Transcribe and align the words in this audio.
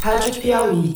Rádio 0.00 0.40
Piauí. 0.40 0.94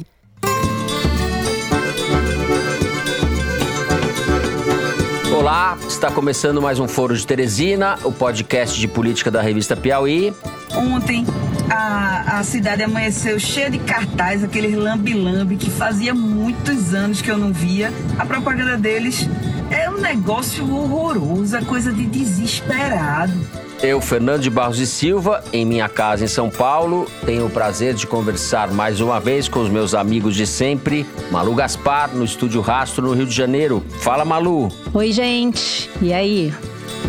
Olá, 5.37 5.77
está 5.89 6.11
começando 6.11 6.63
mais 6.63 6.79
um 6.79 6.87
Foro 6.87 7.17
de 7.17 7.27
Teresina, 7.27 7.99
o 8.05 8.13
podcast 8.13 8.79
de 8.79 8.87
política 8.87 9.31
da 9.31 9.43
revista 9.43 9.77
Piauí. 9.77 10.33
Ontem 10.75 11.27
a, 11.69 12.39
a 12.39 12.45
cidade 12.45 12.85
amanheceu 12.85 13.41
cheia 13.41 13.69
de 13.69 13.79
cartaz, 13.79 14.45
aqueles 14.45 14.77
lambi-lambi 14.77 15.57
que 15.57 15.71
fazia 15.71 16.15
muitos 16.15 16.95
anos 16.95 17.21
que 17.21 17.31
eu 17.31 17.37
não 17.37 17.53
via. 17.53 17.93
A 18.19 18.25
propaganda 18.25 18.77
deles 18.77 19.29
é 19.71 19.91
um 19.91 19.99
negócio 20.01 20.65
horroroso, 20.73 21.57
é 21.57 21.63
coisa 21.63 21.93
de 21.93 22.07
desesperado. 22.07 23.62
Eu, 23.83 24.01
Fernando 24.01 24.43
de 24.43 24.49
Barros 24.49 24.79
e 24.79 24.87
Silva, 24.87 25.43
em 25.53 25.67
minha 25.67 25.89
casa 25.89 26.23
em 26.23 26.29
São 26.29 26.49
Paulo, 26.49 27.09
tenho 27.27 27.47
o 27.47 27.51
prazer 27.51 27.95
de 27.95 28.07
conversar 28.07 28.71
mais 28.71 29.01
uma 29.01 29.19
vez 29.19 29.49
com 29.49 29.59
os 29.59 29.69
meus 29.69 29.93
amigos 29.93 30.37
de 30.37 30.47
sempre, 30.47 31.05
Malu 31.33 31.53
Gaspar, 31.57 32.09
no 32.15 32.25
Estúdio 32.25 32.61
Rastro, 32.61 33.09
no 33.09 33.13
Rio 33.13 33.27
de 33.27 33.35
Janeiro. 33.35 33.85
Fala, 33.99 34.25
Malu! 34.25 34.69
Oi, 34.95 35.11
gente! 35.11 35.91
E 36.01 36.13
aí? 36.13 36.55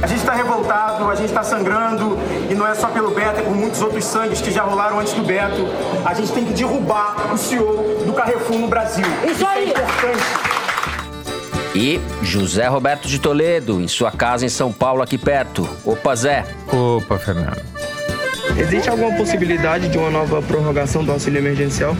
A 0.01 0.07
gente 0.07 0.21
está 0.21 0.33
revoltado, 0.33 1.07
a 1.11 1.13
gente 1.13 1.27
está 1.27 1.43
sangrando, 1.43 2.17
e 2.49 2.55
não 2.55 2.65
é 2.65 2.73
só 2.73 2.87
pelo 2.87 3.11
Beto, 3.11 3.39
é 3.39 3.43
por 3.43 3.55
muitos 3.55 3.79
outros 3.79 4.03
sangues 4.03 4.41
que 4.41 4.49
já 4.49 4.63
rolaram 4.63 4.99
antes 4.99 5.13
do 5.13 5.21
Beto. 5.21 5.67
A 6.03 6.15
gente 6.15 6.31
tem 6.31 6.43
que 6.43 6.53
derrubar 6.53 7.31
o 7.31 7.37
CEO 7.37 8.03
do 8.03 8.13
Carrefour 8.13 8.57
no 8.57 8.67
Brasil. 8.67 9.05
Isso 9.29 9.45
aí! 9.45 9.65
Isso 9.65 9.77
é 9.77 9.83
importante. 9.83 10.52
E 11.75 11.99
José 12.21 12.67
Roberto 12.67 13.07
de 13.07 13.19
Toledo, 13.19 13.81
em 13.81 13.87
sua 13.87 14.11
casa 14.11 14.45
em 14.45 14.49
São 14.49 14.71
Paulo, 14.71 15.01
aqui 15.01 15.17
perto. 15.17 15.67
Opa, 15.83 16.15
Zé. 16.15 16.45
Opa, 16.71 17.17
Fernando. 17.17 17.61
Existe 18.57 18.89
alguma 18.89 19.15
possibilidade 19.15 19.87
de 19.89 19.97
uma 19.97 20.11
nova 20.11 20.41
prorrogação 20.41 21.03
do 21.03 21.11
auxílio 21.11 21.39
emergencial? 21.39 21.95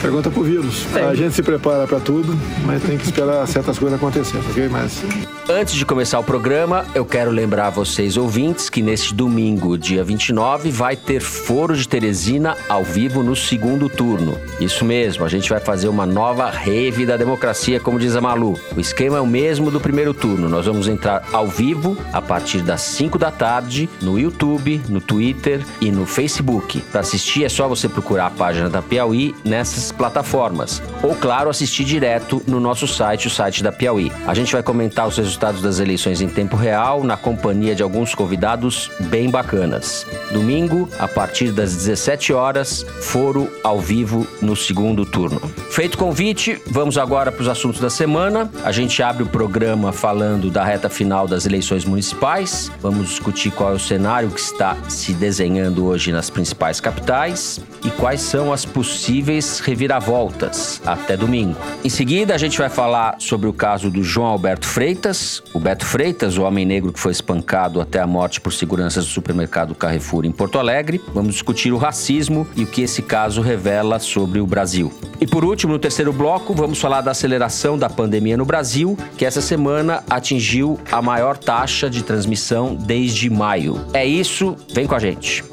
Pergunta 0.00 0.30
pro 0.30 0.42
vírus. 0.42 0.86
A 0.94 1.14
gente 1.14 1.34
se 1.34 1.42
prepara 1.42 1.86
para 1.86 1.98
tudo, 1.98 2.36
mas 2.64 2.82
tem 2.82 2.96
que 2.96 3.04
esperar 3.04 3.46
certas 3.46 3.78
coisas 3.78 3.98
acontecerem, 3.98 4.42
ok? 4.50 4.68
Mas 4.68 5.02
Antes 5.50 5.76
de 5.76 5.86
começar 5.86 6.18
o 6.18 6.22
programa, 6.22 6.84
eu 6.94 7.06
quero 7.06 7.30
lembrar 7.30 7.70
vocês 7.70 8.18
ouvintes 8.18 8.68
que 8.68 8.82
neste 8.82 9.14
domingo, 9.14 9.78
dia 9.78 10.04
29, 10.04 10.70
vai 10.70 10.94
ter 10.94 11.20
Foro 11.20 11.74
de 11.74 11.88
Teresina 11.88 12.54
ao 12.68 12.84
vivo 12.84 13.22
no 13.22 13.34
segundo 13.34 13.88
turno. 13.88 14.36
Isso 14.60 14.84
mesmo, 14.84 15.24
a 15.24 15.28
gente 15.28 15.48
vai 15.48 15.58
fazer 15.58 15.88
uma 15.88 16.04
nova 16.04 16.50
rave 16.50 17.06
da 17.06 17.16
democracia, 17.16 17.80
como 17.80 17.98
diz 17.98 18.14
a 18.14 18.20
Malu. 18.20 18.60
O 18.76 18.80
esquema 18.80 19.16
é 19.16 19.20
o 19.22 19.26
mesmo 19.26 19.70
do 19.70 19.80
primeiro 19.80 20.12
turno. 20.12 20.50
Nós 20.50 20.66
vamos 20.66 20.86
entrar 20.86 21.26
ao 21.32 21.48
vivo 21.48 21.96
a 22.12 22.20
partir 22.20 22.60
das 22.60 22.82
5 22.82 23.18
da 23.18 23.30
tarde 23.30 23.88
no 24.02 24.18
YouTube, 24.18 24.82
no 24.86 25.00
Twitter 25.00 25.64
e 25.80 25.90
no 25.90 26.04
Facebook. 26.04 26.82
Para 26.92 27.00
assistir 27.00 27.44
é 27.44 27.48
só 27.48 27.66
você 27.66 27.88
procurar 27.88 28.26
a 28.26 28.30
página 28.30 28.68
da 28.68 28.82
Piauí 28.82 29.34
nessas 29.42 29.87
plataformas. 29.92 30.82
Ou, 31.02 31.14
claro, 31.14 31.50
assistir 31.50 31.84
direto 31.84 32.42
no 32.46 32.60
nosso 32.60 32.86
site, 32.86 33.26
o 33.26 33.30
site 33.30 33.62
da 33.62 33.72
Piauí. 33.72 34.12
A 34.26 34.34
gente 34.34 34.52
vai 34.52 34.62
comentar 34.62 35.06
os 35.06 35.16
resultados 35.16 35.62
das 35.62 35.78
eleições 35.78 36.20
em 36.20 36.28
tempo 36.28 36.56
real, 36.56 37.02
na 37.02 37.16
companhia 37.16 37.74
de 37.74 37.82
alguns 37.82 38.14
convidados 38.14 38.90
bem 39.00 39.30
bacanas. 39.30 40.06
Domingo, 40.32 40.88
a 40.98 41.08
partir 41.08 41.52
das 41.52 41.74
17 41.74 42.32
horas, 42.32 42.84
foro 43.00 43.50
ao 43.62 43.80
vivo 43.80 44.26
no 44.42 44.54
segundo 44.54 45.04
turno. 45.04 45.40
Feito 45.70 45.94
o 45.94 45.98
convite, 45.98 46.60
vamos 46.66 46.98
agora 46.98 47.30
para 47.30 47.42
os 47.42 47.48
assuntos 47.48 47.80
da 47.80 47.90
semana. 47.90 48.50
A 48.64 48.72
gente 48.72 49.02
abre 49.02 49.22
o 49.22 49.26
programa 49.26 49.92
falando 49.92 50.50
da 50.50 50.64
reta 50.64 50.88
final 50.88 51.26
das 51.26 51.46
eleições 51.46 51.84
municipais. 51.84 52.70
Vamos 52.80 53.08
discutir 53.08 53.50
qual 53.50 53.72
é 53.72 53.74
o 53.74 53.78
cenário 53.78 54.30
que 54.30 54.40
está 54.40 54.76
se 54.88 55.12
desenhando 55.12 55.86
hoje 55.86 56.12
nas 56.12 56.30
principais 56.30 56.80
capitais 56.80 57.60
e 57.84 57.90
quais 57.90 58.20
são 58.20 58.52
as 58.52 58.64
possíveis 58.64 59.60
reviravoltas 59.60 60.80
até 60.84 61.16
domingo. 61.16 61.56
Em 61.84 61.88
seguida, 61.88 62.34
a 62.34 62.38
gente 62.38 62.58
vai 62.58 62.68
falar 62.68 63.16
sobre 63.18 63.48
o 63.48 63.52
caso 63.52 63.90
do 63.90 64.02
João 64.02 64.28
Alberto 64.28 64.66
Freitas, 64.66 65.42
o 65.52 65.58
Beto 65.58 65.84
Freitas, 65.84 66.36
o 66.36 66.42
homem 66.42 66.64
negro 66.64 66.92
que 66.92 67.00
foi 67.00 67.12
espancado 67.12 67.80
até 67.80 68.00
a 68.00 68.06
morte 68.06 68.40
por 68.40 68.52
seguranças 68.52 69.04
do 69.04 69.10
supermercado 69.10 69.74
Carrefour 69.74 70.24
em 70.24 70.32
Porto 70.32 70.58
Alegre. 70.58 71.00
Vamos 71.14 71.32
discutir 71.32 71.72
o 71.72 71.76
racismo 71.76 72.46
e 72.56 72.64
o 72.64 72.66
que 72.66 72.82
esse 72.82 73.02
caso 73.02 73.40
revela 73.40 73.98
sobre 73.98 74.40
o 74.40 74.46
Brasil. 74.46 74.92
E 75.20 75.26
por 75.26 75.44
último, 75.44 75.72
no 75.72 75.78
terceiro 75.78 76.12
bloco, 76.12 76.54
vamos 76.54 76.80
falar 76.80 77.00
da 77.00 77.10
aceleração 77.10 77.78
da 77.78 77.88
pandemia 77.88 78.36
no 78.36 78.44
Brasil, 78.44 78.96
que 79.16 79.24
essa 79.24 79.40
semana 79.40 80.02
atingiu 80.08 80.78
a 80.90 81.02
maior 81.02 81.36
taxa 81.36 81.90
de 81.90 82.02
transmissão 82.02 82.74
desde 82.74 83.28
maio. 83.30 83.80
É 83.92 84.04
isso, 84.06 84.56
vem 84.72 84.86
com 84.86 84.94
a 84.94 84.98
gente. 84.98 85.44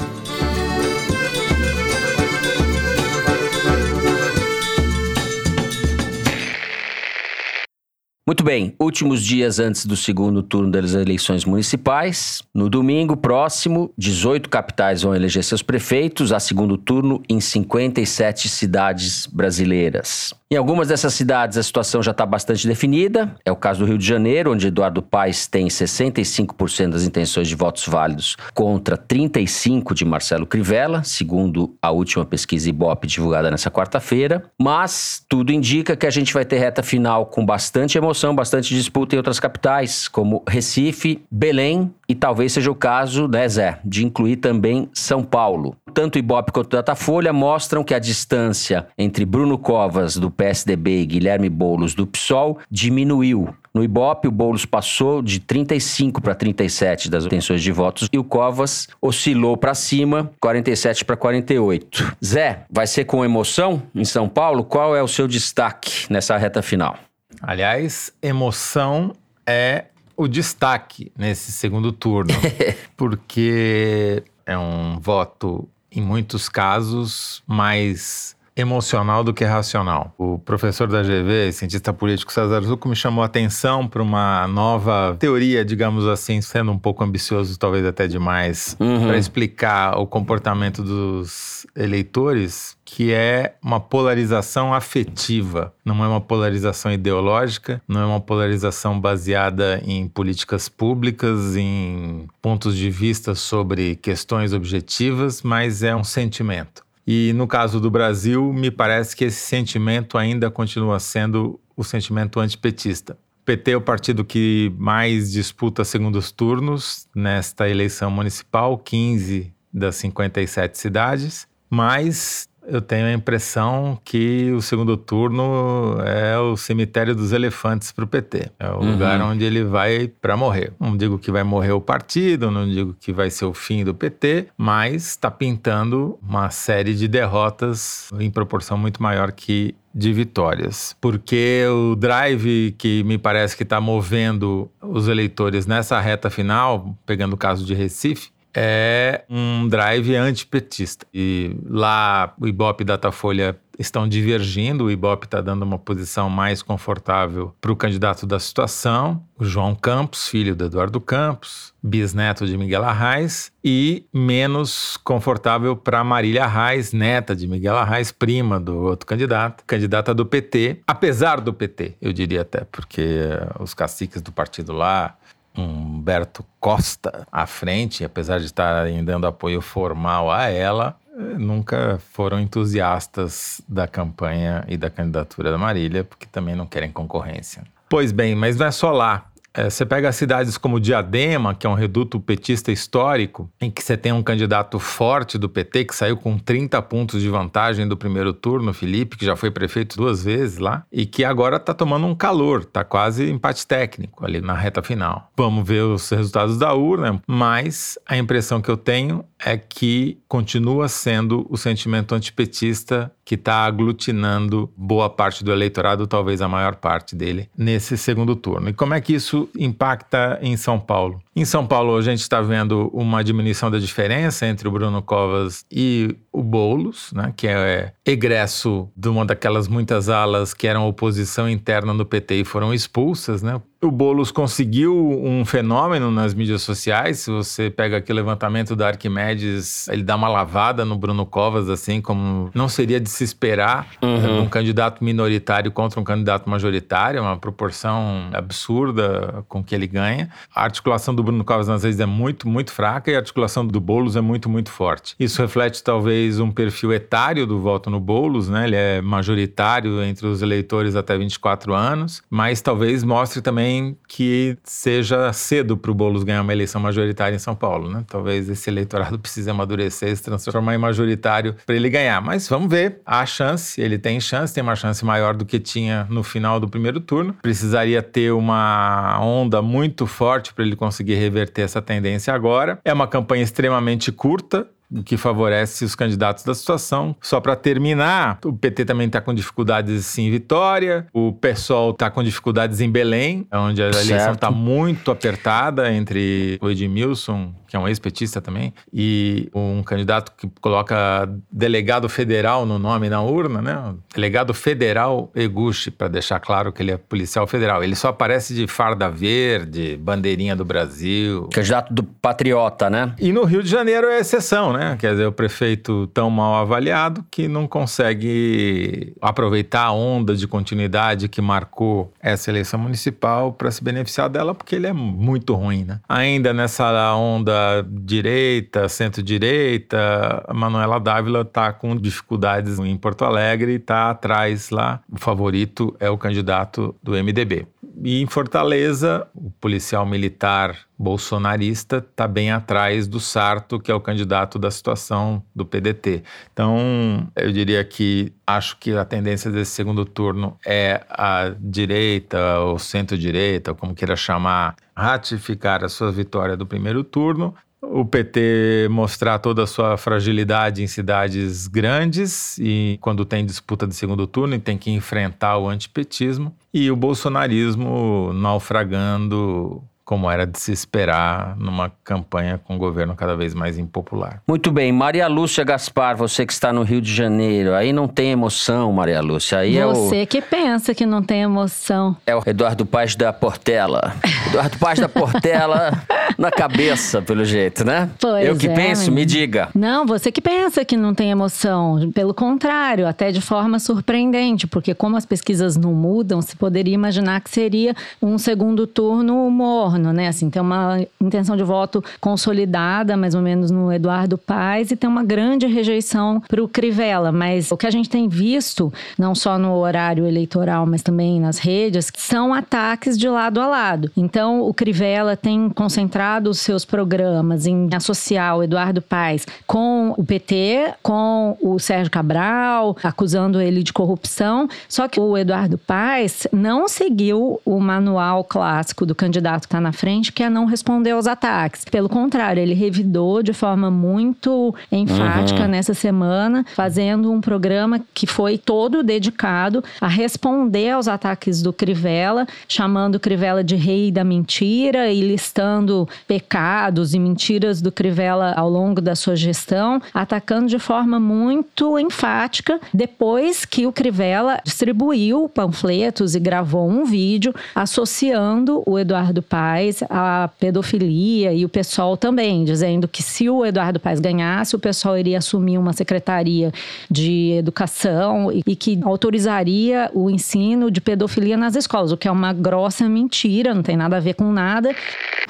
Muito 8.28 8.44
bem, 8.44 8.74
últimos 8.80 9.24
dias 9.24 9.59
antes 9.59 9.86
do 9.86 9.96
segundo 9.96 10.41
turno 10.41 10.72
das 10.72 10.96
eleições 10.96 11.46
municipais. 11.46 12.41
No 12.52 12.68
domingo 12.72 13.16
próximo, 13.16 13.94
18 13.96 14.50
capitais 14.50 15.03
vão 15.03 15.16
eleger 15.16 15.44
seus 15.44 15.62
prefeitos 15.62 16.34
a 16.34 16.40
segundo 16.40 16.75
turno 16.75 17.22
em 17.30 17.40
57 17.40 18.50
cidades 18.50 19.28
brasileiras. 19.28 20.34
Em 20.52 20.58
algumas 20.58 20.90
dessas 20.90 21.16
cidades 21.16 21.58
a 21.58 21.64
situação 21.64 22.04
já 22.04 22.12
está 22.12 22.24
bastante 22.24 22.68
definida. 22.68 23.36
É 23.44 23.52
o 23.52 23.56
caso 23.56 23.80
do 23.80 23.86
Rio 23.88 23.98
de 23.98 24.06
Janeiro, 24.06 24.54
onde 24.54 24.68
Eduardo 24.68 25.02
Paes 25.02 25.48
tem 25.48 25.66
65% 25.66 26.90
das 26.90 27.04
intenções 27.04 27.48
de 27.48 27.56
votos 27.56 27.88
válidos 27.88 28.38
contra 28.54 28.96
35% 28.96 29.96
de 29.96 30.06
Marcelo 30.06 30.46
Crivella, 30.46 31.04
segundo 31.04 31.76
a 31.82 31.90
última 31.90 32.24
pesquisa 32.24 32.70
Ibope 32.70 33.08
divulgada 33.08 33.50
nessa 33.50 33.72
quarta-feira. 33.72 34.44
Mas 34.62 35.26
tudo 35.28 35.52
indica 35.52 35.96
que 35.96 36.06
a 36.06 36.12
gente 36.12 36.32
vai 36.32 36.46
ter 36.46 36.60
reta 36.60 36.84
final 36.84 37.26
com 37.26 37.44
bastante 37.44 37.98
emoção, 37.98 38.36
bastante 38.36 38.72
disputa 38.76 39.16
em 39.16 39.18
outras 39.18 39.40
capitais, 39.40 40.08
como 40.08 40.44
Recife, 40.48 41.24
Belém 41.32 41.92
e 42.08 42.16
talvez 42.16 42.54
seja 42.54 42.72
o 42.72 42.76
caso, 42.76 43.28
né, 43.28 43.48
Zé, 43.48 43.80
de 43.84 44.06
incluir 44.06 44.38
também 44.38 44.90
São 44.94 45.24
Paulo. 45.24 45.76
Tanto 45.94 46.16
o 46.16 46.20
Ibope 46.20 46.52
quanto 46.52 46.68
o 46.68 46.76
Datafolha 46.76 47.32
mostram 47.32 47.84
que 47.84 47.94
a 47.94 48.00
distância 48.00 48.88
entre 48.98 49.26
Bruno 49.26 49.58
Covas, 49.58 50.18
do 50.18 50.30
PSDB, 50.30 51.02
e 51.02 51.06
Guilherme 51.06 51.50
Boulos, 51.50 51.96
do 51.96 52.06
PSOL, 52.06 52.60
diminuiu. 52.70 53.56
No 53.74 53.84
Ibope, 53.84 54.28
o 54.28 54.32
Boulos 54.32 54.66
passou 54.66 55.22
de 55.22 55.40
35 55.40 56.22
para 56.22 56.36
37 56.36 57.10
das 57.10 57.26
intenções 57.26 57.62
de 57.62 57.72
votos 57.72 58.08
e 58.12 58.18
o 58.18 58.24
Covas 58.24 58.88
oscilou 59.02 59.58
para 59.58 59.74
cima, 59.74 60.32
47 60.40 61.04
para 61.04 61.18
48. 61.18 62.16
Zé, 62.24 62.66
vai 62.70 62.88
ser 62.88 63.06
com 63.06 63.24
emoção 63.24 63.82
em 63.94 64.06
São 64.06 64.30
Paulo? 64.30 64.64
Qual 64.64 64.96
é 64.96 65.04
o 65.04 65.08
seu 65.08 65.28
destaque 65.28 66.06
nessa 66.10 66.38
reta 66.38 66.62
final? 66.62 66.98
Aliás, 67.42 68.14
emoção 68.22 69.14
é 69.46 69.86
o 70.18 70.28
destaque 70.28 71.12
nesse 71.18 71.52
segundo 71.52 71.92
turno, 71.92 72.34
porque 72.96 74.24
é 74.46 74.58
um 74.58 74.98
voto, 75.00 75.68
em 75.92 76.02
muitos 76.02 76.48
casos, 76.50 77.44
mais 77.48 78.36
emocional 78.58 79.22
do 79.22 79.34
que 79.34 79.44
racional. 79.44 80.14
O 80.18 80.40
professor 80.40 80.88
da 80.88 81.03
GV, 81.03 81.52
cientista 81.52 81.92
político 81.92 82.31
César 82.31 82.62
Zucco, 82.62 82.88
me 82.88 82.96
chamou 82.96 83.22
a 83.22 83.26
atenção 83.26 83.86
para 83.86 84.02
uma 84.02 84.48
nova 84.48 85.18
teoria, 85.20 85.66
digamos 85.66 86.08
assim, 86.08 86.40
sendo 86.42 86.72
um 86.72 86.78
pouco 86.80 87.03
ambicioso, 87.03 87.59
talvez 87.59 87.86
até 87.86 88.08
demais, 88.08 88.78
Uhum. 88.80 89.08
para 89.08 89.18
explicar 89.18 89.97
o 90.00 90.08
comportamento 90.08 90.82
dos 90.82 91.68
eleitores, 91.76 92.75
que 92.85 93.12
é 93.12 93.56
uma 93.63 93.79
polarização 93.79 94.72
afetiva, 94.72 95.73
não 95.84 96.03
é 96.03 96.07
uma 96.07 96.22
polarização 96.22 96.91
ideológica, 96.94 97.81
não 97.88 98.00
é 98.00 98.06
uma 98.06 98.22
polarização 98.22 99.01
baseada 99.01 99.81
em 99.84 100.07
políticas 100.07 100.69
públicas, 100.69 101.56
em 101.57 102.28
pontos 102.40 102.78
de 102.78 102.91
vista 102.91 103.34
sobre 103.34 103.96
questões 103.96 104.53
objetivas, 104.53 105.41
mas 105.41 105.81
é 105.81 105.96
um 105.96 106.03
sentimento. 106.03 106.85
E 107.07 107.34
no 107.34 107.47
caso 107.47 107.79
do 107.79 107.90
Brasil, 107.90 108.53
me 108.53 108.69
parece 108.69 109.16
que 109.16 109.26
esse 109.26 109.40
sentimento 109.40 110.17
ainda 110.17 110.52
continua 110.52 110.99
sendo 110.99 111.59
o 111.76 111.84
sentimento 111.84 112.40
antipetista. 112.40 113.17
O 113.41 113.46
PT 113.46 113.72
é 113.72 113.78
o 113.78 113.81
partido 113.81 114.23
que 114.23 114.73
mais 114.78 115.31
disputa 115.31 115.84
segundos 115.84 116.31
turnos 116.31 117.08
nesta 117.16 117.67
eleição 117.70 118.09
municipal, 118.09 118.78
15 118.78 119.53
das 119.72 119.97
57 119.97 120.78
cidades, 120.78 121.47
mas 121.70 122.47
eu 122.67 122.82
tenho 122.82 123.08
a 123.08 123.12
impressão 123.14 124.00
que 124.03 124.52
o 124.52 124.62
segundo 124.62 124.96
turno 124.97 125.97
é 126.06 126.38
o 126.38 126.56
cemitério 126.58 127.16
dos 127.16 127.32
elefantes 127.32 127.91
para 127.91 128.03
o 128.03 128.08
PT. 128.08 128.52
É 128.59 128.70
o 128.70 128.79
Uhum. 128.79 128.91
lugar 128.91 129.22
onde 129.22 129.44
ele 129.44 129.64
vai 129.64 130.08
para 130.08 130.35
morrer. 130.38 130.73
Não 130.79 130.96
digo 130.96 131.17
que 131.17 131.32
vai 131.32 131.44
morrer 131.44 131.72
o 131.72 131.82
partido, 131.82 132.50
não 132.52 132.67
digo 132.67 132.96
que 133.00 133.12
vai 133.14 133.29
ser 133.29 133.46
o 133.46 133.53
fim 133.53 133.84
do 133.84 133.94
PT, 133.94 134.47
mas 134.58 135.08
está 135.09 135.29
pintando 135.32 136.17
uma 136.22 136.50
série 136.50 136.94
de 136.94 137.08
derrotas 137.08 138.09
em 138.20 138.29
proporção 138.29 138.78
muito 138.78 139.02
maior 139.02 139.32
que 139.32 139.76
de 139.94 140.12
vitórias. 140.12 140.94
Porque 141.00 141.64
o 141.70 141.96
drive 141.96 142.76
que 142.78 143.02
me 143.06 143.17
parece 143.17 143.56
que 143.56 143.64
está 143.64 143.79
movendo 143.79 144.70
os 144.82 145.08
eleitores 145.08 145.66
nessa 145.66 146.00
reta 146.02 146.29
final, 146.29 146.97
pegando 147.06 147.34
o 147.34 147.38
caso 147.38 147.66
de 147.66 147.73
Recife, 147.73 148.29
é 148.55 149.25
um 149.29 149.67
drive 149.67 150.16
antipetista. 150.16 151.05
E 151.13 151.55
lá 151.67 152.34
o 152.40 152.47
Ibope 152.47 152.84
e 152.84 152.85
Datafolha 152.85 153.59
estão 153.78 154.07
divergindo, 154.07 154.85
o 154.85 154.91
Ibope 154.91 155.25
está 155.25 155.41
dando 155.41 155.63
uma 155.63 155.78
posição 155.78 156.29
mais 156.29 156.61
confortável 156.61 157.53
para 157.59 157.72
o 157.72 157.75
candidato 157.75 158.25
da 158.25 158.40
situação, 158.40 159.22
o 159.37 159.43
João 159.43 159.75
Campos, 159.75 160.29
filho 160.29 160.55
do 160.55 160.66
Eduardo 160.66 161.02
Campos, 161.02 161.73
bisneto 161.84 162.47
de 162.47 162.57
Miguel 162.57 162.85
Arraes, 162.85 163.52
e 163.63 164.05
menos 164.13 164.97
confortável 164.97 165.75
para 165.75 166.03
Marília 166.03 166.46
Arraes, 166.46 166.93
neta 166.93 167.35
de 167.35 167.47
Miguel 167.47 167.75
Arraes, 167.75 168.11
prima 168.11 168.59
do 168.59 168.78
outro 168.78 169.05
candidato, 169.05 169.63
candidata 169.66 170.13
do 170.13 170.25
PT, 170.25 170.81
apesar 170.87 171.41
do 171.41 171.53
PT, 171.53 171.96
eu 172.02 172.13
diria 172.13 172.41
até, 172.41 172.63
porque 172.63 173.29
os 173.59 173.73
caciques 173.73 174.22
do 174.22 174.31
partido 174.31 174.72
lá 174.72 175.17
Humberto 175.57 176.46
Costa 176.59 177.28
à 177.31 177.46
frente, 177.46 178.03
apesar 178.03 178.40
de 178.40 178.46
estarem 178.46 179.03
dando 179.03 179.28
apoio 179.28 179.61
formal 179.61 180.31
a 180.31 180.46
ela, 180.49 180.97
nunca 181.37 181.99
foram 182.11 182.40
entusiastas 182.40 183.61
da 183.67 183.87
campanha 183.87 184.66
e 184.67 184.78
da 184.78 184.90
candidatura 184.90 185.52
da 185.52 185.57
Marília, 185.57 186.03
porque 186.03 186.25
também 186.25 186.55
não 186.55 186.66
querem 186.66 186.91
concorrência. 186.91 187.63
Pois 187.90 188.11
bem, 188.11 188.35
mas 188.35 188.57
não 188.57 188.66
é 188.66 188.72
só 188.72 188.91
lá. 188.91 189.25
É, 189.55 189.69
você 189.69 189.85
pega 189.85 190.11
cidades 190.11 190.57
como 190.57 190.81
Diadema, 190.81 191.55
que 191.55 191.66
é 191.66 191.69
um 191.69 191.75
reduto 191.75 192.19
petista 192.19 192.73
histórico, 192.73 193.49
em 193.61 193.72
que 193.72 193.81
você 193.81 193.96
tem 193.96 194.11
um 194.11 194.22
candidato 194.22 194.78
forte 194.79 195.37
do 195.37 195.47
PT 195.47 195.85
que 195.85 195.96
saiu 195.96 196.17
com 196.17 196.37
30 196.37 196.81
pontos 196.81 197.22
de 197.22 197.29
vantagem 197.29 197.87
do 197.87 197.96
primeiro 197.96 198.34
turno, 198.34 198.73
Felipe, 198.73 199.16
que 199.16 199.25
já 199.25 199.35
foi 199.37 199.49
prefeito 199.49 199.96
duas 199.96 200.25
vezes 200.25 200.57
lá, 200.57 200.84
e 200.91 201.05
que 201.05 201.23
agora 201.23 201.55
está 201.55 201.73
tomando 201.73 202.05
um 202.05 202.13
calor, 202.13 202.61
está 202.61 202.84
quase 202.84 203.29
empate 203.31 203.66
técnico 203.66 204.25
ali 204.25 204.41
na 204.41 204.53
reta 204.53 204.84
final. 204.84 205.31
Vamos 205.37 205.66
ver 205.66 205.84
os 205.84 206.09
resultados 206.09 206.57
da 206.57 206.73
urna, 206.73 207.22
mas 207.25 207.97
a 208.05 208.17
impressão 208.17 208.61
que 208.61 208.69
eu 208.69 208.75
tenho 208.75 209.23
é 209.46 209.56
que 209.58 210.18
continua 210.28 210.88
sendo 210.88 211.46
o 211.52 211.56
sentimento 211.56 212.16
antipetista 212.16 213.12
que 213.24 213.36
está 213.36 213.64
aglutinando 213.64 214.74
boa 214.76 215.08
parte 215.08 215.44
do 215.44 215.52
eleitorado, 215.52 216.08
talvez 216.08 216.42
a 216.42 216.47
maior 216.47 216.78
parte 216.78 217.16
dele, 217.16 217.47
nesse 217.56 217.96
segundo 217.96 218.36
turno. 218.36 218.70
E 218.70 218.74
como 218.74 218.96
é 218.96 219.00
que 219.00 219.14
isso 219.14 219.47
impacta 219.56 220.40
em 220.42 220.58
São 220.58 220.80
Paulo? 220.80 221.22
Em 221.37 221.43
São 221.43 221.67
Paulo, 221.67 221.97
a 221.97 222.02
gente 222.02 222.22
está 222.22 222.41
vendo 222.41 222.90
uma 222.93 223.22
diminuição 223.22 223.70
da 223.70 223.78
diferença 223.78 224.46
entre 224.47 224.70
o 224.70 224.72
Bruno 224.72 225.02
Covas 225.02 225.66
e 225.70 226.16
o 226.32 226.41
Boulos, 226.41 227.11
né, 227.14 227.34
que 227.35 227.46
é 227.46 227.91
egresso 228.05 228.90
de 228.96 229.09
uma 229.09 229.26
daquelas 229.26 229.67
muitas 229.67 230.08
alas 230.08 230.53
que 230.53 230.66
eram 230.66 230.87
oposição 230.87 231.49
interna 231.49 231.93
no 231.93 232.05
PT 232.05 232.35
e 232.35 232.46
foram 232.46 232.73
expulsas, 232.73 233.43
né? 233.43 233.59
O 233.82 233.91
Boulos 233.91 234.32
conseguiu 234.32 234.96
um 234.96 235.46
fenômeno 235.46 236.09
nas 236.09 236.34
mídias 236.34 236.64
sociais. 236.64 237.20
Se 237.20 237.29
você 237.29 237.70
pega 237.70 237.97
aqui 237.97 238.11
o 238.11 238.16
levantamento 238.16 238.76
da 238.76 238.88
Arquimedes, 238.88 239.88
ele 239.90 240.02
dá 240.02 240.16
uma 240.16 240.28
lavada 240.28 240.84
no 240.84 240.97
Bruno 240.97 241.23
Covas, 241.26 241.70
assim, 241.70 242.02
como 242.02 242.49
não 242.55 242.67
seria 242.67 242.99
de 242.99 243.09
se 243.09 243.23
esperar 243.23 243.88
uhum. 244.02 244.43
um 244.43 244.49
candidato 244.49 245.03
minoritário 245.03 245.72
contra 245.72 245.99
um 245.99 246.03
candidato 246.03 246.49
majoritário, 246.49 247.22
uma 247.22 247.38
proporção 247.38 248.29
absurda 248.34 249.46
com 249.47 249.64
que 249.64 249.76
ele 249.76 249.85
ganha. 249.85 250.29
A 250.53 250.64
articulação 250.64 251.14
do 251.14 251.22
Bruno 251.26 251.44
Covas 251.44 251.68
nas 251.68 251.84
vezes 251.84 252.00
é 252.00 252.06
muito, 252.06 252.48
muito 252.48 252.72
fraca 252.72 253.12
e 253.12 253.16
a 253.16 253.18
articulação 253.18 253.66
do 253.66 253.80
Boulos 253.80 254.16
é 254.16 254.22
muito, 254.22 254.50
muito 254.50 254.72
forte. 254.72 255.16
Isso 255.20 255.42
reflete 255.42 255.84
talvez 255.84 256.39
um 256.39 256.51
perfil 256.51 256.94
etário 256.94 257.46
do 257.46 257.60
voto 257.60 257.89
no 257.89 258.00
Boulos, 258.00 258.50
né? 258.50 258.66
Ele 258.66 258.75
é 258.75 259.01
majoritário 259.01 260.01
entre 260.04 260.27
os 260.27 260.42
eleitores 260.42 260.96
até 260.96 261.18
24 261.18 261.74
anos, 261.74 262.22
mas 262.30 262.62
talvez 262.62 263.04
mostre 263.04 263.42
também 263.42 263.98
que 264.08 264.58
seja 264.63 265.32
cedo 265.34 265.75
para 265.75 265.92
o 265.92 265.94
Boulos 265.94 266.24
ganhar 266.24 266.42
uma 266.42 266.54
eleição 266.54 266.80
majoritária 266.80 267.36
em 267.36 267.39
São 267.39 267.56
Paulo, 267.56 267.89
né? 267.89 268.04
Talvez 268.08 268.50
esse 268.50 268.70
eleitorado 268.70 269.18
precise 269.20 269.50
amadurecer 269.50 270.10
e 270.10 270.16
se 270.16 270.24
transformar 270.24 270.75
em 270.75 270.77
majoritário 270.77 271.56
para 271.66 271.75
ele 271.75 271.89
ganhar. 271.89 272.22
Mas 272.22 272.48
vamos 272.48 272.70
ver, 272.70 273.01
há 273.06 273.25
chance, 273.25 273.80
ele 273.82 273.98
tem 273.98 274.20
chance, 274.20 274.54
tem 274.54 274.63
uma 274.63 274.75
chance 274.75 275.04
maior 275.04 275.36
do 275.36 275.46
que 275.46 275.60
tinha 275.60 276.06
no 276.10 276.24
final 276.24 276.60
do 276.60 276.70
primeiro 276.70 277.00
turno. 277.00 277.36
Precisaria 277.42 278.01
ter 278.01 278.32
uma 278.32 279.20
onda 279.22 279.62
muito 279.62 280.06
forte 280.06 280.54
para 280.54 280.63
ele 280.63 280.75
conseguir 280.75 281.14
reverter 281.15 281.63
essa 281.63 281.82
tendência 281.82 282.34
agora. 282.34 282.79
É 282.84 282.94
uma 282.94 283.08
campanha 283.08 283.44
extremamente 283.44 284.12
curta, 284.12 284.67
o 284.91 285.03
que 285.03 285.17
favorece 285.17 285.84
os 285.84 285.96
candidatos 285.96 286.44
da 286.44 286.53
situação. 286.53 287.15
Só 287.22 287.41
para 287.41 287.56
terminar, 287.56 288.39
o 288.46 288.53
PT 288.53 288.86
também 288.86 289.08
está 289.08 289.20
com 289.20 289.34
dificuldades 289.34 290.17
em 290.17 290.29
Vitória, 290.29 291.08
o 291.13 291.34
PSOL 291.34 291.91
está 291.91 292.10
com 292.10 292.24
dificuldades 292.24 292.82
em 292.82 292.89
Belém, 292.89 293.48
onde 293.51 293.82
a 293.82 293.91
certo. 293.91 294.08
eleição 294.08 294.34
está 294.34 294.51
muito 294.51 295.12
apertada 295.12 295.91
entre 295.91 296.58
o 296.62 296.70
Edmilson 296.70 297.53
que 297.67 297.75
é 297.75 297.79
um 297.79 297.88
ex-petista 297.88 298.41
também, 298.41 298.74
e 298.94 299.50
um 299.53 299.84
candidato 299.84 300.32
que 300.38 300.50
coloca 300.62 301.29
delegado 301.51 302.08
federal 302.10 302.65
no 302.65 302.79
nome 302.79 303.10
na 303.10 303.22
urna, 303.22 303.62
né? 303.62 303.96
Delegado 304.13 304.53
federal 304.53 305.32
Eguchi, 305.36 305.91
para 305.91 306.08
deixar 306.08 306.39
claro 306.39 306.72
que 306.72 306.82
ele 306.82 306.91
é 306.91 306.98
policial 306.98 307.48
federal. 307.48 307.84
Ele 307.84 307.96
só 307.96 308.10
aparece 308.10 308.53
de 308.53 308.67
farda 308.67 309.10
verde, 309.10 309.98
bandeirinha 309.98 310.56
do 310.56 310.65
Brasil. 310.65 311.50
Candidato 311.53 311.94
do 311.94 312.03
patriota, 312.03 312.89
né? 312.89 313.13
E 313.20 313.32
no 313.32 313.44
Rio 313.44 313.63
de 313.63 313.70
Janeiro 313.70 314.08
é 314.08 314.20
exceção, 314.20 314.74
né? 314.74 314.98
Quer 315.00 315.12
dizer, 315.12 315.25
o 315.25 315.32
prefeito 315.32 316.08
tão 316.08 316.29
mal 316.29 316.56
avaliado 316.56 317.25
que 317.29 317.48
não 317.48 317.67
consegue 317.67 319.13
aproveitar 319.22 319.84
a 319.84 319.91
onda 319.91 320.36
de 320.36 320.48
continuidade 320.48 321.27
que 321.27 321.41
marcou 321.41 322.12
essa 322.22 322.50
eleição 322.50 322.79
municipal 322.79 323.53
para 323.53 323.72
se 323.72 323.84
beneficiar 323.84 324.29
dela, 324.29 324.53
porque 324.53 324.75
ele 324.75 324.88
é 324.88 324.94
muito 324.94 325.53
ruim, 325.53 325.84
né? 325.84 326.00
Ainda 326.08 326.53
nessa 326.53 327.15
onda 327.15 327.54
direita, 327.88 328.88
centro-direita, 328.89 330.43
a 330.48 330.53
Manuela 330.53 331.00
Dávila 331.00 331.41
está 331.41 331.72
com 331.74 331.96
dificuldades 331.96 332.79
em 332.79 332.98
Porto 332.98 333.25
Alegre 333.25 333.74
e 333.74 333.75
está 333.75 334.10
atrás 334.10 334.69
lá. 334.69 335.01
O 335.12 335.17
favorito 335.19 335.96
é 336.00 336.10
o 336.10 336.17
candidato 336.17 336.96
do 337.01 337.12
MDB. 337.12 337.67
E 338.03 338.22
em 338.22 338.27
Fortaleza, 338.27 339.27
o 339.34 339.50
policial 339.51 340.06
militar 340.06 340.77
bolsonarista 340.98 341.98
está 341.98 342.27
bem 342.27 342.51
atrás 342.51 343.08
do 343.08 343.20
Sarto, 343.20 343.80
que 343.80 343.92
é 343.92 343.96
o 343.96 344.01
candidato 344.01 344.60
da 344.60 344.70
situação 344.70 345.44
do 345.56 345.65
PDT. 345.65 346.24
Então, 346.51 347.27
eu 347.36 347.51
diria 347.51 347.84
que 347.84 348.34
acho 348.46 348.77
que 348.77 348.92
a 348.94 349.06
tendência 349.06 349.50
desse 349.50 349.72
segundo 349.72 350.06
turno 350.06 350.58
é 350.65 351.06
a 351.10 351.53
direita 351.60 352.60
ou 352.60 352.80
centro-direita, 352.80 353.74
como 353.74 353.96
queira 353.96 354.15
chamar, 354.15 354.75
ratificar 354.96 355.84
a 355.84 355.89
sua 355.89 356.12
vitória 356.12 356.56
do 356.56 356.65
primeiro 356.65 357.03
turno 357.03 357.53
o 357.91 358.05
PT 358.05 358.88
mostrar 358.89 359.39
toda 359.39 359.63
a 359.63 359.67
sua 359.67 359.98
fragilidade 359.98 360.84
em 360.84 360.88
cidades 360.88 361.67
grandes 361.67 362.58
e 362.58 362.98
quando 363.01 363.25
tem 363.25 363.46
disputa 363.46 363.88
de 363.88 363.96
segundo 363.96 364.27
turno 364.27 364.55
e 364.55 364.60
tem 364.60 364.77
que 364.77 364.91
enfrentar 364.91 365.57
o 365.57 365.69
antipetismo 365.69 366.55
e 366.74 366.89
o 366.91 366.95
bolsonarismo 366.95 368.33
naufragando 368.33 369.83
como 370.05 370.29
era 370.29 370.45
de 370.45 370.59
se 370.59 370.71
esperar 370.71 371.57
numa 371.57 371.91
campanha 372.03 372.62
com 372.63 372.75
o 372.75 372.77
governo 372.77 373.15
cada 373.15 373.35
vez 373.35 373.55
mais 373.55 373.79
impopular. 373.79 374.39
Muito 374.47 374.71
bem, 374.71 374.91
Maria 374.91 375.27
Lúcia 375.27 375.63
Gaspar, 375.63 376.15
você 376.15 376.45
que 376.45 376.53
está 376.53 376.71
no 376.71 376.83
Rio 376.83 377.01
de 377.01 377.12
Janeiro, 377.12 377.74
aí 377.74 377.91
não 377.91 378.07
tem 378.07 378.29
emoção, 378.29 378.93
Maria 378.93 379.19
Lúcia, 379.19 379.57
aí 379.57 379.81
você 379.81 380.17
é 380.17 380.24
o... 380.24 380.27
que 380.27 380.41
pensa 380.43 380.93
que 380.93 381.07
não 381.07 381.24
tem 381.24 381.41
emoção. 381.41 382.15
É 382.27 382.35
o 382.35 382.43
Eduardo 382.45 382.85
Paz 382.85 383.15
da 383.15 383.33
Portela. 383.33 384.15
Eduardo 384.47 384.77
Paz 384.77 385.00
da 385.00 385.09
Portela 385.09 385.91
na 386.38 386.51
cabeça, 386.51 387.19
pelo 387.19 387.43
jeito, 387.43 387.83
né? 387.83 388.07
Pois 388.21 388.45
Eu 388.45 388.55
que 388.55 388.67
é, 388.67 388.75
penso, 388.75 389.12
me 389.12 389.25
diga. 389.25 389.69
Não, 389.74 390.05
você 390.05 390.31
que 390.31 390.41
pensa 390.41 390.85
que 390.85 390.95
não 390.95 391.15
tem 391.15 391.31
emoção, 391.31 392.12
pelo 392.13 392.33
contrário, 392.33 393.07
até 393.07 393.31
de 393.31 393.41
forma 393.41 393.79
surpreendente, 393.79 394.67
porque 394.67 394.93
como 394.93 395.17
as 395.17 395.25
pesquisas 395.25 395.75
não 395.75 395.93
mudam, 395.93 396.43
se 396.43 396.55
poderia 396.55 396.93
imaginar 396.93 397.41
que 397.41 397.50
seria 397.50 397.95
um 398.21 398.38
segundo 398.38 398.85
turno 398.85 399.50
morno 399.50 399.94
torno, 399.95 400.13
né? 400.13 400.27
Assim, 400.27 400.49
tem 400.49 400.61
uma 400.61 400.99
intenção 401.19 401.55
de 401.55 401.63
voto 401.63 402.03
consolidada, 402.19 403.15
mais 403.15 403.33
ou 403.33 403.41
menos 403.41 403.71
no 403.71 403.91
Eduardo 403.91 404.37
Paes, 404.37 404.91
e 404.91 404.95
tem 404.95 405.09
uma 405.09 405.23
grande 405.23 405.65
rejeição 405.65 406.41
para 406.47 406.63
o 406.63 406.67
Crivella. 406.67 407.31
Mas 407.31 407.71
o 407.71 407.77
que 407.77 407.87
a 407.87 407.91
gente 407.91 408.09
tem 408.09 408.27
visto, 408.27 408.91
não 409.17 409.33
só 409.33 409.57
no 409.57 409.73
horário 409.75 410.25
eleitoral, 410.25 410.85
mas 410.85 411.01
também 411.01 411.39
nas 411.39 411.57
redes, 411.57 412.11
são 412.17 412.53
ataques 412.53 413.17
de 413.17 413.27
lado 413.27 413.59
a 413.59 413.67
lado. 413.67 414.11
Então, 414.15 414.61
o 414.61 414.73
Crivella 414.73 415.37
tem 415.37 415.69
concentrado 415.69 416.49
os 416.49 416.59
seus 416.59 416.85
programas 416.85 417.65
em 417.65 417.89
associar 417.95 418.57
o 418.57 418.63
Eduardo 418.63 419.01
Paes 419.01 419.47
com 419.65 420.13
o 420.17 420.23
PT, 420.23 420.93
com 421.01 421.57
o 421.61 421.79
Sérgio 421.79 422.11
Cabral, 422.11 422.97
acusando 423.03 423.61
ele 423.61 423.81
de 423.83 423.93
corrupção. 423.93 424.67
Só 424.89 425.07
que 425.07 425.19
o 425.19 425.37
Eduardo 425.37 425.77
Paes 425.77 426.47
não 426.51 426.87
seguiu 426.87 427.61
o 427.65 427.79
manual 427.79 428.43
clássico 428.43 429.05
do 429.05 429.15
candidato 429.15 429.61
que 429.61 429.67
está 429.67 429.85
na 429.86 429.94
frente, 429.94 430.32
que 430.32 430.42
é 430.42 430.50
não 430.50 430.65
responder 430.65 431.12
aos 431.12 431.27
ataques. 431.27 431.86
Pelo 431.86 432.10
contrário, 432.10 432.62
ele 432.62 432.74
revidou 432.74 433.44
de 433.44 433.54
forma 433.54 433.92
muito 433.92 434.74
enfática 434.92 435.62
uhum. 435.62 435.68
nessa 435.68 435.94
semana, 435.94 436.65
fazendo 436.75 437.32
um 437.32 437.39
programa 437.39 438.01
que 438.13 438.25
foi 438.25 438.58
todo 438.58 439.04
dedicado 439.04 439.84
a 440.01 440.08
responder 440.08 440.89
aos 440.89 441.08
ataques 441.08 441.62
do 441.62 441.72
Crivella, 441.72 442.48
chamando 442.68 443.15
o 443.15 443.20
Crivella 443.20 443.63
de 443.63 443.75
rei 443.75 444.12
da 444.12 444.24
mentira 444.24 445.12
e 445.12 445.22
listando 445.22 446.10
pecados 446.27 447.13
e 447.13 447.20
mentiras 447.20 447.80
do 447.80 447.92
Crivella 447.92 448.54
ao 448.56 448.70
longo 448.70 449.00
da 449.00 449.15
sua 449.15 449.36
gestão, 449.36 450.01
atacando 450.13 450.68
de 450.68 450.80
forma 450.80 451.20
muito 451.20 452.00
enfática 452.00 452.80
depois 452.92 453.65
que 453.65 453.86
o 453.86 453.92
Crivella 453.92 454.60
distribuiu 454.63 455.48
panfletos 455.48 456.34
e 456.34 456.39
gravou 456.39 456.89
um 456.89 457.06
vídeo 457.06 457.54
associando 457.75 458.82
o 458.86 458.98
Eduardo 458.98 459.44
Paes 459.75 460.01
à 460.10 460.50
pedofilia 460.58 461.51
e 461.53 461.65
o 461.65 461.70
pessoal 461.70 462.15
também, 462.15 462.63
dizendo 462.63 463.10
que 463.10 463.22
se 463.22 463.50
o 463.50 463.65
Eduardo 463.65 464.00
Paes 464.00 464.22
ganhasse, 464.22 464.74
o 464.74 464.79
pessoal 464.79 465.17
iria 465.17 465.38
assumir 465.38 465.77
uma 465.77 465.91
secretaria 465.91 466.72
de 467.12 467.51
educação 467.58 468.50
e 468.53 468.74
que 468.74 468.98
autorizaria 469.03 470.10
o 470.13 470.29
ensino 470.29 470.89
de 470.89 471.01
pedofilia 471.01 471.58
nas 471.58 471.75
escolas, 471.75 472.13
o 472.13 472.17
que 472.17 472.25
é 472.25 472.32
uma 472.32 472.53
grossa 472.53 473.10
mentira, 473.10 473.74
não 473.74 473.84
tem 473.84 473.98
nada 473.98 474.15
a 474.15 474.20
ver 474.22 474.36
com 474.36 474.50
nada. 474.50 474.96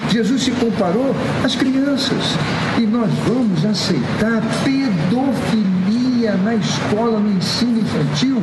Jesus 0.10 0.42
se 0.42 0.52
comparou 0.54 1.16
às 1.44 1.56
crianças 1.56 2.36
e 2.82 2.88
nós 2.88 3.12
vamos 3.28 3.64
aceitar 3.64 4.42
pedofilia 4.64 6.34
na 6.38 6.56
escola, 6.56 7.20
no 7.20 7.32
ensino 7.32 7.80
infantil. 7.80 8.42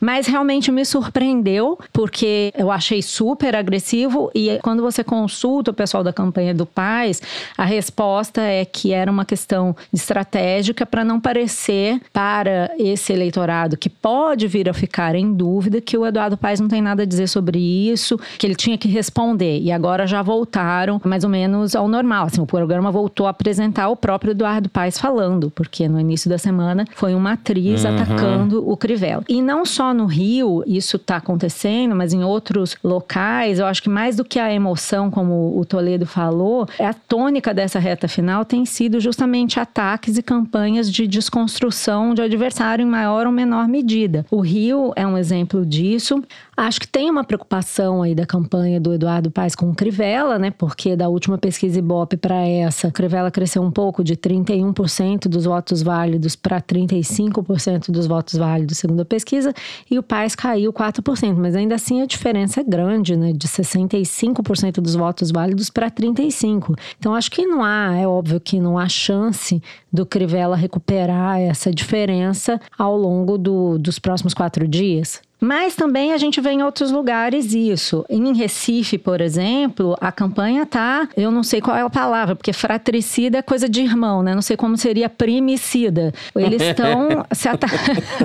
Mas 0.00 0.26
realmente 0.26 0.70
me 0.70 0.84
surpreendeu, 0.84 1.78
porque 1.92 2.52
eu 2.56 2.70
achei 2.70 3.02
super 3.02 3.56
agressivo. 3.56 4.30
E 4.34 4.58
quando 4.62 4.82
você 4.82 5.02
consulta 5.02 5.70
o 5.70 5.74
pessoal 5.74 6.02
da 6.02 6.12
campanha 6.12 6.54
do 6.54 6.66
Paz, 6.66 7.20
a 7.56 7.64
resposta 7.64 8.40
é 8.40 8.64
que 8.64 8.92
era 8.92 9.10
uma 9.10 9.24
questão 9.24 9.74
estratégica 9.92 10.86
para 10.86 11.04
não 11.04 11.20
parecer 11.20 12.00
para 12.12 12.70
esse 12.78 13.12
eleitorado 13.12 13.76
que 13.76 13.88
pode 13.88 14.46
vir 14.46 14.68
a 14.68 14.74
ficar 14.74 15.14
em 15.14 15.32
dúvida 15.32 15.80
que 15.80 15.96
o 15.96 16.06
Eduardo 16.06 16.36
Paes 16.36 16.60
não 16.60 16.68
tem 16.68 16.80
nada 16.82 17.02
a 17.02 17.06
dizer 17.06 17.28
sobre 17.28 17.58
isso, 17.58 18.18
que 18.38 18.46
ele 18.46 18.54
tinha 18.54 18.78
que 18.78 18.88
responder. 18.88 19.60
E 19.60 19.72
agora 19.72 20.06
já 20.06 20.22
voltaram 20.22 21.00
mais 21.04 21.24
ou 21.24 21.30
menos 21.30 21.74
ao 21.74 21.88
normal. 21.88 22.26
Assim, 22.26 22.40
o 22.40 22.46
programa 22.46 22.90
voltou 22.90 23.26
a 23.26 23.30
apresentar 23.30 23.88
o 23.88 23.96
próprio 23.96 24.30
Eduardo 24.32 24.68
Paes 24.68 24.98
falando, 24.98 25.50
porque 25.50 25.88
no 25.88 25.98
início 25.98 26.28
da 26.28 26.38
semana 26.38 26.84
foi 26.94 27.14
uma 27.14 27.32
atriz 27.32 27.84
uhum. 27.84 27.94
atacando 27.94 28.68
o 28.68 28.76
Crivella. 28.76 29.24
E 29.28 29.40
não 29.42 29.64
só 29.64 29.87
no 29.92 30.06
Rio 30.06 30.62
isso 30.66 30.96
está 30.96 31.16
acontecendo, 31.16 31.94
mas 31.94 32.12
em 32.12 32.22
outros 32.22 32.76
locais, 32.82 33.58
eu 33.58 33.66
acho 33.66 33.82
que 33.82 33.88
mais 33.88 34.16
do 34.16 34.24
que 34.24 34.38
a 34.38 34.52
emoção, 34.52 35.10
como 35.10 35.58
o 35.58 35.64
Toledo 35.64 36.06
falou, 36.06 36.66
a 36.78 36.94
tônica 36.94 37.52
dessa 37.52 37.78
reta 37.78 38.08
final 38.08 38.44
tem 38.44 38.64
sido 38.64 39.00
justamente 39.00 39.60
ataques 39.60 40.16
e 40.18 40.22
campanhas 40.22 40.90
de 40.90 41.06
desconstrução 41.06 42.14
de 42.14 42.22
adversário 42.22 42.82
em 42.82 42.88
maior 42.88 43.26
ou 43.26 43.32
menor 43.32 43.68
medida. 43.68 44.24
O 44.30 44.40
Rio 44.40 44.92
é 44.96 45.06
um 45.06 45.16
exemplo 45.16 45.64
disso. 45.64 46.22
Acho 46.60 46.80
que 46.80 46.88
tem 46.88 47.08
uma 47.08 47.22
preocupação 47.22 48.02
aí 48.02 48.16
da 48.16 48.26
campanha 48.26 48.80
do 48.80 48.92
Eduardo 48.92 49.30
Paes 49.30 49.54
com 49.54 49.70
o 49.70 49.74
Crivella, 49.76 50.40
né? 50.40 50.50
Porque 50.50 50.96
da 50.96 51.08
última 51.08 51.38
pesquisa 51.38 51.78
Ibope 51.78 52.16
para 52.16 52.34
essa, 52.34 52.90
Crivella 52.90 53.30
cresceu 53.30 53.62
um 53.62 53.70
pouco 53.70 54.02
de 54.02 54.16
31% 54.16 55.28
dos 55.28 55.44
votos 55.44 55.82
válidos 55.82 56.34
para 56.34 56.60
35% 56.60 57.92
dos 57.92 58.08
votos 58.08 58.34
válidos, 58.34 58.78
segundo 58.78 59.02
a 59.02 59.04
pesquisa, 59.04 59.54
e 59.88 60.00
o 60.00 60.02
Paes 60.02 60.34
caiu 60.34 60.72
4%, 60.72 61.36
mas 61.36 61.54
ainda 61.54 61.76
assim 61.76 62.02
a 62.02 62.06
diferença 62.06 62.60
é 62.60 62.64
grande, 62.64 63.14
né? 63.14 63.32
De 63.32 63.46
65% 63.46 64.80
dos 64.80 64.96
votos 64.96 65.30
válidos 65.30 65.70
para 65.70 65.88
35%. 65.88 66.76
Então 66.98 67.14
acho 67.14 67.30
que 67.30 67.46
não 67.46 67.62
há, 67.62 67.94
é 67.96 68.04
óbvio 68.04 68.40
que 68.40 68.58
não 68.58 68.76
há 68.76 68.88
chance 68.88 69.62
do 69.92 70.04
Crivella 70.04 70.56
recuperar 70.56 71.38
essa 71.38 71.70
diferença 71.72 72.60
ao 72.76 72.96
longo 72.96 73.38
do, 73.38 73.78
dos 73.78 74.00
próximos 74.00 74.34
quatro 74.34 74.66
dias. 74.66 75.22
Mas 75.40 75.76
também 75.76 76.12
a 76.12 76.18
gente 76.18 76.40
vê 76.40 76.50
em 76.50 76.62
outros 76.62 76.90
lugares 76.90 77.54
isso. 77.54 78.04
Em 78.08 78.34
Recife, 78.34 78.98
por 78.98 79.20
exemplo, 79.20 79.96
a 80.00 80.10
campanha 80.10 80.66
tá, 80.66 81.08
eu 81.16 81.30
não 81.30 81.42
sei 81.42 81.60
qual 81.60 81.76
é 81.76 81.82
a 81.82 81.90
palavra, 81.90 82.34
porque 82.34 82.52
fratricida 82.52 83.38
é 83.38 83.42
coisa 83.42 83.68
de 83.68 83.80
irmão, 83.80 84.22
né? 84.22 84.34
Não 84.34 84.42
sei 84.42 84.56
como 84.56 84.76
seria 84.76 85.08
primicida. 85.08 86.12
Eles 86.34 86.60
estão 86.62 87.24
se 87.32 87.48
ata... 87.48 87.68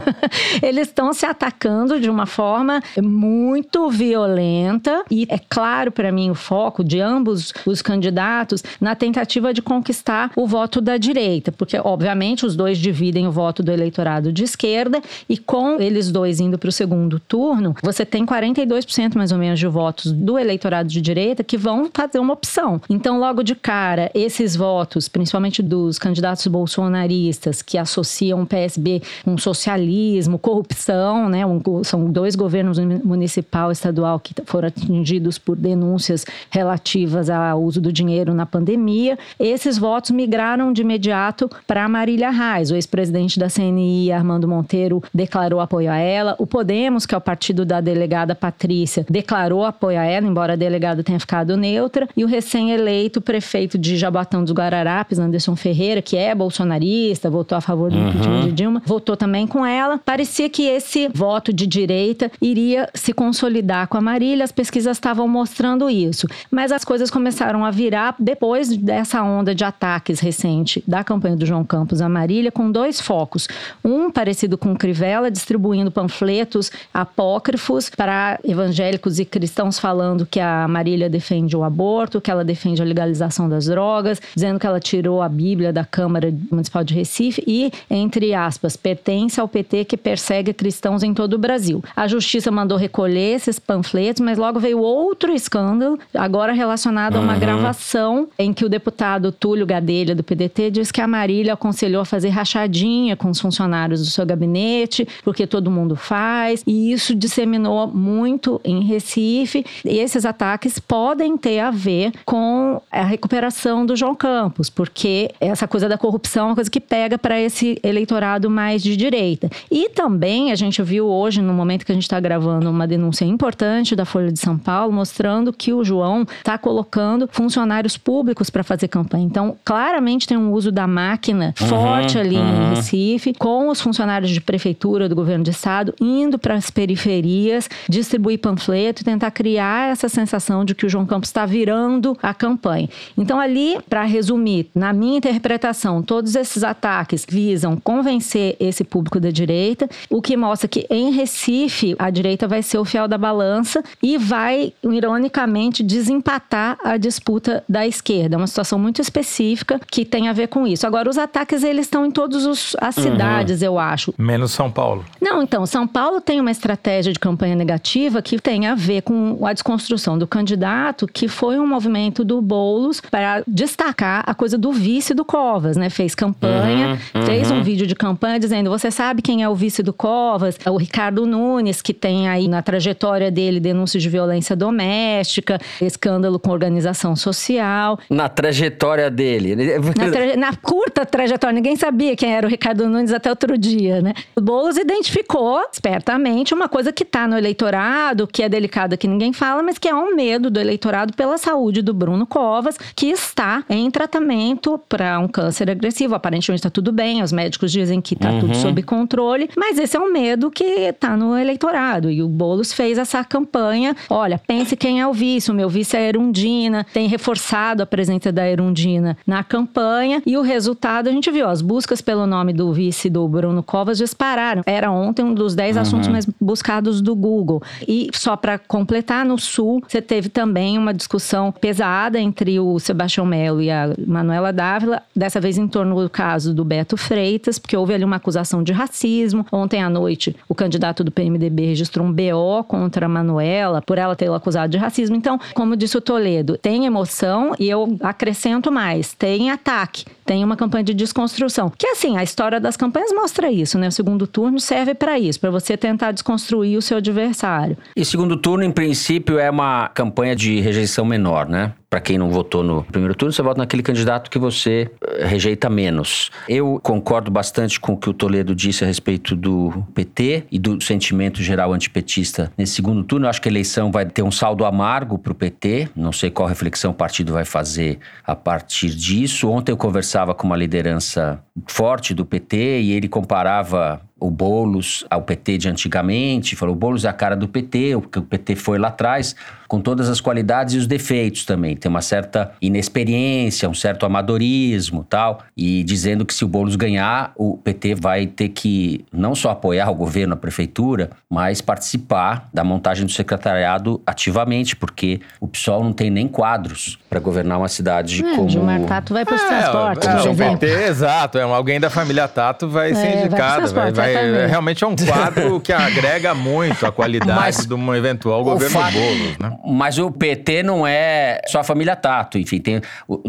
eles 0.62 0.88
estão 0.88 1.14
se 1.14 1.26
atacando 1.26 2.00
de 2.00 2.10
uma 2.10 2.26
forma 2.26 2.82
muito 3.02 3.90
violenta 3.90 5.04
e 5.10 5.28
é 5.30 5.38
claro 5.38 5.92
para 5.92 6.12
mim 6.12 6.32
o 6.32 6.36
foco 6.36 6.84
de 6.84 7.00
ambos 7.00 7.54
os 7.66 7.82
candidatos 7.82 8.64
na 8.82 8.96
tentativa 8.96 9.54
de 9.54 9.62
conquistar 9.62 10.32
o 10.36 10.48
voto 10.48 10.82
da 10.82 10.98
direita, 10.98 11.52
porque 11.52 11.78
obviamente 11.78 12.46
os 12.46 12.56
dois 12.56 12.78
dividem 12.78 13.28
o 13.28 13.32
voto 13.32 13.62
do 13.62 13.72
eleitorado 13.72 14.32
de 14.32 14.44
esquerda 14.44 15.02
e 15.30 15.38
com 15.38 15.80
eles 15.80 16.12
dois 16.12 16.40
indo 16.40 16.58
para 16.58 16.70
o 16.70 16.72
segundo 16.72 17.03
segundo 17.04 17.20
turno, 17.20 17.76
você 17.84 18.06
tem 18.06 18.26
42% 18.26 19.16
mais 19.16 19.32
ou 19.32 19.38
menos 19.38 19.60
de 19.60 19.68
votos 19.68 20.12
do 20.12 20.40
eleitorado 20.40 20.88
de 20.88 21.02
direita 21.02 21.44
que 21.44 21.58
vão 21.58 21.90
fazer 21.94 22.20
uma 22.20 22.34
opção. 22.34 22.80
Então, 22.90 23.20
logo 23.20 23.44
de 23.44 23.56
cara, 23.56 24.10
esses 24.14 24.56
votos, 24.56 25.08
principalmente 25.10 25.62
dos 25.62 26.00
candidatos 26.00 26.48
bolsonaristas 26.48 27.62
que 27.62 27.78
associam 27.78 28.42
o 28.42 28.46
PSB 28.46 29.02
com 29.24 29.38
socialismo, 29.38 30.40
corrupção, 30.40 31.28
né? 31.28 31.46
Um, 31.46 31.62
são 31.84 32.10
dois 32.10 32.36
governos 32.36 32.80
municipal 33.04 33.70
e 33.70 33.74
estadual 33.74 34.20
que 34.20 34.34
foram 34.46 34.70
atingidos 34.70 35.38
por 35.38 35.58
denúncias 35.58 36.26
relativas 36.50 37.30
ao 37.30 37.62
uso 37.62 37.82
do 37.82 37.92
dinheiro 37.92 38.34
na 38.34 38.46
pandemia. 38.46 39.18
Esses 39.40 39.78
votos 39.78 40.12
migraram 40.12 40.72
de 40.72 40.82
imediato 40.82 41.50
para 41.68 41.88
Marília 41.90 42.30
Reis. 42.30 42.72
O 42.72 42.76
ex-presidente 42.76 43.38
da 43.40 43.50
CNI, 43.50 44.12
Armando 44.12 44.48
Monteiro, 44.48 45.04
declarou 45.14 45.60
apoio 45.60 45.92
a 45.92 45.98
ela. 45.98 46.36
O 46.40 46.48
Podemos 46.54 46.93
que 47.06 47.14
é 47.14 47.18
o 47.18 47.22
partido 47.22 47.66
da 47.66 47.82
delegada 47.82 48.36
Patrícia, 48.36 49.06
declarou 49.10 49.66
apoio 49.66 50.00
a 50.00 50.04
ela, 50.04 50.28
embora 50.28 50.54
a 50.54 50.56
delegada 50.56 51.04
tenha 51.04 51.20
ficado 51.20 51.58
neutra, 51.58 52.08
e 52.16 52.24
o 52.24 52.28
recém-eleito 52.28 53.22
prefeito 53.22 53.78
de 53.78 53.98
Jaboatão 53.98 54.44
dos 54.44 54.54
Guararapes, 54.54 55.20
Anderson 55.20 55.56
Ferreira, 55.56 56.02
que 56.02 56.16
é 56.16 56.34
bolsonarista, 56.34 57.30
votou 57.30 57.58
a 57.58 57.62
favor 57.62 57.90
do 57.90 57.98
uhum. 57.98 58.10
impeachment 58.10 58.42
de 58.42 58.52
Dilma, 58.52 58.82
votou 58.86 59.18
também 59.18 59.48
com 59.48 59.66
ela. 59.66 60.00
Parecia 60.06 60.50
que 60.50 60.64
esse 60.64 61.10
voto 61.14 61.52
de 61.52 61.66
direita 61.66 62.32
iria 62.42 62.90
se 62.94 63.14
consolidar 63.14 63.88
com 63.88 63.98
a 63.98 64.02
Marília, 64.02 64.44
as 64.44 64.52
pesquisas 64.52 64.98
estavam 64.98 65.28
mostrando 65.28 65.90
isso. 65.90 66.28
Mas 66.52 66.72
as 66.72 66.84
coisas 66.84 67.10
começaram 67.10 67.66
a 67.66 67.72
virar 67.72 68.16
depois 68.20 68.76
dessa 68.78 69.24
onda 69.24 69.56
de 69.56 69.64
ataques 69.64 70.20
recente 70.20 70.84
da 70.88 71.04
campanha 71.04 71.36
do 71.36 71.46
João 71.46 71.64
Campos 71.64 72.02
à 72.02 72.10
Marília, 72.10 72.52
com 72.52 72.72
dois 72.72 73.00
focos. 73.00 73.48
Um 73.84 74.12
parecido 74.12 74.58
com 74.58 74.74
o 74.74 74.78
Crivella, 74.78 75.32
distribuindo 75.32 75.92
panfletos 75.92 76.72
apócrifos 76.94 77.90
para 77.90 78.40
evangélicos 78.44 79.20
e 79.20 79.26
cristãos 79.26 79.78
falando 79.80 80.26
que 80.26 80.40
a 80.40 80.68
Marília 80.68 81.10
defende 81.10 81.56
o 81.56 81.64
aborto, 81.64 82.22
que 82.22 82.32
ela 82.32 82.44
defende 82.44 82.82
a 82.82 82.86
legalização 82.86 83.48
das 83.48 83.66
drogas, 83.66 84.22
dizendo 84.34 84.60
que 84.60 84.68
ela 84.68 84.80
tirou 84.80 85.22
a 85.22 85.30
Bíblia 85.30 85.72
da 85.72 85.86
Câmara 85.86 86.34
Municipal 86.52 86.84
de 86.84 86.94
Recife 86.94 87.44
e, 87.46 87.72
entre 87.90 88.34
aspas, 88.34 88.76
pertence 88.76 89.40
ao 89.40 89.48
PT 89.48 89.86
que 89.86 89.98
persegue 89.98 90.54
cristãos 90.54 91.04
em 91.04 91.14
todo 91.14 91.34
o 91.34 91.38
Brasil. 91.38 91.84
A 91.96 92.08
justiça 92.08 92.52
mandou 92.52 92.78
recolher 92.78 93.36
esses 93.36 93.60
panfletos, 93.60 94.22
mas 94.22 94.38
logo 94.38 94.60
veio 94.60 94.80
outro 94.80 95.34
escândalo, 95.34 96.00
agora 96.14 96.54
relacionado 96.54 97.16
uhum. 97.16 97.22
a 97.22 97.24
uma 97.24 97.38
gravação 97.38 98.28
em 98.38 98.54
que 98.54 98.66
o 98.66 98.70
deputado 98.70 99.32
Túlio 99.32 99.66
Gadelha, 99.66 100.16
do 100.16 100.24
PDT, 100.24 100.72
diz 100.72 100.92
que 100.92 101.02
a 101.02 101.08
Marília 101.08 101.54
aconselhou 101.54 102.02
a 102.02 102.06
fazer 102.06 102.30
rachadinha 102.30 103.16
com 103.16 103.30
os 103.30 103.40
funcionários 103.40 104.02
do 104.02 104.08
seu 104.08 104.26
gabinete, 104.26 105.08
porque 105.24 105.46
todo 105.46 105.72
mundo 105.72 105.96
faz, 105.96 106.64
e 106.74 106.92
isso 106.92 107.14
disseminou 107.14 107.88
muito 107.88 108.60
em 108.64 108.84
Recife. 108.84 109.64
E 109.86 110.00
esses 110.00 110.26
ataques 110.26 110.80
podem 110.80 111.38
ter 111.38 111.60
a 111.60 111.70
ver 111.70 112.12
com 112.26 112.82
a 112.92 113.04
recuperação 113.04 113.86
do 113.86 113.96
João 113.96 114.16
Campos, 114.16 114.72
porque 114.72 115.30
essa 115.40 115.68
coisa 115.68 115.88
da 115.88 116.00
corrupção 116.00 116.46
é 116.46 116.50
uma 116.50 116.56
coisa 116.56 116.72
que 116.72 116.80
pega 116.80 117.16
para 117.16 117.40
esse 117.40 117.80
eleitorado 117.84 118.50
mais 118.50 118.82
de 118.82 118.98
direita. 118.98 119.52
E 119.70 119.90
também 119.90 120.52
a 120.52 120.56
gente 120.56 120.82
viu 120.82 121.06
hoje, 121.06 121.44
no 121.44 121.54
momento 121.54 121.86
que 121.86 121.92
a 121.92 121.96
gente 121.96 122.04
está 122.04 122.20
gravando, 122.20 122.72
uma 122.72 122.88
denúncia 122.88 123.24
importante 123.24 123.96
da 123.96 124.04
Folha 124.04 124.32
de 124.32 124.40
São 124.40 124.58
Paulo 124.58 124.92
mostrando 124.92 125.54
que 125.54 125.72
o 125.72 125.84
João 125.84 126.26
está 126.40 126.58
colocando 126.58 127.30
funcionários 127.32 127.98
públicos 127.98 128.50
para 128.50 128.64
fazer 128.64 128.88
campanha. 128.88 129.26
Então, 129.26 129.56
claramente 129.64 130.28
tem 130.28 130.38
um 130.38 130.52
uso 130.52 130.72
da 130.72 130.88
máquina 130.88 131.54
uhum, 131.62 131.68
forte 131.68 132.18
ali 132.18 132.38
uhum. 132.38 132.72
em 132.72 132.76
Recife, 132.76 133.34
com 133.38 133.70
os 133.70 133.80
funcionários 133.80 134.32
de 134.32 134.42
prefeitura 134.42 135.08
do 135.08 135.16
governo 135.16 135.44
de 135.44 135.52
estado 135.52 135.94
indo 136.02 136.40
para 136.40 136.63
nas 136.64 136.70
periferias, 136.70 137.70
distribuir 137.90 138.40
panfleto 138.40 139.02
e 139.02 139.06
tentar 139.06 139.32
criar 139.32 139.92
essa 139.92 140.08
sensação 140.08 140.64
de 140.64 140.74
que 140.74 140.86
o 140.86 140.90
João 140.90 141.06
Campos 141.06 141.30
está 141.30 141.46
virando 141.46 142.18
a 142.24 142.34
campanha. 142.34 142.90
Então, 143.18 143.40
ali, 143.40 143.78
para 143.90 144.04
resumir, 144.04 144.70
na 144.74 144.94
minha 144.94 145.18
interpretação, 145.18 146.02
todos 146.02 146.36
esses 146.36 146.64
ataques 146.64 147.26
visam 147.28 147.76
convencer 147.76 148.56
esse 148.60 148.84
público 148.84 149.20
da 149.20 149.30
direita, 149.30 149.90
o 150.10 150.22
que 150.22 150.38
mostra 150.38 150.68
que 150.68 150.86
em 150.90 151.12
Recife 151.12 151.96
a 152.00 152.10
direita 152.10 152.48
vai 152.48 152.64
ser 152.64 152.78
o 152.78 152.86
fiel 152.86 153.08
da 153.08 153.18
balança 153.18 153.84
e 154.02 154.18
vai, 154.18 154.72
ironicamente, 154.84 155.84
desempatar 155.84 156.78
a 156.84 156.96
disputa 156.98 157.64
da 157.68 157.86
esquerda. 157.86 158.36
É 158.36 158.38
uma 158.38 158.48
situação 158.48 158.80
muito 158.80 159.02
específica 159.02 159.80
que 159.86 160.06
tem 160.06 160.30
a 160.30 160.34
ver 160.34 160.48
com 160.48 160.66
isso. 160.66 160.88
Agora, 160.88 161.10
os 161.10 161.18
ataques 161.18 161.64
eles 161.64 161.86
estão 161.86 162.06
em 162.06 162.12
todas 162.12 162.46
as 162.46 162.98
uhum. 162.98 163.04
cidades, 163.04 163.62
eu 163.62 163.78
acho. 163.78 164.14
Menos 164.18 164.52
São 164.52 164.72
Paulo. 164.72 165.04
Não, 165.22 165.44
então, 165.44 165.66
São 165.66 165.88
Paulo 165.88 166.22
tem 166.22 166.40
uma 166.40 166.53
estratégia 166.54 167.12
de 167.12 167.20
campanha 167.20 167.56
negativa 167.56 168.22
que 168.22 168.40
tem 168.40 168.68
a 168.68 168.76
ver 168.76 169.02
com 169.02 169.46
a 169.46 169.52
desconstrução 169.52 170.18
do 170.18 170.26
candidato, 170.26 171.06
que 171.06 171.28
foi 171.28 171.60
um 171.60 171.68
movimento 171.68 172.24
do 172.24 172.42
Boulos 172.42 173.02
para 173.02 173.44
destacar 173.46 174.24
a 174.26 174.34
coisa 174.34 174.58
do 174.58 174.72
vice 174.72 175.14
do 175.14 175.26
Covas, 175.26 175.76
né? 175.76 175.90
Fez 175.90 176.16
campanha, 176.16 177.00
uhum, 177.14 177.22
uhum. 177.22 177.26
fez 177.26 177.52
um 177.52 177.62
vídeo 177.62 177.86
de 177.86 177.96
campanha 177.96 178.40
dizendo: 178.40 178.70
você 178.70 178.90
sabe 178.90 179.22
quem 179.22 179.44
é 179.44 179.50
o 179.50 179.56
vice 179.56 179.84
do 179.84 179.92
Covas? 179.92 180.58
É 180.66 180.72
o 180.72 180.78
Ricardo 180.78 181.26
Nunes, 181.26 181.82
que 181.82 181.94
tem 181.94 182.28
aí 182.30 182.48
na 182.48 182.62
trajetória 182.62 183.30
dele 183.30 183.60
denúncias 183.60 184.02
de 184.02 184.10
violência 184.10 184.56
doméstica, 184.56 185.60
escândalo 185.82 186.40
com 186.40 186.52
organização 186.52 187.16
social. 187.16 188.00
Na 188.10 188.30
trajetória 188.30 189.10
dele. 189.10 189.56
Na, 189.56 190.12
traje... 190.12 190.38
na 190.38 190.56
curta 190.56 191.06
trajetória, 191.06 191.54
ninguém 191.54 191.76
sabia 191.76 192.16
quem 192.16 192.34
era 192.34 192.48
o 192.48 192.50
Ricardo 192.50 192.88
Nunes 192.88 193.12
até 193.12 193.30
outro 193.30 193.58
dia, 193.58 194.02
né? 194.02 194.14
O 194.36 194.42
Boulos 194.42 194.78
identificou 194.78 195.62
espertamente 195.72 196.33
uma 196.54 196.70
coisa 196.70 196.92
que 196.92 197.04
está 197.04 197.28
no 197.28 197.38
eleitorado, 197.38 198.28
que 198.28 198.42
é 198.42 198.50
delicada, 198.50 198.98
que 198.98 199.08
ninguém 199.08 199.34
fala, 199.34 199.62
mas 199.62 199.78
que 199.78 199.88
é 199.88 199.96
um 199.96 200.16
medo 200.16 200.50
do 200.50 200.60
eleitorado 200.60 201.14
pela 201.14 201.38
saúde 201.38 201.82
do 201.82 201.94
Bruno 201.94 202.26
Covas, 202.26 202.78
que 202.96 203.08
está 203.08 203.64
em 203.70 203.90
tratamento 203.92 204.80
para 204.90 205.20
um 205.20 205.28
câncer 205.28 205.70
agressivo. 205.70 206.16
Aparentemente 206.16 206.60
está 206.60 206.70
tudo 206.70 206.92
bem, 206.92 207.22
os 207.22 207.32
médicos 207.32 207.72
dizem 207.72 208.02
que 208.02 208.14
está 208.14 208.32
uhum. 208.32 208.40
tudo 208.40 208.56
sob 208.56 208.82
controle, 208.84 209.50
mas 209.58 209.78
esse 209.78 209.96
é 209.98 210.00
um 210.00 210.12
medo 210.12 210.50
que 210.50 210.64
está 210.64 211.16
no 211.16 211.38
eleitorado. 211.38 212.10
E 212.10 212.22
o 212.22 212.28
Boulos 212.28 212.74
fez 212.74 212.98
essa 212.98 213.24
campanha: 213.24 213.96
olha, 214.10 214.40
pense 214.40 214.76
quem 214.76 215.02
é 215.02 215.08
o 215.08 215.14
vice, 215.14 215.52
o 215.52 215.54
meu 215.54 215.70
vice 215.70 215.96
é 215.96 216.00
a 216.00 216.04
Erundina, 216.04 216.86
tem 216.94 217.08
reforçado 217.08 217.84
a 217.84 217.86
presença 217.86 218.32
da 218.32 218.48
Erundina 218.50 219.18
na 219.26 219.44
campanha, 219.44 220.22
e 220.26 220.38
o 220.38 220.42
resultado 220.42 221.10
a 221.10 221.12
gente 221.12 221.30
viu, 221.32 221.48
as 221.48 221.62
buscas 221.62 222.02
pelo 222.02 222.26
nome 222.26 222.54
do 222.54 222.72
vice 222.74 223.10
do 223.10 223.28
Bruno 223.28 223.64
Covas 223.64 223.98
dispararam. 223.98 224.64
Era 224.66 224.92
ontem 224.92 225.24
um 225.24 225.34
dos 225.34 225.56
10 225.56 225.76
uhum. 225.76 225.82
assuntos 225.82 226.08
mais 226.08 226.23
buscados 226.40 227.02
do 227.02 227.16
Google. 227.16 227.62
E 227.88 228.10
só 228.14 228.36
para 228.36 228.58
completar, 228.58 229.26
no 229.26 229.38
Sul, 229.38 229.84
você 229.88 230.02
teve 230.02 230.30
também 230.30 230.78
uma 230.78 230.94
discussão 230.94 231.52
pesada 231.52 232.20
entre 232.20 232.60
o 232.60 232.80
Sebastião 232.80 233.26
Melo 233.26 233.62
e 233.62 233.70
a 233.70 233.94
Manuela 234.06 234.52
Dávila, 234.52 235.02
dessa 235.16 235.40
vez 235.40 235.58
em 235.58 235.68
torno 235.68 236.02
do 236.02 236.10
caso 236.10 236.54
do 236.54 236.64
Beto 236.64 236.98
Freitas, 236.98 237.60
porque 237.60 237.76
houve 237.76 237.94
ali 237.94 238.04
uma 238.04 238.18
acusação 238.18 238.64
de 238.64 238.72
racismo. 238.72 239.46
Ontem 239.52 239.82
à 239.82 239.90
noite, 239.90 240.36
o 240.48 240.56
candidato 240.56 241.04
do 241.04 241.12
PMDB 241.12 241.66
registrou 241.66 242.06
um 242.06 242.12
BO 242.12 242.64
contra 242.68 243.06
a 243.06 243.10
Manuela 243.10 243.82
por 243.82 243.98
ela 243.98 244.16
ter 244.16 244.32
acusado 244.32 244.72
de 244.72 244.78
racismo. 244.78 245.16
Então, 245.16 245.40
como 245.54 245.76
disse 245.76 245.98
o 245.98 246.02
Toledo, 246.02 246.58
tem 246.58 246.86
emoção 246.86 247.54
e 247.60 247.70
eu 247.70 247.98
acrescento 248.02 248.72
mais, 248.72 249.14
tem 249.14 249.52
ataque, 249.52 250.06
tem 250.26 250.44
uma 250.44 250.56
campanha 250.56 250.84
de 250.84 250.94
desconstrução. 250.94 251.72
Que 251.78 251.88
assim, 251.88 252.18
a 252.18 252.24
história 252.24 252.60
das 252.60 252.78
campanhas 252.78 253.12
mostra 253.14 253.52
isso, 253.52 253.78
né? 253.78 253.88
O 253.88 253.92
segundo 253.92 254.26
turno 254.26 254.60
serve 254.60 254.94
para 254.96 255.20
isso, 255.20 255.40
para 255.40 255.52
você 255.52 255.76
tentar 255.76 256.13
desconstruir 256.14 256.78
o 256.78 256.82
seu 256.82 256.98
adversário. 256.98 257.78
E 257.96 258.06
segundo 258.06 258.38
turno, 258.38 258.64
em 258.64 258.72
princípio, 258.72 259.40
é 259.40 259.50
uma 259.50 259.90
campanha 259.90 260.36
de 260.36 260.60
rejeição 260.60 261.06
menor, 261.06 261.48
né? 261.48 261.74
Para 261.94 262.02
quem 262.02 262.18
não 262.18 262.32
votou 262.32 262.64
no 262.64 262.84
primeiro 262.84 263.14
turno, 263.14 263.32
você 263.32 263.44
vota 263.44 263.60
naquele 263.60 263.84
candidato 263.84 264.32
que 264.32 264.40
você 264.40 264.90
eh, 265.00 265.28
rejeita 265.28 265.70
menos. 265.70 266.32
Eu 266.50 266.80
concordo 266.82 267.30
bastante 267.30 267.80
com 267.80 267.94
o 267.94 267.98
que 267.98 268.10
o 268.10 268.14
Toledo 268.14 268.56
disse 268.56 268.84
a 268.84 268.88
respeito 268.88 269.36
do 269.36 269.86
PT 269.94 270.46
e 270.52 270.58
do 270.58 270.82
sentimento 270.82 271.44
geral 271.44 271.72
antipetista 271.72 272.52
nesse 272.58 272.74
segundo 272.74 273.04
turno. 273.04 273.28
Eu 273.28 273.30
acho 273.30 273.40
que 273.40 273.48
a 273.48 273.52
eleição 273.52 273.92
vai 273.92 274.08
ter 274.08 274.24
um 274.24 274.32
saldo 274.32 274.66
amargo 274.66 275.20
para 275.20 275.34
o 275.34 275.36
PT. 275.36 275.90
Não 275.96 276.12
sei 276.12 276.32
qual 276.32 276.48
reflexão 276.48 276.90
o 276.90 276.96
partido 276.96 277.32
vai 277.32 277.46
fazer 277.46 278.00
a 278.26 278.36
partir 278.36 278.90
disso. 278.90 279.48
Ontem 279.48 279.72
eu 279.72 279.78
conversava 279.78 280.34
com 280.34 280.48
uma 280.48 280.58
liderança 280.58 281.44
forte 281.68 282.16
do 282.16 282.26
PT 282.26 282.82
e 282.82 282.92
ele 282.92 283.08
comparava 283.08 284.02
o 284.24 284.32
Boulos 284.32 285.06
ao 285.10 285.22
PT 285.22 285.58
de 285.58 285.70
antigamente, 285.70 286.56
falou: 286.56 286.74
o 286.74 286.78
Boulos 286.78 287.04
é 287.04 287.10
a 287.10 287.14
cara 287.14 287.36
do 287.36 287.46
PT, 287.46 287.96
o 287.96 288.02
que 288.02 288.20
o 288.20 288.24
PT 288.24 288.56
foi 288.56 288.80
lá 288.80 288.88
atrás, 288.88 289.36
com 289.74 289.82
todas 289.82 290.08
as 290.08 290.22
qualidades 290.22 290.76
e 290.76 290.78
os 290.78 290.86
defeitos 290.86 291.46
também. 291.46 291.76
Tem 291.76 291.90
uma 291.90 292.04
certa 292.04 292.52
inexperiência, 292.62 293.68
um 293.68 293.74
certo 293.74 294.06
amadorismo 294.06 295.04
tal. 295.04 295.40
E 295.58 295.84
dizendo 295.84 296.28
que 296.28 296.32
se 296.32 296.46
o 296.46 296.48
Boulos 296.48 296.76
ganhar, 296.76 297.32
o 297.36 297.58
PT 297.58 297.96
vai 297.96 298.28
ter 298.28 298.50
que 298.50 299.04
não 299.12 299.34
só 299.34 299.50
apoiar 299.50 299.90
o 299.90 299.96
governo, 299.96 300.36
a 300.36 300.38
prefeitura, 300.38 301.10
mas 301.28 301.60
participar 301.60 302.48
da 302.54 302.64
montagem 302.64 303.04
do 303.04 303.12
secretariado 303.12 304.00
ativamente, 304.06 304.76
porque 304.76 305.22
o 305.42 305.48
PSOL 305.48 305.84
não 305.84 305.92
tem 305.92 306.12
nem 306.12 306.28
quadros 306.28 307.00
para 307.10 307.20
governar 307.20 307.58
uma 307.58 307.68
cidade 307.68 308.24
é, 308.24 308.36
como. 308.36 308.50
Gilmar 308.50 308.82
Tato 308.82 309.12
vai 309.12 309.26
para 309.26 309.34
os 309.34 309.42
é, 309.42 309.48
transportes, 309.48 310.08
é, 310.08 310.30
o 310.30 310.36
PT, 310.36 310.68
exato. 310.88 311.40
É, 311.40 311.42
alguém 311.42 311.80
da 311.80 311.90
família 311.90 312.28
Tato 312.28 312.68
vai 312.68 312.92
é, 312.92 312.94
ser 312.94 313.26
indicado. 313.26 313.74
Vai, 313.74 313.92
vai, 313.92 314.14
é, 314.14 314.46
realmente 314.46 314.84
é 314.84 314.88
um 314.88 314.96
quadro 314.96 315.60
que 315.60 315.74
agrega 315.74 316.36
muito 316.36 316.86
a 316.86 316.92
qualidade 316.92 317.40
mas, 317.40 317.66
de 317.66 317.74
um 317.74 317.96
eventual 317.96 318.44
governo 318.44 318.80
fato, 318.80 318.94
Boulos, 318.94 319.38
né? 319.40 319.63
Mas 319.66 319.98
o 319.98 320.12
PT 320.12 320.64
não 320.64 320.86
é 320.86 321.40
só 321.48 321.60
a 321.60 321.64
família 321.64 321.96
Tato. 321.96 322.38
Enfim, 322.38 322.60
tem 322.60 322.82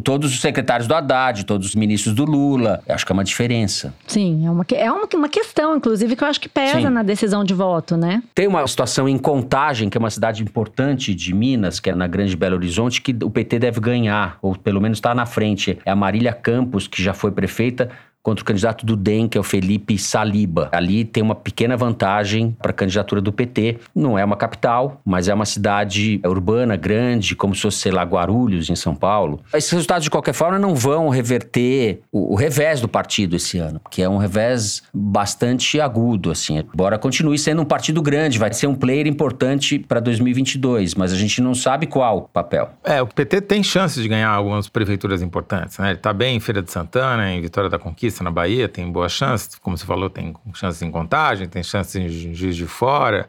todos 0.02 0.32
os 0.32 0.40
secretários 0.40 0.88
do 0.88 0.94
Haddad, 0.94 1.44
todos 1.44 1.68
os 1.68 1.74
ministros 1.74 2.14
do 2.14 2.24
Lula. 2.24 2.82
Eu 2.86 2.94
acho 2.94 3.06
que 3.06 3.12
é 3.12 3.14
uma 3.14 3.24
diferença. 3.24 3.94
Sim, 4.06 4.46
é 4.46 4.50
uma, 4.50 4.66
é 4.72 4.90
uma, 4.90 5.08
uma 5.14 5.28
questão, 5.28 5.76
inclusive, 5.76 6.16
que 6.16 6.24
eu 6.24 6.28
acho 6.28 6.40
que 6.40 6.48
pesa 6.48 6.80
Sim. 6.80 6.90
na 6.90 7.02
decisão 7.02 7.44
de 7.44 7.54
voto, 7.54 7.96
né? 7.96 8.22
Tem 8.34 8.46
uma 8.46 8.66
situação 8.66 9.08
em 9.08 9.18
Contagem, 9.18 9.88
que 9.88 9.96
é 9.96 10.00
uma 10.00 10.10
cidade 10.10 10.42
importante 10.42 11.14
de 11.14 11.34
Minas, 11.34 11.78
que 11.78 11.90
é 11.90 11.94
na 11.94 12.06
Grande 12.06 12.36
Belo 12.36 12.56
Horizonte, 12.56 13.00
que 13.00 13.16
o 13.22 13.30
PT 13.30 13.58
deve 13.58 13.80
ganhar, 13.80 14.38
ou 14.42 14.56
pelo 14.56 14.80
menos 14.80 14.98
está 14.98 15.14
na 15.14 15.26
frente. 15.26 15.78
É 15.84 15.90
a 15.90 15.96
Marília 15.96 16.32
Campos, 16.32 16.88
que 16.88 17.02
já 17.02 17.14
foi 17.14 17.30
prefeita, 17.30 17.90
contra 18.24 18.42
o 18.42 18.46
candidato 18.46 18.86
do 18.86 18.96
DEM, 18.96 19.28
que 19.28 19.36
é 19.36 19.40
o 19.40 19.44
Felipe 19.44 19.98
Saliba. 19.98 20.70
Ali 20.72 21.04
tem 21.04 21.22
uma 21.22 21.34
pequena 21.34 21.76
vantagem 21.76 22.56
para 22.60 22.70
a 22.70 22.74
candidatura 22.74 23.20
do 23.20 23.30
PT. 23.30 23.76
Não 23.94 24.18
é 24.18 24.24
uma 24.24 24.34
capital, 24.34 25.00
mas 25.04 25.28
é 25.28 25.34
uma 25.34 25.44
cidade 25.44 26.20
urbana, 26.24 26.74
grande, 26.74 27.36
como 27.36 27.54
se 27.54 27.60
fosse, 27.60 27.78
sei 27.78 27.92
lá, 27.92 28.02
Guarulhos, 28.02 28.70
em 28.70 28.74
São 28.74 28.94
Paulo. 28.94 29.40
Esses 29.52 29.70
resultados, 29.70 30.04
de 30.04 30.10
qualquer 30.10 30.32
forma, 30.32 30.58
não 30.58 30.74
vão 30.74 31.10
reverter 31.10 32.00
o, 32.10 32.32
o 32.32 32.34
revés 32.34 32.80
do 32.80 32.88
partido 32.88 33.36
esse 33.36 33.58
ano, 33.58 33.78
que 33.90 34.00
é 34.00 34.08
um 34.08 34.16
revés 34.16 34.82
bastante 34.92 35.78
agudo, 35.78 36.30
assim. 36.30 36.58
Embora 36.58 36.98
continue 36.98 37.38
sendo 37.38 37.60
um 37.60 37.66
partido 37.66 38.00
grande, 38.00 38.38
vai 38.38 38.50
ser 38.54 38.66
um 38.66 38.74
player 38.74 39.06
importante 39.06 39.78
para 39.78 40.00
2022, 40.00 40.94
mas 40.94 41.12
a 41.12 41.16
gente 41.16 41.42
não 41.42 41.54
sabe 41.54 41.86
qual 41.86 42.22
papel. 42.32 42.70
É, 42.82 43.02
o 43.02 43.06
PT 43.06 43.42
tem 43.42 43.62
chances 43.62 44.02
de 44.02 44.08
ganhar 44.08 44.30
algumas 44.30 44.66
prefeituras 44.66 45.20
importantes, 45.20 45.76
né? 45.76 45.88
Ele 45.88 45.98
está 45.98 46.12
bem 46.12 46.36
em 46.36 46.40
Feira 46.40 46.62
de 46.62 46.72
Santana, 46.72 47.30
em 47.30 47.42
Vitória 47.42 47.68
da 47.68 47.78
Conquista, 47.78 48.13
na 48.22 48.30
Bahia, 48.30 48.68
tem 48.68 48.90
boa 48.90 49.08
chance, 49.08 49.58
como 49.60 49.76
você 49.76 49.84
falou, 49.84 50.08
tem 50.08 50.34
chances 50.54 50.82
em 50.82 50.90
contagem, 50.90 51.48
tem 51.48 51.62
chances 51.62 51.96
em 51.96 52.34
Juiz 52.34 52.56
de 52.56 52.66
Fora. 52.66 53.28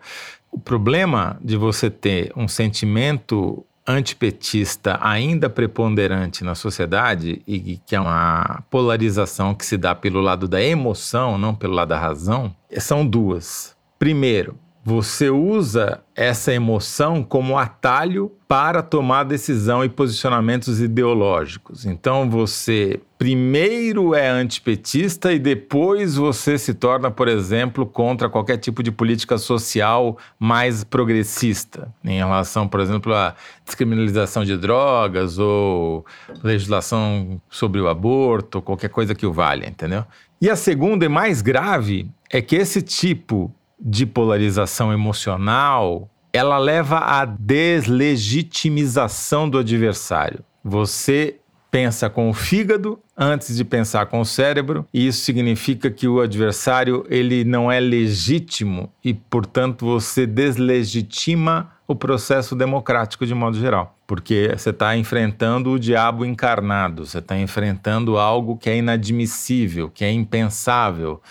O 0.51 0.59
problema 0.59 1.37
de 1.41 1.57
você 1.57 1.89
ter 1.89 2.31
um 2.35 2.47
sentimento 2.47 3.65
antipetista 3.87 4.97
ainda 5.01 5.49
preponderante 5.49 6.43
na 6.43 6.55
sociedade 6.55 7.41
e 7.45 7.79
que 7.85 7.95
é 7.95 7.99
uma 7.99 8.63
polarização 8.69 9.53
que 9.53 9.65
se 9.65 9.77
dá 9.77 9.93
pelo 9.93 10.21
lado 10.21 10.47
da 10.47 10.61
emoção, 10.61 11.37
não 11.37 11.53
pelo 11.53 11.73
lado 11.73 11.89
da 11.89 11.99
razão, 11.99 12.53
são 12.79 13.05
duas. 13.05 13.75
Primeiro, 13.99 14.57
você 14.87 15.31
usa 15.31 16.03
essa 16.15 16.53
emoção 16.53 17.23
como 17.23 17.57
atalho 17.57 18.31
para 18.47 18.83
tomar 18.83 19.23
decisão 19.23 19.83
e 19.83 19.89
posicionamentos 19.89 20.79
ideológicos. 20.79 21.87
Então 21.87 22.29
você 22.29 22.99
primeiro 23.17 24.13
é 24.13 24.29
antipetista 24.29 25.33
e 25.33 25.39
depois 25.39 26.17
você 26.17 26.55
se 26.59 26.71
torna, 26.75 27.09
por 27.09 27.27
exemplo, 27.27 27.83
contra 27.83 28.29
qualquer 28.29 28.57
tipo 28.57 28.83
de 28.83 28.91
política 28.91 29.39
social 29.39 30.19
mais 30.37 30.83
progressista, 30.83 31.91
em 32.03 32.17
relação, 32.17 32.67
por 32.67 32.79
exemplo, 32.79 33.11
à 33.11 33.33
descriminalização 33.65 34.45
de 34.45 34.55
drogas 34.55 35.39
ou 35.39 36.05
legislação 36.43 37.41
sobre 37.49 37.81
o 37.81 37.87
aborto, 37.87 38.61
qualquer 38.61 38.89
coisa 38.89 39.15
que 39.15 39.25
o 39.25 39.33
valha, 39.33 39.67
entendeu? 39.67 40.05
E 40.39 40.47
a 40.47 40.55
segunda 40.55 41.05
e 41.05 41.09
mais 41.09 41.41
grave 41.41 42.07
é 42.29 42.39
que 42.39 42.55
esse 42.55 42.83
tipo 42.83 43.51
de 43.79 44.05
polarização 44.05 44.93
emocional, 44.93 46.09
ela 46.31 46.57
leva 46.57 46.99
à 46.99 47.25
deslegitimização 47.25 49.49
do 49.49 49.57
adversário. 49.57 50.39
Você 50.63 51.37
pensa 51.71 52.09
com 52.09 52.29
o 52.29 52.33
fígado 52.33 52.99
antes 53.17 53.55
de 53.55 53.65
pensar 53.65 54.05
com 54.05 54.21
o 54.21 54.25
cérebro, 54.25 54.85
e 54.93 55.07
isso 55.07 55.25
significa 55.25 55.89
que 55.89 56.07
o 56.07 56.21
adversário 56.21 57.05
ele 57.09 57.43
não 57.43 57.71
é 57.71 57.79
legítimo 57.79 58.91
e, 59.03 59.13
portanto, 59.13 59.85
você 59.85 60.25
deslegitima 60.25 61.71
o 61.87 61.95
processo 61.95 62.55
democrático 62.55 63.25
de 63.25 63.33
modo 63.33 63.59
geral. 63.59 63.95
Porque 64.07 64.53
você 64.55 64.69
está 64.69 64.95
enfrentando 64.97 65.71
o 65.71 65.79
diabo 65.79 66.25
encarnado, 66.25 67.05
você 67.05 67.19
está 67.19 67.37
enfrentando 67.37 68.17
algo 68.17 68.57
que 68.57 68.69
é 68.69 68.77
inadmissível, 68.77 69.89
que 69.89 70.03
é 70.03 70.11
impensável. 70.11 71.21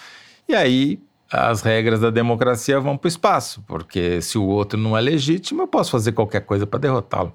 E 0.49 0.55
aí 0.55 1.01
as 1.35 1.63
regras 1.63 2.01
da 2.01 2.11
democracia 2.11 2.79
vão 2.81 2.97
para 2.97 3.07
o 3.07 3.09
espaço, 3.09 3.63
porque 3.67 4.21
se 4.21 4.39
o 4.39 4.45
outro 4.45 4.79
não 4.79 4.97
é 4.97 5.01
legítimo, 5.01 5.63
eu 5.63 5.69
posso 5.69 5.91
fazer 5.91 6.13
qualquer 6.13 6.41
coisa 6.41 6.67
para 6.67 6.81
derrotá-lo. 6.81 7.33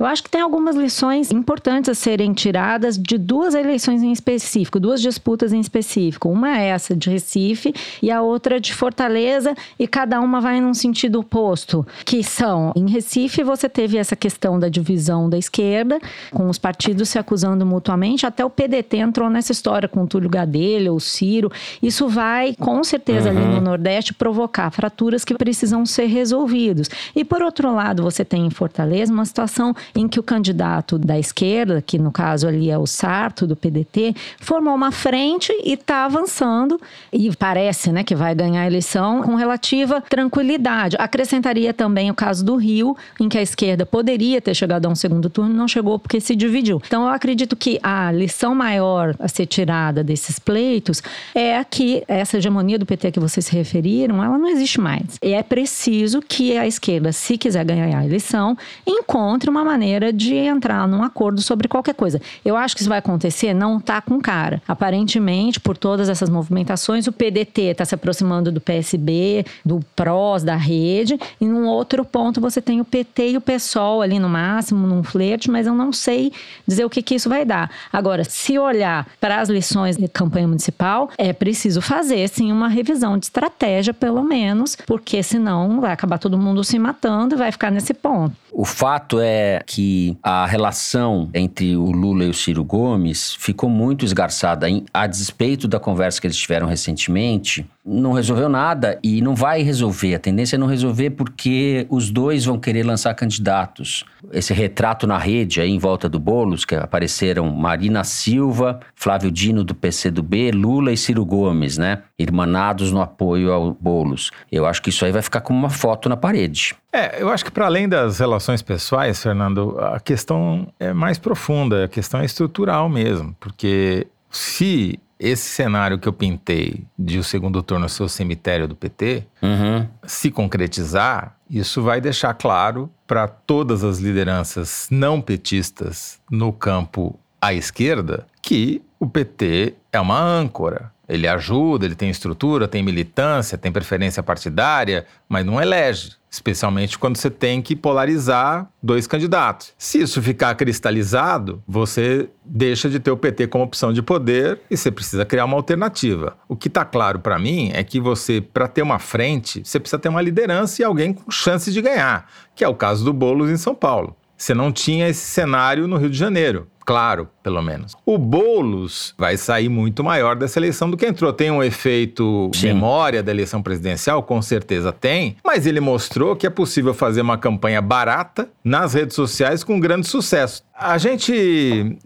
Eu 0.00 0.06
acho 0.06 0.22
que 0.22 0.30
tem 0.30 0.40
algumas 0.40 0.76
lições 0.76 1.30
importantes 1.30 1.90
a 1.90 1.94
serem 1.94 2.32
tiradas 2.32 2.96
de 2.96 3.18
duas 3.18 3.54
eleições 3.54 4.02
em 4.02 4.10
específico, 4.10 4.80
duas 4.80 5.02
disputas 5.02 5.52
em 5.52 5.60
específico. 5.60 6.30
Uma 6.30 6.56
é 6.56 6.68
essa 6.68 6.96
de 6.96 7.10
Recife 7.10 7.74
e 8.00 8.10
a 8.10 8.22
outra 8.22 8.58
de 8.58 8.72
Fortaleza, 8.72 9.54
e 9.78 9.86
cada 9.86 10.18
uma 10.22 10.40
vai 10.40 10.58
num 10.58 10.72
sentido 10.72 11.20
oposto, 11.20 11.86
que 12.06 12.24
são, 12.24 12.72
em 12.74 12.88
Recife 12.88 13.42
você 13.42 13.68
teve 13.68 13.98
essa 13.98 14.16
questão 14.16 14.58
da 14.58 14.70
divisão 14.70 15.28
da 15.28 15.36
esquerda, 15.36 16.00
com 16.32 16.48
os 16.48 16.56
partidos 16.56 17.10
se 17.10 17.18
acusando 17.18 17.66
mutuamente, 17.66 18.24
até 18.24 18.42
o 18.42 18.48
PDT 18.48 18.96
entrou 18.96 19.28
nessa 19.28 19.52
história 19.52 19.86
com 19.86 20.04
o 20.04 20.06
Túlio 20.06 20.30
Gadelha, 20.30 20.94
o 20.94 20.98
Ciro. 20.98 21.52
Isso 21.82 22.08
vai, 22.08 22.54
com 22.54 22.82
certeza, 22.82 23.30
uhum. 23.30 23.36
ali 23.36 23.54
no 23.54 23.60
Nordeste, 23.60 24.14
provocar 24.14 24.70
fraturas 24.70 25.26
que 25.26 25.34
precisam 25.34 25.84
ser 25.84 26.06
resolvidos. 26.06 26.88
E 27.14 27.22
por 27.22 27.42
outro 27.42 27.74
lado, 27.74 28.02
você 28.02 28.24
tem 28.24 28.46
em 28.46 28.50
Fortaleza 28.50 29.12
uma 29.12 29.26
situação 29.26 29.74
em 29.94 30.08
que 30.08 30.18
o 30.18 30.22
candidato 30.22 30.98
da 30.98 31.18
esquerda, 31.18 31.82
que 31.82 31.98
no 31.98 32.10
caso 32.10 32.46
ali 32.46 32.70
é 32.70 32.78
o 32.78 32.86
Sarto, 32.86 33.46
do 33.46 33.56
PDT, 33.56 34.14
formou 34.40 34.74
uma 34.74 34.92
frente 34.92 35.52
e 35.64 35.74
está 35.74 36.04
avançando 36.04 36.80
e 37.12 37.34
parece 37.36 37.92
né, 37.92 38.04
que 38.04 38.14
vai 38.14 38.34
ganhar 38.34 38.62
a 38.62 38.66
eleição 38.66 39.22
com 39.22 39.34
relativa 39.34 40.00
tranquilidade. 40.08 40.96
Acrescentaria 40.98 41.72
também 41.72 42.10
o 42.10 42.14
caso 42.14 42.44
do 42.44 42.56
Rio, 42.56 42.96
em 43.18 43.28
que 43.28 43.38
a 43.38 43.42
esquerda 43.42 43.84
poderia 43.84 44.40
ter 44.40 44.54
chegado 44.54 44.86
a 44.86 44.88
um 44.88 44.94
segundo 44.94 45.28
turno, 45.28 45.54
não 45.54 45.68
chegou 45.68 45.98
porque 45.98 46.20
se 46.20 46.34
dividiu. 46.36 46.80
Então 46.86 47.04
eu 47.04 47.10
acredito 47.10 47.56
que 47.56 47.78
a 47.82 48.10
lição 48.12 48.54
maior 48.54 49.14
a 49.18 49.28
ser 49.28 49.46
tirada 49.46 50.02
desses 50.02 50.38
pleitos 50.38 51.02
é 51.34 51.62
que 51.64 52.02
essa 52.06 52.38
hegemonia 52.38 52.78
do 52.78 52.86
PT 52.86 53.12
que 53.12 53.20
vocês 53.20 53.46
se 53.46 53.54
referiram, 53.54 54.22
ela 54.22 54.38
não 54.38 54.48
existe 54.48 54.80
mais. 54.80 55.18
E 55.22 55.32
é 55.32 55.42
preciso 55.42 56.20
que 56.20 56.56
a 56.56 56.66
esquerda, 56.66 57.12
se 57.12 57.36
quiser 57.36 57.64
ganhar 57.64 57.98
a 57.98 58.04
eleição, 58.04 58.56
encontre 58.86 59.50
uma 59.50 59.64
maneira 59.64 59.79
maneira 59.80 60.12
de 60.12 60.34
entrar 60.34 60.86
num 60.86 61.02
acordo 61.02 61.40
sobre 61.40 61.66
qualquer 61.66 61.94
coisa. 61.94 62.20
Eu 62.44 62.54
acho 62.54 62.76
que 62.76 62.82
isso 62.82 62.88
vai 62.88 62.98
acontecer, 62.98 63.54
não 63.54 63.78
está 63.78 64.02
com 64.02 64.20
cara. 64.20 64.60
Aparentemente, 64.68 65.58
por 65.58 65.74
todas 65.74 66.10
essas 66.10 66.28
movimentações, 66.28 67.06
o 67.06 67.12
PDT 67.12 67.62
está 67.62 67.84
se 67.86 67.94
aproximando 67.94 68.52
do 68.52 68.60
PSB, 68.60 69.46
do 69.64 69.80
PROS, 69.96 70.42
da 70.42 70.54
rede, 70.54 71.18
e 71.40 71.46
num 71.46 71.66
outro 71.66 72.04
ponto 72.04 72.42
você 72.42 72.60
tem 72.60 72.78
o 72.78 72.84
PT 72.84 73.30
e 73.30 73.36
o 73.38 73.40
PSOL 73.40 74.02
ali 74.02 74.18
no 74.18 74.28
máximo, 74.28 74.86
num 74.86 75.02
flerte, 75.02 75.50
mas 75.50 75.66
eu 75.66 75.74
não 75.74 75.94
sei 75.94 76.30
dizer 76.68 76.84
o 76.84 76.90
que, 76.90 77.00
que 77.00 77.14
isso 77.14 77.30
vai 77.30 77.46
dar. 77.46 77.70
Agora, 77.90 78.22
se 78.22 78.58
olhar 78.58 79.06
para 79.18 79.40
as 79.40 79.48
lições 79.48 79.96
de 79.96 80.08
campanha 80.08 80.46
municipal, 80.46 81.08
é 81.16 81.32
preciso 81.32 81.80
fazer 81.80 82.28
sim 82.28 82.52
uma 82.52 82.68
revisão 82.68 83.16
de 83.16 83.24
estratégia, 83.24 83.94
pelo 83.94 84.22
menos, 84.22 84.76
porque 84.86 85.22
senão 85.22 85.80
vai 85.80 85.92
acabar 85.92 86.18
todo 86.18 86.36
mundo 86.36 86.62
se 86.62 86.78
matando 86.78 87.34
e 87.34 87.38
vai 87.38 87.50
ficar 87.50 87.70
nesse 87.70 87.94
ponto. 87.94 88.36
O 88.60 88.64
fato 88.66 89.18
é 89.22 89.62
que 89.64 90.18
a 90.22 90.44
relação 90.44 91.30
entre 91.32 91.74
o 91.74 91.90
Lula 91.90 92.24
e 92.24 92.28
o 92.28 92.34
Ciro 92.34 92.62
Gomes 92.62 93.34
ficou 93.36 93.70
muito 93.70 94.04
esgarçada, 94.04 94.66
a 94.92 95.06
despeito 95.06 95.66
da 95.66 95.80
conversa 95.80 96.20
que 96.20 96.26
eles 96.26 96.36
tiveram 96.36 96.66
recentemente 96.66 97.66
não 97.84 98.12
resolveu 98.12 98.48
nada 98.48 98.98
e 99.02 99.20
não 99.22 99.34
vai 99.34 99.62
resolver. 99.62 100.14
A 100.14 100.18
tendência 100.18 100.56
é 100.56 100.58
não 100.58 100.66
resolver 100.66 101.10
porque 101.10 101.86
os 101.88 102.10
dois 102.10 102.44
vão 102.44 102.58
querer 102.58 102.82
lançar 102.82 103.14
candidatos. 103.14 104.04
Esse 104.32 104.52
retrato 104.52 105.06
na 105.06 105.16
rede 105.16 105.60
aí 105.60 105.70
em 105.70 105.78
volta 105.78 106.08
do 106.08 106.20
Bolos, 106.20 106.64
que 106.64 106.74
apareceram 106.74 107.50
Marina 107.50 108.04
Silva, 108.04 108.80
Flávio 108.94 109.30
Dino 109.30 109.64
do 109.64 109.74
PCdoB, 109.74 110.50
Lula 110.52 110.92
e 110.92 110.96
Ciro 110.96 111.24
Gomes, 111.24 111.78
né? 111.78 112.02
Irmanados 112.18 112.92
no 112.92 113.00
apoio 113.00 113.50
ao 113.52 113.72
Bolos. 113.72 114.30
Eu 114.52 114.66
acho 114.66 114.82
que 114.82 114.90
isso 114.90 115.04
aí 115.04 115.12
vai 115.12 115.22
ficar 115.22 115.40
como 115.40 115.58
uma 115.58 115.70
foto 115.70 116.08
na 116.08 116.16
parede. 116.16 116.74
É, 116.92 117.22
eu 117.22 117.28
acho 117.28 117.44
que 117.44 117.50
para 117.50 117.66
além 117.66 117.88
das 117.88 118.18
relações 118.18 118.62
pessoais, 118.62 119.22
Fernando, 119.22 119.76
a 119.78 120.00
questão 120.00 120.72
é 120.78 120.92
mais 120.92 121.18
profunda, 121.18 121.84
a 121.84 121.88
questão 121.88 122.20
é 122.20 122.24
estrutural 122.24 122.88
mesmo, 122.88 123.34
porque 123.38 124.08
se 124.30 124.98
esse 125.18 125.50
cenário 125.50 125.98
que 125.98 126.08
eu 126.08 126.12
pintei 126.12 126.84
de 126.98 127.18
o 127.18 127.24
segundo 127.24 127.62
turno 127.62 127.88
ser 127.88 128.02
o 128.02 128.08
cemitério 128.08 128.66
do 128.66 128.74
PT, 128.74 129.24
uhum. 129.42 129.86
se 130.04 130.30
concretizar, 130.30 131.36
isso 131.48 131.82
vai 131.82 132.00
deixar 132.00 132.32
claro 132.34 132.90
para 133.06 133.28
todas 133.28 133.84
as 133.84 133.98
lideranças 133.98 134.88
não 134.90 135.20
petistas 135.20 136.18
no 136.30 136.52
campo 136.52 137.20
à 137.40 137.52
esquerda 137.52 138.26
que 138.40 138.82
o 138.98 139.06
PT 139.06 139.74
é 139.92 140.00
uma 140.00 140.18
âncora. 140.18 140.90
Ele 141.06 141.26
ajuda, 141.26 141.84
ele 141.84 141.96
tem 141.96 142.08
estrutura, 142.08 142.68
tem 142.68 142.82
militância, 142.82 143.58
tem 143.58 143.70
preferência 143.70 144.22
partidária, 144.22 145.04
mas 145.28 145.44
não 145.44 145.60
elege 145.60 146.19
especialmente 146.30 146.98
quando 146.98 147.16
você 147.16 147.28
tem 147.28 147.60
que 147.60 147.74
polarizar 147.74 148.70
dois 148.82 149.06
candidatos. 149.06 149.72
Se 149.76 150.00
isso 150.00 150.22
ficar 150.22 150.54
cristalizado, 150.54 151.62
você 151.66 152.28
deixa 152.44 152.88
de 152.88 153.00
ter 153.00 153.10
o 153.10 153.16
PT 153.16 153.48
como 153.48 153.64
opção 153.64 153.92
de 153.92 154.00
poder 154.00 154.60
e 154.70 154.76
você 154.76 154.90
precisa 154.90 155.24
criar 155.24 155.44
uma 155.44 155.56
alternativa. 155.56 156.36
O 156.48 156.54
que 156.54 156.68
está 156.68 156.84
claro 156.84 157.18
para 157.18 157.38
mim 157.38 157.70
é 157.74 157.82
que 157.82 158.00
você, 158.00 158.40
para 158.40 158.68
ter 158.68 158.82
uma 158.82 158.98
frente, 158.98 159.62
você 159.64 159.80
precisa 159.80 159.98
ter 159.98 160.08
uma 160.08 160.22
liderança 160.22 160.80
e 160.80 160.84
alguém 160.84 161.12
com 161.12 161.30
chance 161.30 161.72
de 161.72 161.82
ganhar, 161.82 162.30
que 162.54 162.62
é 162.62 162.68
o 162.68 162.74
caso 162.74 163.04
do 163.04 163.12
Boulos 163.12 163.50
em 163.50 163.56
São 163.56 163.74
Paulo. 163.74 164.16
Você 164.36 164.54
não 164.54 164.72
tinha 164.72 165.08
esse 165.08 165.26
cenário 165.26 165.86
no 165.86 165.98
Rio 165.98 166.08
de 166.08 166.16
Janeiro 166.16 166.66
claro, 166.90 167.28
pelo 167.40 167.62
menos. 167.62 167.96
O 168.04 168.18
Boulos 168.18 169.14
vai 169.16 169.36
sair 169.36 169.68
muito 169.68 170.02
maior 170.02 170.34
dessa 170.34 170.58
eleição 170.58 170.90
do 170.90 170.96
que 170.96 171.06
entrou. 171.06 171.32
Tem 171.32 171.48
um 171.48 171.62
efeito 171.62 172.50
Sim. 172.52 172.66
memória 172.66 173.22
da 173.22 173.30
eleição 173.30 173.62
presidencial, 173.62 174.24
com 174.24 174.42
certeza 174.42 174.90
tem, 174.90 175.36
mas 175.44 175.68
ele 175.68 175.78
mostrou 175.78 176.34
que 176.34 176.48
é 176.48 176.50
possível 176.50 176.92
fazer 176.92 177.20
uma 177.20 177.38
campanha 177.38 177.80
barata 177.80 178.50
nas 178.64 178.94
redes 178.94 179.14
sociais 179.14 179.62
com 179.62 179.78
grande 179.78 180.08
sucesso. 180.08 180.64
A 180.76 180.98
gente 180.98 181.32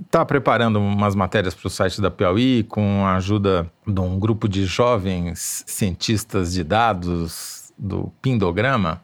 está 0.04 0.22
preparando 0.22 0.78
umas 0.78 1.14
matérias 1.14 1.54
para 1.54 1.66
o 1.66 1.70
site 1.70 2.02
da 2.02 2.10
Piauí 2.10 2.62
com 2.64 3.06
a 3.06 3.16
ajuda 3.16 3.66
de 3.86 4.00
um 4.00 4.18
grupo 4.18 4.46
de 4.46 4.66
jovens 4.66 5.64
cientistas 5.66 6.52
de 6.52 6.62
dados 6.62 7.72
do 7.78 8.12
Pindograma. 8.20 9.00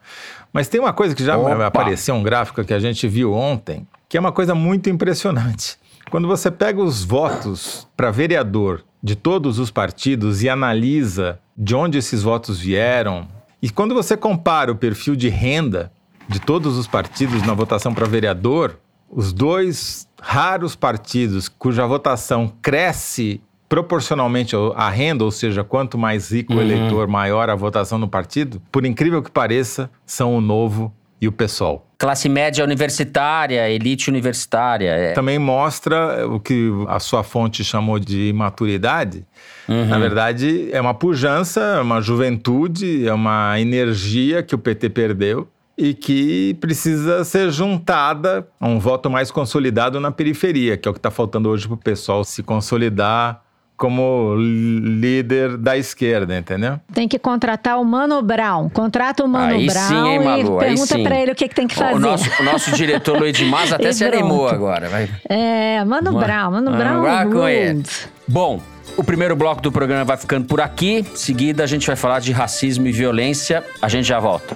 Mas 0.53 0.67
tem 0.67 0.79
uma 0.79 0.93
coisa 0.93 1.15
que 1.15 1.23
já 1.23 1.37
Opa. 1.37 1.65
apareceu, 1.65 2.15
um 2.15 2.23
gráfico 2.23 2.63
que 2.63 2.73
a 2.73 2.79
gente 2.79 3.07
viu 3.07 3.33
ontem, 3.33 3.87
que 4.09 4.17
é 4.17 4.19
uma 4.19 4.31
coisa 4.31 4.53
muito 4.53 4.89
impressionante. 4.89 5.77
Quando 6.09 6.27
você 6.27 6.51
pega 6.51 6.81
os 6.81 7.03
votos 7.03 7.87
para 7.95 8.11
vereador 8.11 8.83
de 9.01 9.15
todos 9.15 9.59
os 9.59 9.71
partidos 9.71 10.43
e 10.43 10.49
analisa 10.49 11.39
de 11.57 11.73
onde 11.73 11.97
esses 11.97 12.21
votos 12.21 12.59
vieram, 12.59 13.27
e 13.61 13.69
quando 13.69 13.95
você 13.95 14.17
compara 14.17 14.71
o 14.71 14.75
perfil 14.75 15.15
de 15.15 15.29
renda 15.29 15.91
de 16.27 16.39
todos 16.39 16.77
os 16.77 16.87
partidos 16.87 17.43
na 17.43 17.53
votação 17.53 17.93
para 17.93 18.05
vereador, 18.05 18.77
os 19.09 19.31
dois 19.31 20.07
raros 20.21 20.75
partidos 20.75 21.47
cuja 21.47 21.85
votação 21.85 22.51
cresce 22.61 23.41
proporcionalmente 23.71 24.53
à 24.75 24.89
renda, 24.89 25.23
ou 25.23 25.31
seja, 25.31 25.63
quanto 25.63 25.97
mais 25.97 26.29
rico 26.29 26.51
uhum. 26.51 26.59
o 26.59 26.61
eleitor, 26.61 27.07
maior 27.07 27.49
a 27.49 27.55
votação 27.55 27.97
no 27.97 28.05
partido, 28.05 28.61
por 28.69 28.85
incrível 28.85 29.23
que 29.23 29.31
pareça, 29.31 29.89
são 30.05 30.35
o 30.35 30.41
Novo 30.41 30.93
e 31.21 31.27
o 31.27 31.31
PSOL. 31.31 31.87
Classe 31.97 32.27
média 32.27 32.65
universitária, 32.65 33.69
elite 33.69 34.09
universitária. 34.09 34.89
É. 34.89 35.13
Também 35.13 35.39
mostra 35.39 36.27
o 36.27 36.37
que 36.37 36.69
a 36.89 36.99
sua 36.99 37.23
fonte 37.23 37.63
chamou 37.63 37.97
de 37.97 38.33
maturidade. 38.33 39.25
Uhum. 39.69 39.85
Na 39.85 39.97
verdade, 39.97 40.67
é 40.73 40.81
uma 40.81 40.93
pujança, 40.93 41.61
é 41.61 41.81
uma 41.81 42.01
juventude, 42.01 43.07
é 43.07 43.13
uma 43.13 43.57
energia 43.57 44.43
que 44.43 44.53
o 44.53 44.57
PT 44.57 44.89
perdeu 44.89 45.47
e 45.77 45.93
que 45.93 46.55
precisa 46.55 47.23
ser 47.23 47.49
juntada 47.49 48.45
a 48.59 48.67
um 48.67 48.79
voto 48.79 49.09
mais 49.09 49.31
consolidado 49.31 49.97
na 49.97 50.11
periferia, 50.11 50.75
que 50.75 50.89
é 50.89 50.91
o 50.91 50.93
que 50.93 50.99
está 50.99 51.09
faltando 51.09 51.47
hoje 51.47 51.67
para 51.67 51.75
o 51.75 51.77
pessoal 51.77 52.25
se 52.25 52.43
consolidar 52.43 53.41
como 53.81 54.35
líder 54.35 55.57
da 55.57 55.75
esquerda, 55.75 56.37
entendeu? 56.37 56.79
Tem 56.93 57.07
que 57.07 57.17
contratar 57.17 57.81
o 57.81 57.83
Mano 57.83 58.21
Brown. 58.21 58.69
Contrata 58.69 59.23
o 59.23 59.27
Mano 59.27 59.55
aí 59.55 59.65
Brown 59.65 59.87
sim, 59.87 60.07
hein, 60.07 60.19
Malu, 60.23 60.57
e 60.57 60.65
pergunta 60.65 60.99
para 60.99 61.19
ele 61.19 61.31
o 61.31 61.35
que, 61.35 61.47
que, 61.47 61.55
tem 61.55 61.67
que 61.67 61.73
fazer. 61.73 61.95
O 61.95 61.99
nosso, 61.99 62.29
o 62.39 62.43
nosso 62.43 62.71
diretor 62.73 63.17
Luiz 63.17 63.35
de 63.35 63.43
Mas 63.43 63.73
até 63.73 63.89
se 63.91 64.05
animou 64.05 64.47
agora. 64.47 64.87
Vai. 64.87 65.09
É, 65.27 65.79
Mano, 65.83 66.13
Mano 66.13 66.19
Brown, 66.19 66.51
Mano, 66.51 66.71
Mano 66.71 67.01
Brown. 67.01 67.31
com 67.31 67.47
ele. 67.47 67.83
Bom, 68.27 68.61
o 68.95 69.03
primeiro 69.03 69.35
bloco 69.35 69.63
do 69.63 69.71
programa 69.71 70.05
vai 70.05 70.17
ficando 70.17 70.45
por 70.45 70.61
aqui. 70.61 70.99
Em 70.99 71.15
seguida, 71.15 71.63
a 71.63 71.67
gente 71.67 71.87
vai 71.87 71.95
falar 71.95 72.19
de 72.19 72.31
racismo 72.31 72.85
e 72.85 72.91
violência. 72.91 73.63
A 73.81 73.89
gente 73.89 74.07
já 74.07 74.19
volta. 74.19 74.55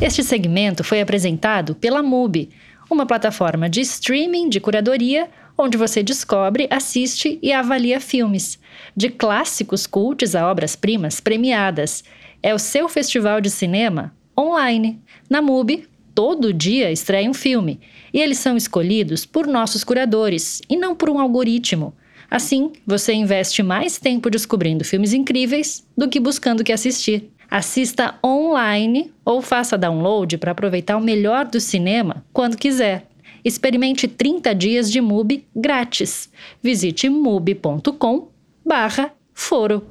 Este 0.00 0.24
segmento 0.24 0.82
foi 0.82 1.00
apresentado 1.00 1.74
pela 1.74 2.02
MUBI, 2.02 2.50
uma 2.90 3.06
plataforma 3.06 3.70
de 3.70 3.80
streaming 3.80 4.48
de 4.48 4.60
curadoria 4.60 5.30
onde 5.56 5.78
você 5.78 6.02
descobre, 6.02 6.66
assiste 6.68 7.38
e 7.40 7.52
avalia 7.52 8.00
filmes, 8.00 8.58
de 8.96 9.08
clássicos 9.08 9.86
cultos 9.86 10.34
a 10.34 10.50
obras-primas 10.50 11.20
premiadas. 11.20 12.02
É 12.42 12.52
o 12.52 12.58
seu 12.58 12.88
festival 12.88 13.40
de 13.40 13.48
cinema 13.50 14.12
online. 14.36 15.00
Na 15.30 15.40
MUBI, 15.40 15.86
todo 16.12 16.52
dia 16.52 16.90
estreia 16.90 17.30
um 17.30 17.34
filme 17.34 17.78
e 18.12 18.20
eles 18.20 18.38
são 18.38 18.56
escolhidos 18.56 19.24
por 19.24 19.46
nossos 19.46 19.84
curadores 19.84 20.60
e 20.68 20.76
não 20.76 20.96
por 20.96 21.08
um 21.08 21.20
algoritmo. 21.20 21.94
Assim, 22.28 22.72
você 22.84 23.12
investe 23.12 23.62
mais 23.62 23.96
tempo 23.96 24.28
descobrindo 24.28 24.84
filmes 24.84 25.12
incríveis 25.12 25.86
do 25.96 26.08
que 26.08 26.18
buscando 26.18 26.60
o 26.60 26.64
que 26.64 26.72
assistir. 26.72 27.30
Assista 27.56 28.16
online 28.20 29.12
ou 29.24 29.40
faça 29.40 29.78
download 29.78 30.38
para 30.38 30.50
aproveitar 30.50 30.96
o 30.96 31.00
melhor 31.00 31.44
do 31.44 31.60
cinema 31.60 32.24
quando 32.32 32.56
quiser. 32.56 33.06
Experimente 33.44 34.08
30 34.08 34.52
dias 34.56 34.90
de 34.90 35.00
MUBI 35.00 35.46
grátis. 35.54 36.28
Visite 36.60 37.08
mubi.com 37.08 38.26
barra 38.66 39.12
foro. 39.32 39.86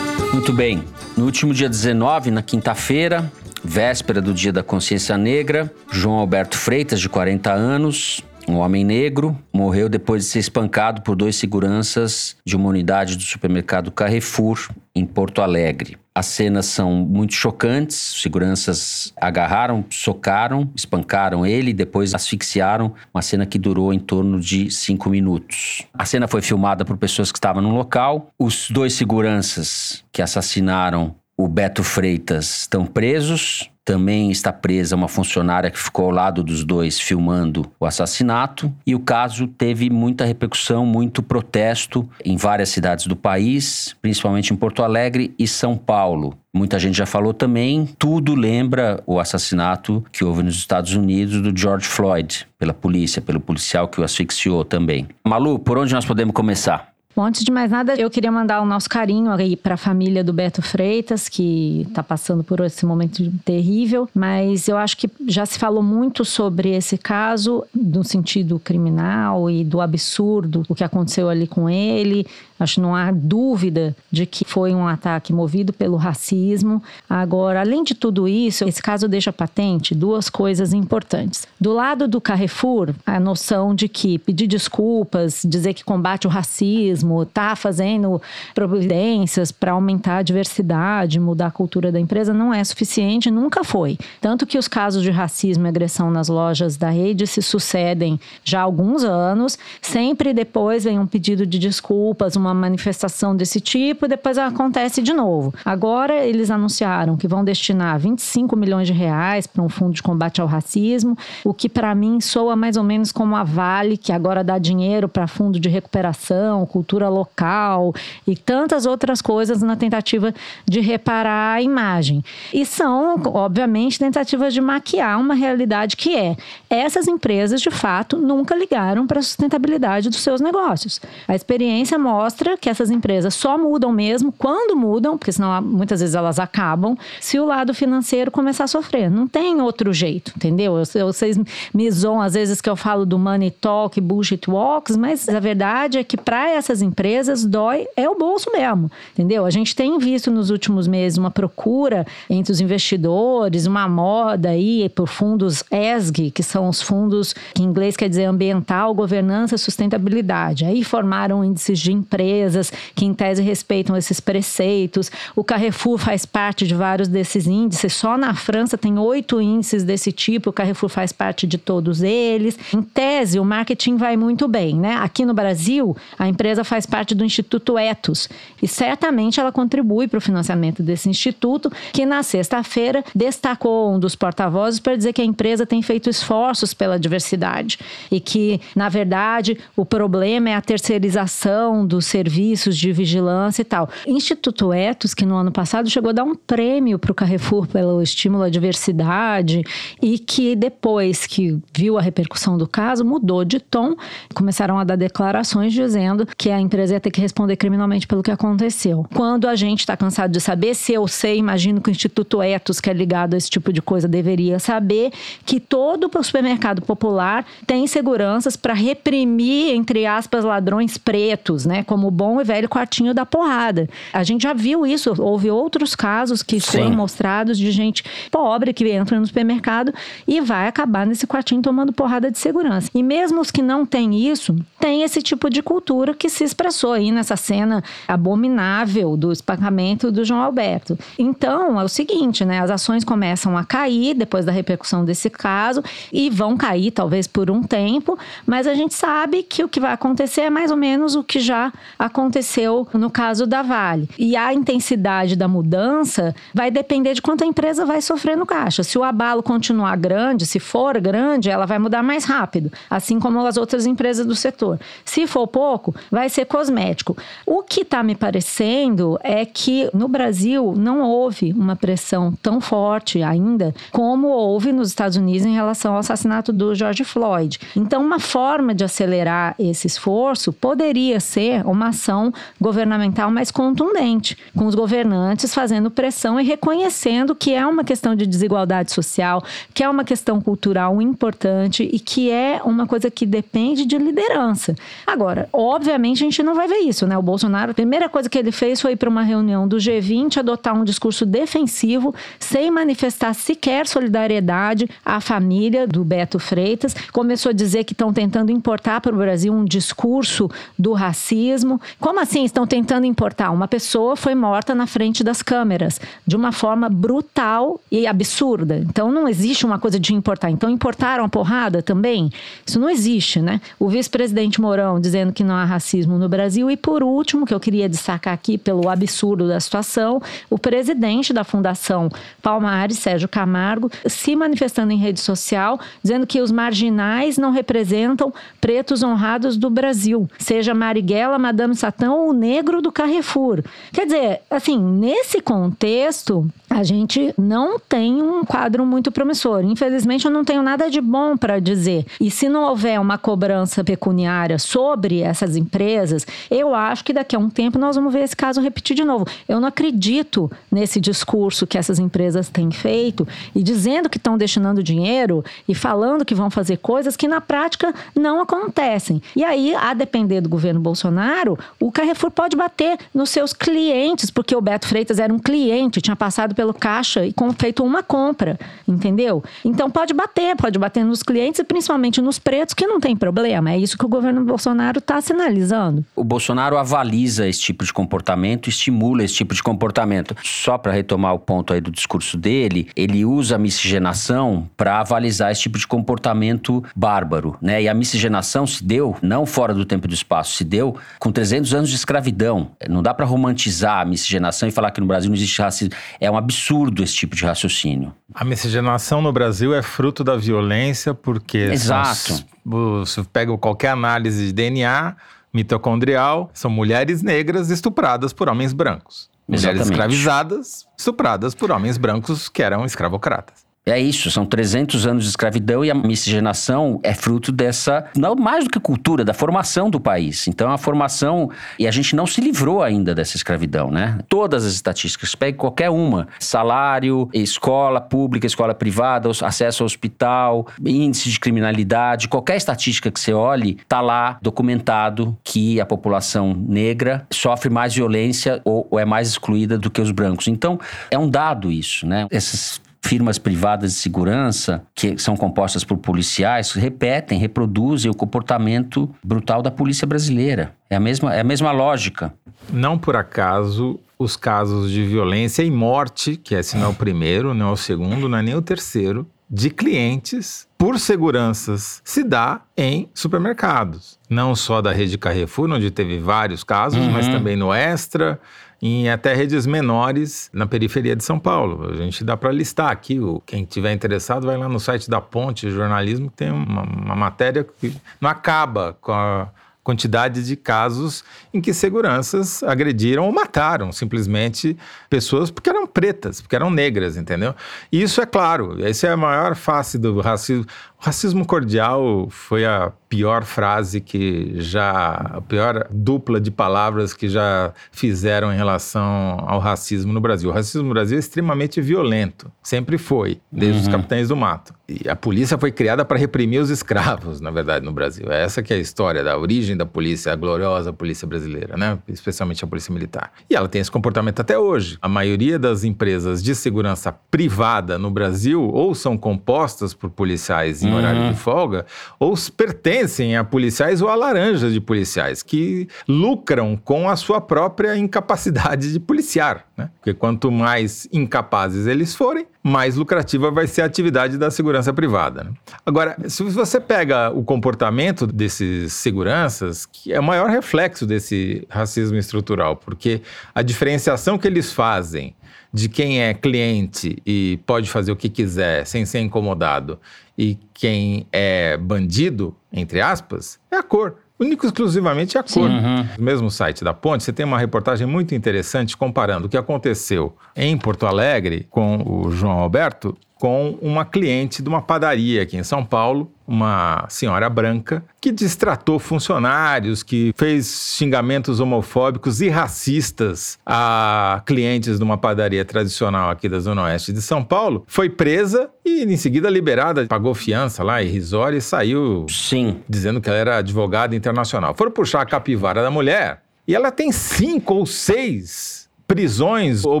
Muito 0.32 0.52
bem. 0.52 0.84
No 1.16 1.24
último 1.24 1.52
dia 1.52 1.68
19, 1.68 2.30
na 2.30 2.44
quinta-feira, 2.44 3.28
véspera 3.64 4.22
do 4.22 4.32
Dia 4.32 4.52
da 4.52 4.62
Consciência 4.62 5.18
Negra, 5.18 5.68
João 5.90 6.14
Alberto 6.14 6.56
Freitas, 6.56 7.00
de 7.00 7.08
40 7.08 7.52
anos, 7.52 8.22
um 8.48 8.56
homem 8.56 8.84
negro 8.84 9.36
morreu 9.52 9.88
depois 9.88 10.24
de 10.24 10.30
ser 10.30 10.38
espancado 10.38 11.02
por 11.02 11.16
dois 11.16 11.36
seguranças 11.36 12.36
de 12.44 12.56
uma 12.56 12.68
unidade 12.68 13.16
do 13.16 13.22
supermercado 13.22 13.90
Carrefour, 13.90 14.70
em 14.94 15.04
Porto 15.04 15.42
Alegre. 15.42 15.98
As 16.14 16.26
cenas 16.26 16.64
são 16.66 16.92
muito 16.92 17.34
chocantes. 17.34 18.14
Seguranças 18.22 19.12
agarraram, 19.20 19.84
socaram, 19.90 20.70
espancaram 20.74 21.44
ele 21.44 21.70
e 21.70 21.74
depois 21.74 22.14
asfixiaram. 22.14 22.94
Uma 23.12 23.20
cena 23.20 23.44
que 23.44 23.58
durou 23.58 23.92
em 23.92 23.98
torno 23.98 24.40
de 24.40 24.70
cinco 24.70 25.10
minutos. 25.10 25.82
A 25.92 26.06
cena 26.06 26.26
foi 26.26 26.40
filmada 26.40 26.86
por 26.86 26.96
pessoas 26.96 27.30
que 27.30 27.36
estavam 27.36 27.60
no 27.60 27.74
local. 27.74 28.30
Os 28.38 28.70
dois 28.70 28.94
seguranças 28.94 30.02
que 30.10 30.22
assassinaram 30.22 31.14
o 31.36 31.48
Beto 31.48 31.84
Freitas 31.84 32.60
estão 32.60 32.86
presos. 32.86 33.70
Também 33.86 34.32
está 34.32 34.52
presa 34.52 34.96
uma 34.96 35.06
funcionária 35.06 35.70
que 35.70 35.78
ficou 35.78 36.06
ao 36.06 36.10
lado 36.10 36.42
dos 36.42 36.64
dois 36.64 36.98
filmando 36.98 37.70
o 37.78 37.86
assassinato. 37.86 38.74
E 38.84 38.96
o 38.96 38.98
caso 38.98 39.46
teve 39.46 39.88
muita 39.88 40.24
repercussão, 40.24 40.84
muito 40.84 41.22
protesto 41.22 42.06
em 42.24 42.36
várias 42.36 42.68
cidades 42.70 43.06
do 43.06 43.14
país, 43.14 43.94
principalmente 44.02 44.52
em 44.52 44.56
Porto 44.56 44.82
Alegre 44.82 45.32
e 45.38 45.46
São 45.46 45.76
Paulo. 45.76 46.36
Muita 46.52 46.80
gente 46.80 46.98
já 46.98 47.06
falou 47.06 47.32
também, 47.32 47.86
tudo 47.96 48.34
lembra 48.34 49.00
o 49.06 49.20
assassinato 49.20 50.04
que 50.10 50.24
houve 50.24 50.42
nos 50.42 50.56
Estados 50.56 50.92
Unidos 50.94 51.40
do 51.40 51.56
George 51.56 51.86
Floyd, 51.86 52.44
pela 52.58 52.74
polícia, 52.74 53.22
pelo 53.22 53.38
policial 53.38 53.86
que 53.86 54.00
o 54.00 54.04
asfixiou 54.04 54.64
também. 54.64 55.06
Malu, 55.24 55.60
por 55.60 55.78
onde 55.78 55.94
nós 55.94 56.04
podemos 56.04 56.34
começar? 56.34 56.95
Bom, 57.16 57.24
antes 57.24 57.42
de 57.42 57.50
mais 57.50 57.70
nada, 57.70 57.94
eu 57.94 58.10
queria 58.10 58.30
mandar 58.30 58.60
o 58.60 58.66
nosso 58.66 58.90
carinho 58.90 59.30
aí 59.30 59.56
para 59.56 59.72
a 59.72 59.78
família 59.78 60.22
do 60.22 60.34
Beto 60.34 60.60
Freitas, 60.60 61.30
que 61.30 61.86
está 61.88 62.02
passando 62.02 62.44
por 62.44 62.60
esse 62.60 62.84
momento 62.84 63.32
terrível. 63.42 64.06
Mas 64.14 64.68
eu 64.68 64.76
acho 64.76 64.98
que 64.98 65.08
já 65.26 65.46
se 65.46 65.58
falou 65.58 65.82
muito 65.82 66.26
sobre 66.26 66.76
esse 66.76 66.98
caso, 66.98 67.64
no 67.74 68.04
sentido 68.04 68.58
criminal 68.58 69.48
e 69.48 69.64
do 69.64 69.80
absurdo, 69.80 70.62
o 70.68 70.74
que 70.74 70.84
aconteceu 70.84 71.30
ali 71.30 71.46
com 71.46 71.70
ele. 71.70 72.26
Acho 72.58 72.76
que 72.76 72.80
não 72.80 72.94
há 72.94 73.10
dúvida 73.10 73.94
de 74.10 74.24
que 74.24 74.44
foi 74.44 74.74
um 74.74 74.86
ataque 74.86 75.32
movido 75.32 75.72
pelo 75.72 75.96
racismo. 75.96 76.82
Agora, 77.08 77.60
além 77.60 77.84
de 77.84 77.94
tudo 77.94 78.26
isso, 78.26 78.64
esse 78.64 78.82
caso 78.82 79.06
deixa 79.08 79.32
patente 79.32 79.94
duas 79.94 80.30
coisas 80.30 80.72
importantes. 80.72 81.46
Do 81.60 81.72
lado 81.72 82.08
do 82.08 82.20
Carrefour, 82.20 82.94
a 83.04 83.20
noção 83.20 83.74
de 83.74 83.88
que 83.88 84.18
pedir 84.18 84.46
desculpas, 84.46 85.42
dizer 85.44 85.74
que 85.74 85.84
combate 85.84 86.26
o 86.26 86.30
racismo, 86.30 87.26
tá 87.26 87.54
fazendo 87.54 88.20
providências 88.54 89.52
para 89.52 89.72
aumentar 89.72 90.18
a 90.18 90.22
diversidade, 90.22 91.20
mudar 91.20 91.48
a 91.48 91.50
cultura 91.50 91.92
da 91.92 92.00
empresa, 92.00 92.32
não 92.32 92.52
é 92.54 92.62
suficiente, 92.64 93.30
nunca 93.30 93.62
foi. 93.64 93.98
Tanto 94.20 94.46
que 94.46 94.58
os 94.58 94.68
casos 94.68 95.02
de 95.02 95.10
racismo 95.10 95.66
e 95.66 95.68
agressão 95.68 96.10
nas 96.10 96.28
lojas 96.28 96.76
da 96.76 96.90
rede 96.90 97.26
se 97.26 97.42
sucedem 97.42 98.18
já 98.42 98.60
há 98.60 98.62
alguns 98.62 99.04
anos, 99.04 99.58
sempre 99.82 100.32
depois 100.32 100.84
vem 100.84 100.98
um 100.98 101.06
pedido 101.06 101.46
de 101.46 101.58
desculpas, 101.58 102.36
uma 102.36 102.45
uma 102.46 102.54
manifestação 102.54 103.36
desse 103.36 103.60
tipo 103.60 104.06
e 104.06 104.08
depois 104.08 104.38
acontece 104.38 105.02
de 105.02 105.12
novo. 105.12 105.52
Agora 105.64 106.24
eles 106.24 106.50
anunciaram 106.50 107.16
que 107.16 107.28
vão 107.28 107.44
destinar 107.44 107.98
25 107.98 108.56
milhões 108.56 108.86
de 108.86 108.92
reais 108.92 109.46
para 109.46 109.62
um 109.62 109.68
fundo 109.68 109.94
de 109.94 110.02
combate 110.02 110.40
ao 110.40 110.46
racismo, 110.46 111.16
o 111.44 111.52
que 111.52 111.68
para 111.68 111.94
mim 111.94 112.20
soa 112.20 112.56
mais 112.56 112.76
ou 112.76 112.82
menos 112.82 113.12
como 113.12 113.36
a 113.36 113.44
Vale, 113.44 113.96
que 113.96 114.12
agora 114.12 114.42
dá 114.42 114.58
dinheiro 114.58 115.08
para 115.08 115.26
fundo 115.26 115.58
de 115.60 115.68
recuperação, 115.68 116.64
cultura 116.66 117.08
local 117.08 117.94
e 118.26 118.36
tantas 118.36 118.86
outras 118.86 119.20
coisas 119.20 119.62
na 119.62 119.76
tentativa 119.76 120.34
de 120.64 120.80
reparar 120.80 121.54
a 121.54 121.62
imagem. 121.62 122.24
E 122.52 122.64
são, 122.64 123.20
obviamente, 123.26 123.98
tentativas 123.98 124.54
de 124.54 124.60
maquiar 124.60 125.18
uma 125.20 125.34
realidade 125.34 125.96
que 125.96 126.16
é 126.16 126.36
essas 126.68 127.06
empresas, 127.06 127.60
de 127.60 127.70
fato, 127.70 128.16
nunca 128.16 128.54
ligaram 128.54 129.06
para 129.06 129.20
a 129.20 129.22
sustentabilidade 129.22 130.08
dos 130.08 130.20
seus 130.20 130.40
negócios. 130.40 131.00
A 131.28 131.34
experiência 131.34 131.98
mostra 131.98 132.56
que 132.56 132.68
essas 132.68 132.90
empresas 132.90 133.34
só 133.34 133.56
mudam 133.56 133.92
mesmo 133.92 134.32
quando 134.32 134.76
mudam, 134.76 135.16
porque 135.16 135.32
senão 135.32 135.62
muitas 135.62 136.00
vezes 136.00 136.14
elas 136.14 136.38
acabam, 136.38 136.96
se 137.20 137.38
o 137.38 137.44
lado 137.44 137.72
financeiro 137.72 138.30
começar 138.30 138.64
a 138.64 138.68
sofrer. 138.68 139.10
Não 139.10 139.26
tem 139.26 139.60
outro 139.60 139.92
jeito, 139.92 140.32
entendeu? 140.36 140.74
Vocês 141.04 141.38
me 141.72 141.90
zoam 141.90 142.20
às 142.20 142.34
vezes 142.34 142.60
que 142.60 142.68
eu 142.68 142.76
falo 142.76 143.06
do 143.06 143.18
money 143.18 143.50
talk, 143.50 144.00
bullshit 144.00 144.50
walks, 144.50 144.96
mas 144.96 145.28
a 145.28 145.38
verdade 145.38 145.98
é 145.98 146.04
que 146.04 146.16
para 146.16 146.50
essas 146.50 146.82
empresas 146.82 147.44
dói 147.44 147.86
é 147.96 148.08
o 148.08 148.16
bolso 148.16 148.50
mesmo, 148.52 148.90
entendeu? 149.12 149.46
A 149.46 149.50
gente 149.50 149.74
tem 149.74 149.98
visto 149.98 150.30
nos 150.30 150.50
últimos 150.50 150.88
meses 150.88 151.16
uma 151.16 151.30
procura 151.30 152.06
entre 152.28 152.52
os 152.52 152.60
investidores, 152.60 153.66
uma 153.66 153.88
moda 153.88 154.50
aí 154.50 154.88
por 154.88 155.06
fundos 155.06 155.62
ESG, 155.70 156.30
que 156.30 156.42
são 156.42 156.55
os 156.60 156.80
fundos 156.80 157.34
que 157.54 157.62
em 157.62 157.66
inglês 157.66 157.96
quer 157.96 158.08
dizer 158.08 158.24
ambiental, 158.24 158.94
governança 158.94 159.58
sustentabilidade. 159.58 160.64
Aí 160.64 160.84
formaram 160.84 161.44
índices 161.44 161.78
de 161.78 161.92
empresa 161.92 162.36
empresas 162.46 162.72
que, 162.94 163.04
em 163.04 163.14
tese, 163.14 163.42
respeitam 163.42 163.96
esses 163.96 164.20
preceitos. 164.20 165.10
O 165.34 165.42
Carrefour 165.42 165.98
faz 165.98 166.24
parte 166.24 166.66
de 166.66 166.74
vários 166.74 167.08
desses 167.08 167.46
índices. 167.46 167.92
Só 167.92 168.16
na 168.16 168.34
França 168.34 168.78
tem 168.78 168.98
oito 168.98 169.40
índices 169.40 169.84
desse 169.84 170.12
tipo. 170.12 170.50
O 170.50 170.52
Carrefour 170.52 170.88
faz 170.88 171.12
parte 171.12 171.46
de 171.46 171.58
todos 171.58 172.02
eles. 172.02 172.58
Em 172.72 172.82
tese, 172.82 173.38
o 173.38 173.44
marketing 173.44 173.96
vai 173.96 174.16
muito 174.16 174.46
bem, 174.48 174.76
né? 174.76 174.96
Aqui 174.96 175.24
no 175.24 175.34
Brasil, 175.34 175.96
a 176.18 176.28
empresa 176.28 176.64
faz 176.64 176.86
parte 176.86 177.14
do 177.14 177.24
Instituto 177.24 177.78
Etos 177.78 178.28
e 178.62 178.68
certamente 178.68 179.40
ela 179.40 179.52
contribui 179.52 180.08
para 180.08 180.18
o 180.18 180.20
financiamento 180.20 180.82
desse 180.82 181.08
instituto, 181.08 181.70
que 181.92 182.06
na 182.06 182.22
sexta-feira 182.22 183.04
destacou 183.14 183.94
um 183.94 183.98
dos 183.98 184.14
porta-vozes 184.14 184.80
para 184.80 184.96
dizer 184.96 185.12
que 185.12 185.22
a 185.22 185.24
empresa 185.24 185.66
tem 185.66 185.82
feito 185.82 186.08
esforços 186.08 186.45
pela 186.74 186.98
diversidade 186.98 187.78
e 188.10 188.20
que, 188.20 188.60
na 188.74 188.88
verdade, 188.88 189.58
o 189.76 189.84
problema 189.84 190.50
é 190.50 190.54
a 190.54 190.60
terceirização 190.60 191.86
dos 191.86 192.06
serviços 192.06 192.76
de 192.76 192.92
vigilância 192.92 193.62
e 193.62 193.64
tal. 193.64 193.88
Instituto 194.06 194.72
Etos, 194.72 195.14
que 195.14 195.26
no 195.26 195.36
ano 195.36 195.52
passado 195.52 195.88
chegou 195.90 196.10
a 196.10 196.12
dar 196.12 196.24
um 196.24 196.34
prêmio 196.34 196.98
para 196.98 197.12
o 197.12 197.14
Carrefour 197.14 197.66
pelo 197.66 198.02
estímulo 198.02 198.44
à 198.44 198.48
diversidade 198.48 199.62
e 200.02 200.18
que 200.18 200.54
depois 200.54 201.26
que 201.26 201.58
viu 201.74 201.98
a 201.98 202.00
repercussão 202.00 202.56
do 202.56 202.66
caso, 202.66 203.04
mudou 203.04 203.44
de 203.44 203.60
tom, 203.60 203.96
começaram 204.34 204.78
a 204.78 204.84
dar 204.84 204.96
declarações 204.96 205.72
dizendo 205.72 206.26
que 206.36 206.50
a 206.50 206.60
empresa 206.60 206.94
ia 206.94 207.00
ter 207.00 207.10
que 207.10 207.20
responder 207.20 207.56
criminalmente 207.56 208.06
pelo 208.06 208.22
que 208.22 208.30
aconteceu. 208.30 209.06
Quando 209.14 209.48
a 209.48 209.54
gente 209.54 209.80
está 209.80 209.96
cansado 209.96 210.30
de 210.30 210.40
saber, 210.40 210.74
se 210.74 210.92
eu 210.92 211.06
sei, 211.08 211.38
imagino 211.38 211.80
que 211.80 211.90
o 211.90 211.92
Instituto 211.92 212.42
Etos, 212.42 212.80
que 212.80 212.90
é 212.90 212.92
ligado 212.92 213.34
a 213.34 213.36
esse 213.36 213.50
tipo 213.50 213.72
de 213.72 213.82
coisa, 213.82 214.08
deveria 214.08 214.58
saber 214.58 215.12
que 215.44 215.60
todo 215.60 216.04
o 216.04 216.10
supermercado 216.36 216.82
popular 216.82 217.46
tem 217.66 217.86
seguranças 217.86 218.56
para 218.56 218.74
reprimir, 218.74 219.74
entre 219.74 220.04
aspas, 220.04 220.44
ladrões 220.44 220.98
pretos, 220.98 221.64
né? 221.64 221.82
Como 221.82 222.08
o 222.08 222.10
bom 222.10 222.40
e 222.40 222.44
velho 222.44 222.68
quartinho 222.68 223.14
da 223.14 223.24
porrada. 223.24 223.88
A 224.12 224.22
gente 224.22 224.42
já 224.42 224.52
viu 224.52 224.86
isso, 224.86 225.14
houve 225.18 225.50
outros 225.50 225.94
casos 225.94 226.42
que 226.42 226.60
Sim. 226.60 226.78
foram 226.78 226.90
mostrados 226.90 227.56
de 227.56 227.70
gente 227.70 228.04
pobre 228.30 228.74
que 228.74 228.86
entra 228.90 229.18
no 229.18 229.26
supermercado 229.26 229.94
e 230.28 230.40
vai 230.40 230.68
acabar 230.68 231.06
nesse 231.06 231.26
quartinho 231.26 231.62
tomando 231.62 231.92
porrada 231.92 232.30
de 232.30 232.38
segurança. 232.38 232.90
E 232.94 233.02
mesmo 233.02 233.40
os 233.40 233.50
que 233.50 233.62
não 233.62 233.86
têm 233.86 234.28
isso, 234.28 234.54
tem 234.78 235.02
esse 235.02 235.22
tipo 235.22 235.48
de 235.48 235.62
cultura 235.62 236.12
que 236.12 236.28
se 236.28 236.44
expressou 236.44 236.92
aí 236.92 237.10
nessa 237.10 237.36
cena 237.36 237.82
abominável 238.06 239.16
do 239.16 239.32
espancamento 239.32 240.12
do 240.12 240.24
João 240.24 240.42
Alberto. 240.42 240.98
Então, 241.18 241.80
é 241.80 241.84
o 241.84 241.88
seguinte, 241.88 242.44
né? 242.44 242.60
As 242.60 242.70
ações 242.70 243.04
começam 243.04 243.56
a 243.56 243.64
cair 243.64 244.14
depois 244.14 244.44
da 244.44 244.52
repercussão 244.52 245.04
desse 245.04 245.30
caso 245.30 245.82
e 246.12 246.25
vão 246.30 246.56
cair 246.56 246.90
talvez 246.90 247.26
por 247.26 247.50
um 247.50 247.62
tempo, 247.62 248.18
mas 248.46 248.66
a 248.66 248.74
gente 248.74 248.94
sabe 248.94 249.42
que 249.42 249.64
o 249.64 249.68
que 249.68 249.80
vai 249.80 249.92
acontecer 249.92 250.42
é 250.42 250.50
mais 250.50 250.70
ou 250.70 250.76
menos 250.76 251.14
o 251.14 251.24
que 251.24 251.40
já 251.40 251.72
aconteceu 251.98 252.86
no 252.92 253.10
caso 253.10 253.46
da 253.46 253.62
Vale. 253.62 254.08
E 254.18 254.36
a 254.36 254.52
intensidade 254.52 255.36
da 255.36 255.48
mudança 255.48 256.34
vai 256.54 256.70
depender 256.70 257.14
de 257.14 257.22
quanto 257.22 257.44
a 257.44 257.46
empresa 257.46 257.84
vai 257.84 258.00
sofrer 258.00 258.36
no 258.36 258.46
caixa. 258.46 258.82
Se 258.82 258.98
o 258.98 259.04
abalo 259.04 259.42
continuar 259.42 259.96
grande, 259.96 260.46
se 260.46 260.58
for 260.58 261.00
grande, 261.00 261.50
ela 261.50 261.66
vai 261.66 261.78
mudar 261.78 262.02
mais 262.02 262.24
rápido, 262.24 262.70
assim 262.88 263.18
como 263.18 263.44
as 263.46 263.56
outras 263.56 263.86
empresas 263.86 264.26
do 264.26 264.34
setor. 264.34 264.78
Se 265.04 265.26
for 265.26 265.46
pouco, 265.46 265.94
vai 266.10 266.28
ser 266.28 266.46
cosmético. 266.46 267.16
O 267.44 267.62
que 267.62 267.82
está 267.82 268.02
me 268.02 268.14
parecendo 268.14 269.18
é 269.22 269.44
que 269.44 269.88
no 269.92 270.08
Brasil 270.08 270.74
não 270.76 271.00
houve 271.00 271.52
uma 271.52 271.76
pressão 271.76 272.32
tão 272.42 272.60
forte 272.60 273.22
ainda 273.22 273.74
como 273.90 274.28
houve 274.28 274.72
nos 274.72 274.88
Estados 274.88 275.16
Unidos 275.16 275.46
em 275.46 275.54
relação 275.54 275.94
ao 275.94 276.02
assassinato 276.16 276.52
do 276.52 276.74
George 276.74 277.04
Floyd. 277.04 277.60
Então, 277.76 278.02
uma 278.02 278.18
forma 278.18 278.74
de 278.74 278.82
acelerar 278.82 279.54
esse 279.58 279.86
esforço 279.86 280.52
poderia 280.52 281.20
ser 281.20 281.64
uma 281.66 281.88
ação 281.88 282.32
governamental 282.60 283.30
mais 283.30 283.50
contundente, 283.50 284.36
com 284.56 284.66
os 284.66 284.74
governantes 284.74 285.54
fazendo 285.54 285.90
pressão 285.90 286.40
e 286.40 286.44
reconhecendo 286.44 287.34
que 287.34 287.52
é 287.52 287.64
uma 287.64 287.84
questão 287.84 288.16
de 288.16 288.26
desigualdade 288.26 288.90
social, 288.90 289.44
que 289.74 289.84
é 289.84 289.88
uma 289.88 290.04
questão 290.04 290.40
cultural 290.40 291.00
importante 291.00 291.88
e 291.92 292.00
que 292.00 292.30
é 292.30 292.60
uma 292.64 292.86
coisa 292.86 293.10
que 293.10 293.26
depende 293.26 293.84
de 293.84 293.98
liderança. 293.98 294.74
Agora, 295.06 295.48
obviamente, 295.52 296.22
a 296.22 296.26
gente 296.26 296.42
não 296.42 296.54
vai 296.54 296.66
ver 296.66 296.78
isso, 296.78 297.06
né? 297.06 297.16
O 297.18 297.22
Bolsonaro, 297.22 297.72
a 297.72 297.74
primeira 297.74 298.08
coisa 298.08 298.28
que 298.28 298.38
ele 298.38 298.50
fez 298.50 298.80
foi 298.80 298.92
ir 298.92 298.96
para 298.96 299.10
uma 299.10 299.22
reunião 299.22 299.68
do 299.68 299.76
G20 299.76 300.38
adotar 300.38 300.74
um 300.74 300.84
discurso 300.84 301.26
defensivo, 301.26 302.14
sem 302.38 302.70
manifestar 302.70 303.34
sequer 303.34 303.86
solidariedade 303.86 304.88
à 305.04 305.20
família 305.20 305.86
do 305.86 306.05
Beto 306.06 306.38
Freitas. 306.38 306.94
Começou 307.12 307.50
a 307.50 307.52
dizer 307.52 307.84
que 307.84 307.92
estão 307.92 308.12
tentando 308.12 308.52
importar 308.52 309.00
para 309.00 309.14
o 309.14 309.18
Brasil 309.18 309.52
um 309.52 309.64
discurso 309.64 310.48
do 310.78 310.92
racismo. 310.92 311.80
Como 311.98 312.20
assim 312.20 312.44
estão 312.44 312.66
tentando 312.66 313.04
importar? 313.06 313.50
Uma 313.50 313.66
pessoa 313.66 314.16
foi 314.16 314.34
morta 314.34 314.74
na 314.74 314.86
frente 314.86 315.24
das 315.24 315.42
câmeras 315.42 316.00
de 316.26 316.36
uma 316.36 316.52
forma 316.52 316.88
brutal 316.88 317.80
e 317.90 318.06
absurda. 318.06 318.78
Então 318.78 319.10
não 319.10 319.28
existe 319.28 319.66
uma 319.66 319.78
coisa 319.78 319.98
de 319.98 320.14
importar. 320.14 320.50
Então 320.50 320.70
importaram 320.70 321.24
a 321.24 321.28
porrada 321.28 321.82
também? 321.82 322.30
Isso 322.64 322.78
não 322.78 322.88
existe, 322.88 323.40
né? 323.40 323.60
O 323.78 323.88
vice-presidente 323.88 324.60
Mourão 324.60 325.00
dizendo 325.00 325.32
que 325.32 325.42
não 325.42 325.54
há 325.54 325.64
racismo 325.64 326.18
no 326.18 326.28
Brasil. 326.28 326.70
E 326.70 326.76
por 326.76 327.02
último, 327.02 327.46
que 327.46 327.54
eu 327.54 327.60
queria 327.60 327.88
destacar 327.88 328.32
aqui 328.34 328.56
pelo 328.56 328.88
absurdo 328.88 329.48
da 329.48 329.58
situação, 329.58 330.20
o 330.48 330.58
presidente 330.58 331.32
da 331.32 331.44
Fundação 331.44 332.08
Palmares, 332.42 332.98
Sérgio 332.98 333.28
Camargo, 333.28 333.90
se 334.06 334.36
manifestando 334.36 334.92
em 334.92 334.98
rede 334.98 335.20
social, 335.20 335.80
dizendo 336.02 336.26
que 336.26 336.40
os 336.40 336.50
marginais 336.50 337.38
não 337.38 337.50
representam 337.50 338.32
pretos 338.60 339.02
honrados 339.02 339.56
do 339.56 339.70
Brasil, 339.70 340.28
seja 340.38 340.74
Marighella, 340.74 341.38
Madame 341.38 341.74
Satã 341.74 342.10
ou 342.10 342.30
o 342.30 342.32
negro 342.32 342.80
do 342.80 342.92
Carrefour. 342.92 343.62
Quer 343.92 344.06
dizer, 344.06 344.40
assim, 344.50 344.78
nesse 344.78 345.40
contexto, 345.40 346.48
a 346.68 346.82
gente 346.82 347.32
não 347.38 347.78
tem 347.78 348.20
um 348.20 348.44
quadro 348.44 348.84
muito 348.84 349.10
promissor. 349.10 349.64
Infelizmente, 349.64 350.26
eu 350.26 350.30
não 350.30 350.44
tenho 350.44 350.62
nada 350.62 350.90
de 350.90 351.00
bom 351.00 351.36
para 351.36 351.60
dizer. 351.60 352.04
E 352.20 352.30
se 352.30 352.48
não 352.48 352.64
houver 352.64 353.00
uma 353.00 353.16
cobrança 353.16 353.82
pecuniária 353.82 354.58
sobre 354.58 355.20
essas 355.20 355.56
empresas, 355.56 356.26
eu 356.50 356.74
acho 356.74 357.04
que 357.04 357.12
daqui 357.12 357.36
a 357.36 357.38
um 357.38 357.48
tempo 357.48 357.78
nós 357.78 357.96
vamos 357.96 358.12
ver 358.12 358.24
esse 358.24 358.36
caso 358.36 358.60
repetir 358.60 358.96
de 358.96 359.04
novo. 359.04 359.26
Eu 359.48 359.60
não 359.60 359.68
acredito 359.68 360.50
nesse 360.70 361.00
discurso 361.00 361.66
que 361.66 361.78
essas 361.78 361.98
empresas 361.98 362.48
têm 362.48 362.70
feito 362.70 363.26
e 363.54 363.62
dizendo 363.62 364.10
que 364.10 364.18
estão 364.18 364.36
destinando 364.36 364.82
dinheiro 364.82 365.44
e 365.68 365.74
falando 365.86 366.24
que 366.24 366.34
vão 366.34 366.50
fazer 366.50 366.78
coisas 366.78 367.16
que 367.16 367.28
na 367.28 367.40
prática 367.40 367.94
não 368.12 368.40
acontecem. 368.40 369.22
E 369.36 369.44
aí, 369.44 369.72
a 369.72 369.94
depender 369.94 370.40
do 370.40 370.48
governo 370.48 370.80
Bolsonaro, 370.80 371.56
o 371.78 371.92
Carrefour 371.92 372.32
pode 372.32 372.56
bater 372.56 372.98
nos 373.14 373.30
seus 373.30 373.52
clientes, 373.52 374.28
porque 374.28 374.56
o 374.56 374.60
Beto 374.60 374.88
Freitas 374.88 375.20
era 375.20 375.32
um 375.32 375.38
cliente, 375.38 376.00
tinha 376.00 376.16
passado 376.16 376.56
pelo 376.56 376.74
caixa 376.74 377.24
e 377.24 377.32
feito 377.56 377.84
uma 377.84 378.02
compra, 378.02 378.58
entendeu? 378.88 379.44
Então 379.64 379.88
pode 379.88 380.12
bater, 380.12 380.56
pode 380.56 380.76
bater 380.76 381.04
nos 381.04 381.22
clientes 381.22 381.60
e 381.60 381.64
principalmente 381.64 382.20
nos 382.20 382.36
pretos, 382.36 382.74
que 382.74 382.84
não 382.84 382.98
tem 382.98 383.14
problema. 383.14 383.70
É 383.70 383.78
isso 383.78 383.96
que 383.96 384.04
o 384.04 384.08
governo 384.08 384.44
Bolsonaro 384.44 384.98
está 384.98 385.20
sinalizando. 385.20 386.04
O 386.16 386.24
Bolsonaro 386.24 386.76
avaliza 386.76 387.46
esse 387.46 387.60
tipo 387.60 387.84
de 387.84 387.92
comportamento, 387.92 388.68
estimula 388.68 389.22
esse 389.22 389.34
tipo 389.34 389.54
de 389.54 389.62
comportamento. 389.62 390.34
Só 390.42 390.76
para 390.76 390.90
retomar 390.90 391.32
o 391.32 391.38
ponto 391.38 391.72
aí 391.72 391.80
do 391.80 391.92
discurso 391.92 392.36
dele, 392.36 392.88
ele 392.96 393.24
usa 393.24 393.54
a 393.54 393.58
miscigenação 393.58 394.68
para 394.76 394.98
avalizar 394.98 395.52
esse 395.52 395.60
tipo 395.60 395.75
de 395.76 395.86
comportamento 395.86 396.82
bárbaro, 396.94 397.56
né? 397.60 397.82
E 397.82 397.88
a 397.88 397.94
miscigenação 397.94 398.66
se 398.66 398.84
deu 398.84 399.16
não 399.22 399.46
fora 399.46 399.74
do 399.74 399.84
tempo 399.84 400.06
e 400.06 400.08
do 400.08 400.14
espaço, 400.14 400.56
se 400.56 400.64
deu 400.64 400.96
com 401.18 401.30
300 401.30 401.74
anos 401.74 401.90
de 401.90 401.96
escravidão. 401.96 402.70
Não 402.88 403.02
dá 403.02 403.12
para 403.12 403.24
romantizar 403.24 404.00
a 404.00 404.04
miscigenação 404.04 404.68
e 404.68 404.72
falar 404.72 404.90
que 404.90 405.00
no 405.00 405.06
Brasil 405.06 405.28
não 405.28 405.36
existe 405.36 405.60
racismo. 405.60 405.94
É 406.20 406.30
um 406.30 406.36
absurdo 406.36 407.02
esse 407.02 407.14
tipo 407.14 407.34
de 407.34 407.44
raciocínio. 407.44 408.12
A 408.34 408.44
miscigenação 408.44 409.22
no 409.22 409.32
Brasil 409.32 409.74
é 409.74 409.82
fruto 409.82 410.22
da 410.22 410.36
violência, 410.36 411.14
porque. 411.14 411.58
Exato. 411.58 412.44
Você 412.64 413.22
pega 413.32 413.56
qualquer 413.56 413.90
análise 413.90 414.46
de 414.46 414.52
DNA 414.52 415.16
mitocondrial, 415.56 416.50
são 416.52 416.70
mulheres 416.70 417.22
negras 417.22 417.70
estupradas 417.70 418.32
por 418.32 418.48
homens 418.48 418.72
brancos. 418.72 419.30
Mulheres 419.48 419.80
Exatamente. 419.80 419.92
escravizadas, 419.92 420.86
estupradas 420.98 421.54
por 421.54 421.70
homens 421.70 421.96
brancos 421.96 422.48
que 422.48 422.62
eram 422.62 422.84
escravocratas. 422.84 423.65
É 423.88 424.00
isso, 424.00 424.32
são 424.32 424.44
300 424.44 425.06
anos 425.06 425.22
de 425.22 425.30
escravidão 425.30 425.84
e 425.84 425.92
a 425.92 425.94
miscigenação 425.94 426.98
é 427.04 427.14
fruto 427.14 427.52
dessa, 427.52 428.04
não 428.16 428.34
mais 428.34 428.64
do 428.64 428.70
que 428.70 428.80
cultura, 428.80 429.24
da 429.24 429.32
formação 429.32 429.88
do 429.88 430.00
país. 430.00 430.48
Então 430.48 430.72
a 430.72 430.76
formação, 430.76 431.52
e 431.78 431.86
a 431.86 431.92
gente 431.92 432.16
não 432.16 432.26
se 432.26 432.40
livrou 432.40 432.82
ainda 432.82 433.14
dessa 433.14 433.36
escravidão, 433.36 433.88
né? 433.88 434.18
Todas 434.28 434.64
as 434.64 434.72
estatísticas, 434.72 435.36
pegue 435.36 435.56
qualquer 435.56 435.88
uma, 435.88 436.26
salário, 436.40 437.30
escola 437.32 438.00
pública, 438.00 438.44
escola 438.44 438.74
privada, 438.74 439.30
acesso 439.30 439.84
ao 439.84 439.86
hospital, 439.86 440.66
índice 440.84 441.30
de 441.30 441.38
criminalidade, 441.38 442.26
qualquer 442.26 442.56
estatística 442.56 443.08
que 443.08 443.20
você 443.20 443.32
olhe, 443.32 443.78
tá 443.86 444.00
lá 444.00 444.36
documentado 444.42 445.38
que 445.44 445.80
a 445.80 445.86
população 445.86 446.54
negra 446.54 447.24
sofre 447.32 447.70
mais 447.70 447.94
violência 447.94 448.60
ou, 448.64 448.84
ou 448.90 448.98
é 448.98 449.04
mais 449.04 449.28
excluída 449.28 449.78
do 449.78 449.92
que 449.92 450.00
os 450.00 450.10
brancos. 450.10 450.48
Então 450.48 450.76
é 451.08 451.16
um 451.16 451.30
dado 451.30 451.70
isso, 451.70 452.04
né? 452.04 452.26
Essas 452.32 452.84
firmas 453.02 453.38
privadas 453.38 453.92
de 453.92 453.98
segurança, 453.98 454.82
que 454.94 455.16
são 455.18 455.36
compostas 455.36 455.84
por 455.84 455.96
policiais, 455.98 456.72
repetem, 456.72 457.38
reproduzem 457.38 458.10
o 458.10 458.14
comportamento 458.14 459.08
brutal 459.24 459.62
da 459.62 459.70
polícia 459.70 460.06
brasileira. 460.06 460.74
É 460.90 460.96
a 460.96 461.00
mesma, 461.00 461.34
é 461.34 461.40
a 461.40 461.44
mesma 461.44 461.70
lógica. 461.70 462.34
Não 462.72 462.98
por 462.98 463.14
acaso, 463.16 464.00
os 464.18 464.36
casos 464.36 464.90
de 464.90 465.04
violência 465.04 465.62
e 465.62 465.70
morte, 465.70 466.36
que 466.36 466.54
esse 466.54 466.76
não 466.76 466.86
é 466.86 466.88
o 466.88 466.94
primeiro, 466.94 467.54
não 467.54 467.68
é 467.68 467.72
o 467.72 467.76
segundo, 467.76 468.28
não 468.28 468.38
é 468.38 468.42
nem 468.42 468.54
o 468.54 468.62
terceiro, 468.62 469.26
de 469.48 469.70
clientes 469.70 470.66
por 470.76 470.98
seguranças 470.98 472.00
se 472.04 472.24
dá 472.24 472.62
em 472.76 473.08
supermercados. 473.14 474.18
Não 474.28 474.56
só 474.56 474.82
da 474.82 474.90
rede 474.92 475.16
Carrefour, 475.16 475.70
onde 475.70 475.90
teve 475.90 476.18
vários 476.18 476.64
casos, 476.64 476.98
Uhum. 476.98 477.12
mas 477.12 477.28
também 477.28 477.54
no 477.56 477.72
Extra, 477.72 478.40
em 478.80 479.08
até 479.08 479.34
redes 479.34 479.66
menores 479.66 480.50
na 480.52 480.66
periferia 480.66 481.16
de 481.16 481.24
São 481.24 481.38
Paulo. 481.38 481.90
A 481.90 481.96
gente 481.96 482.22
dá 482.22 482.36
para 482.36 482.52
listar 482.52 482.90
aqui, 482.90 483.18
quem 483.44 483.64
tiver 483.64 483.92
interessado 483.92 484.46
vai 484.46 484.56
lá 484.56 484.68
no 484.68 484.78
site 484.78 485.08
da 485.08 485.20
Ponte 485.20 485.70
Jornalismo, 485.70 486.30
que 486.30 486.36
tem 486.36 486.50
uma, 486.50 486.82
uma 486.82 487.16
matéria 487.16 487.64
que 487.64 487.94
não 488.20 488.28
acaba 488.28 488.96
com 489.00 489.12
a 489.12 489.48
quantidade 489.86 490.44
de 490.44 490.56
casos 490.56 491.22
em 491.54 491.60
que 491.60 491.72
seguranças 491.72 492.60
agrediram 492.64 493.24
ou 493.24 493.32
mataram 493.32 493.92
simplesmente 493.92 494.76
pessoas 495.08 495.48
porque 495.48 495.70
eram 495.70 495.86
pretas, 495.86 496.40
porque 496.40 496.56
eram 496.56 496.72
negras, 496.72 497.16
entendeu? 497.16 497.54
E 497.92 498.02
isso 498.02 498.20
é 498.20 498.26
claro, 498.26 498.84
essa 498.84 499.06
é 499.06 499.12
a 499.12 499.16
maior 499.16 499.54
face 499.54 499.96
do 499.96 500.20
racismo. 500.20 500.66
O 501.00 501.04
racismo 501.06 501.46
cordial 501.46 502.28
foi 502.30 502.64
a 502.64 502.92
pior 503.08 503.44
frase 503.44 504.00
que 504.00 504.54
já, 504.56 505.12
a 505.12 505.40
pior 505.40 505.86
dupla 505.90 506.40
de 506.40 506.50
palavras 506.50 507.12
que 507.14 507.28
já 507.28 507.72
fizeram 507.92 508.52
em 508.52 508.56
relação 508.56 509.04
ao 509.46 509.60
racismo 509.60 510.12
no 510.12 510.20
Brasil. 510.20 510.50
O 510.50 510.52
racismo 510.52 510.88
no 510.88 510.94
Brasil 510.94 511.16
é 511.16 511.20
extremamente 511.20 511.80
violento, 511.80 512.50
sempre 512.62 512.98
foi, 512.98 513.40
desde 513.50 513.82
os 513.82 513.88
capitães 513.88 514.28
do 514.28 514.36
mato. 514.36 514.74
E 514.88 515.08
a 515.08 515.16
polícia 515.16 515.58
foi 515.58 515.72
criada 515.72 516.04
para 516.04 516.16
reprimir 516.16 516.60
os 516.60 516.70
escravos, 516.70 517.40
na 517.40 517.50
verdade, 517.50 517.84
no 517.84 517.92
Brasil. 517.92 518.30
Essa 518.30 518.62
que 518.62 518.72
é 518.72 518.76
a 518.76 518.78
história 518.78 519.22
da 519.22 519.36
origem 519.36 519.76
da 519.76 519.84
polícia, 519.84 520.32
a 520.32 520.36
gloriosa 520.36 520.92
polícia 520.92 521.26
brasileira, 521.26 521.76
né? 521.76 521.98
Especialmente 522.08 522.64
a 522.64 522.68
polícia 522.68 522.92
militar. 522.92 523.32
E 523.50 523.56
ela 523.56 523.68
tem 523.68 523.80
esse 523.80 523.90
comportamento 523.90 524.40
até 524.40 524.56
hoje. 524.56 524.96
A 525.02 525.08
maioria 525.08 525.58
das 525.58 525.82
empresas 525.82 526.42
de 526.42 526.54
segurança 526.54 527.12
privada 527.12 527.98
no 527.98 528.10
Brasil 528.10 528.62
ou 528.62 528.94
são 528.94 529.18
compostas 529.18 529.92
por 529.92 530.08
policiais 530.10 530.84
em 530.84 530.88
uhum. 530.88 530.95
Horário 530.96 531.28
de 531.32 531.38
folga, 531.38 531.86
ou 532.18 532.34
pertencem 532.56 533.36
a 533.36 533.44
policiais 533.44 534.02
ou 534.02 534.08
a 534.08 534.14
laranjas 534.14 534.72
de 534.72 534.80
policiais 534.80 535.42
que 535.42 535.88
lucram 536.08 536.76
com 536.76 537.08
a 537.08 537.16
sua 537.16 537.40
própria 537.40 537.96
incapacidade 537.96 538.92
de 538.92 539.00
policiar, 539.00 539.64
né? 539.76 539.90
Porque 539.98 540.14
quanto 540.14 540.50
mais 540.50 541.08
incapazes 541.12 541.86
eles 541.86 542.14
forem, 542.14 542.46
mais 542.66 542.96
lucrativa 542.96 543.48
vai 543.48 543.68
ser 543.68 543.82
a 543.82 543.84
atividade 543.84 544.36
da 544.36 544.50
segurança 544.50 544.92
privada. 544.92 545.44
Né? 545.44 545.50
Agora, 545.84 546.16
se 546.28 546.42
você 546.42 546.80
pega 546.80 547.30
o 547.30 547.44
comportamento 547.44 548.26
desses 548.26 548.92
seguranças, 548.92 549.86
que 549.86 550.12
é 550.12 550.18
o 550.18 550.22
maior 550.22 550.50
reflexo 550.50 551.06
desse 551.06 551.64
racismo 551.70 552.16
estrutural, 552.16 552.74
porque 552.74 553.22
a 553.54 553.62
diferenciação 553.62 554.36
que 554.36 554.48
eles 554.48 554.72
fazem 554.72 555.35
de 555.76 555.90
quem 555.90 556.22
é 556.22 556.32
cliente 556.32 557.18
e 557.26 557.60
pode 557.66 557.90
fazer 557.90 558.10
o 558.10 558.16
que 558.16 558.30
quiser 558.30 558.86
sem 558.86 559.04
ser 559.04 559.20
incomodado 559.20 560.00
e 560.36 560.58
quem 560.72 561.26
é 561.30 561.76
bandido, 561.76 562.56
entre 562.72 562.98
aspas, 563.02 563.60
é 563.70 563.76
a 563.76 563.82
cor. 563.82 564.16
Único 564.40 564.64
exclusivamente 564.64 565.36
a 565.36 565.42
cor. 565.42 565.68
Uhum. 565.68 566.08
No 566.16 566.24
mesmo 566.24 566.50
site 566.50 566.82
da 566.82 566.94
Ponte, 566.94 567.24
você 567.24 567.32
tem 567.32 567.44
uma 567.44 567.58
reportagem 567.58 568.06
muito 568.06 568.34
interessante 568.34 568.96
comparando 568.96 569.46
o 569.46 569.48
que 569.50 569.56
aconteceu 569.56 570.34
em 570.56 570.78
Porto 570.78 571.06
Alegre 571.06 571.66
com 571.68 572.02
o 572.06 572.30
João 572.30 572.58
Alberto 572.58 573.14
com 573.38 573.78
uma 573.82 574.04
cliente 574.04 574.62
de 574.62 574.68
uma 574.68 574.80
padaria 574.80 575.42
aqui 575.42 575.56
em 575.56 575.62
São 575.62 575.84
Paulo, 575.84 576.32
uma 576.46 577.04
senhora 577.08 577.50
branca, 577.50 578.02
que 578.20 578.32
distratou 578.32 578.98
funcionários, 578.98 580.02
que 580.02 580.32
fez 580.36 580.94
xingamentos 580.96 581.60
homofóbicos 581.60 582.40
e 582.40 582.48
racistas 582.48 583.58
a 583.66 584.42
clientes 584.46 584.98
de 584.98 585.04
uma 585.04 585.18
padaria 585.18 585.64
tradicional 585.64 586.30
aqui 586.30 586.48
da 586.48 586.58
Zona 586.60 586.84
Oeste 586.84 587.12
de 587.12 587.20
São 587.20 587.44
Paulo, 587.44 587.84
foi 587.86 588.08
presa 588.08 588.70
e 588.84 589.02
em 589.02 589.16
seguida 589.16 589.50
liberada, 589.50 590.06
pagou 590.06 590.34
fiança 590.34 590.82
lá, 590.82 591.02
irrisória, 591.02 591.58
e 591.58 591.60
saiu 591.60 592.26
Sim. 592.30 592.80
dizendo 592.88 593.20
que 593.20 593.28
ela 593.28 593.38
era 593.38 593.58
advogada 593.58 594.16
internacional. 594.16 594.74
Foram 594.74 594.90
puxar 594.90 595.20
a 595.20 595.26
capivara 595.26 595.82
da 595.82 595.90
mulher 595.90 596.42
e 596.66 596.74
ela 596.74 596.90
tem 596.90 597.12
cinco 597.12 597.74
ou 597.74 597.86
seis 597.86 598.88
prisões 599.06 599.84
ou 599.84 600.00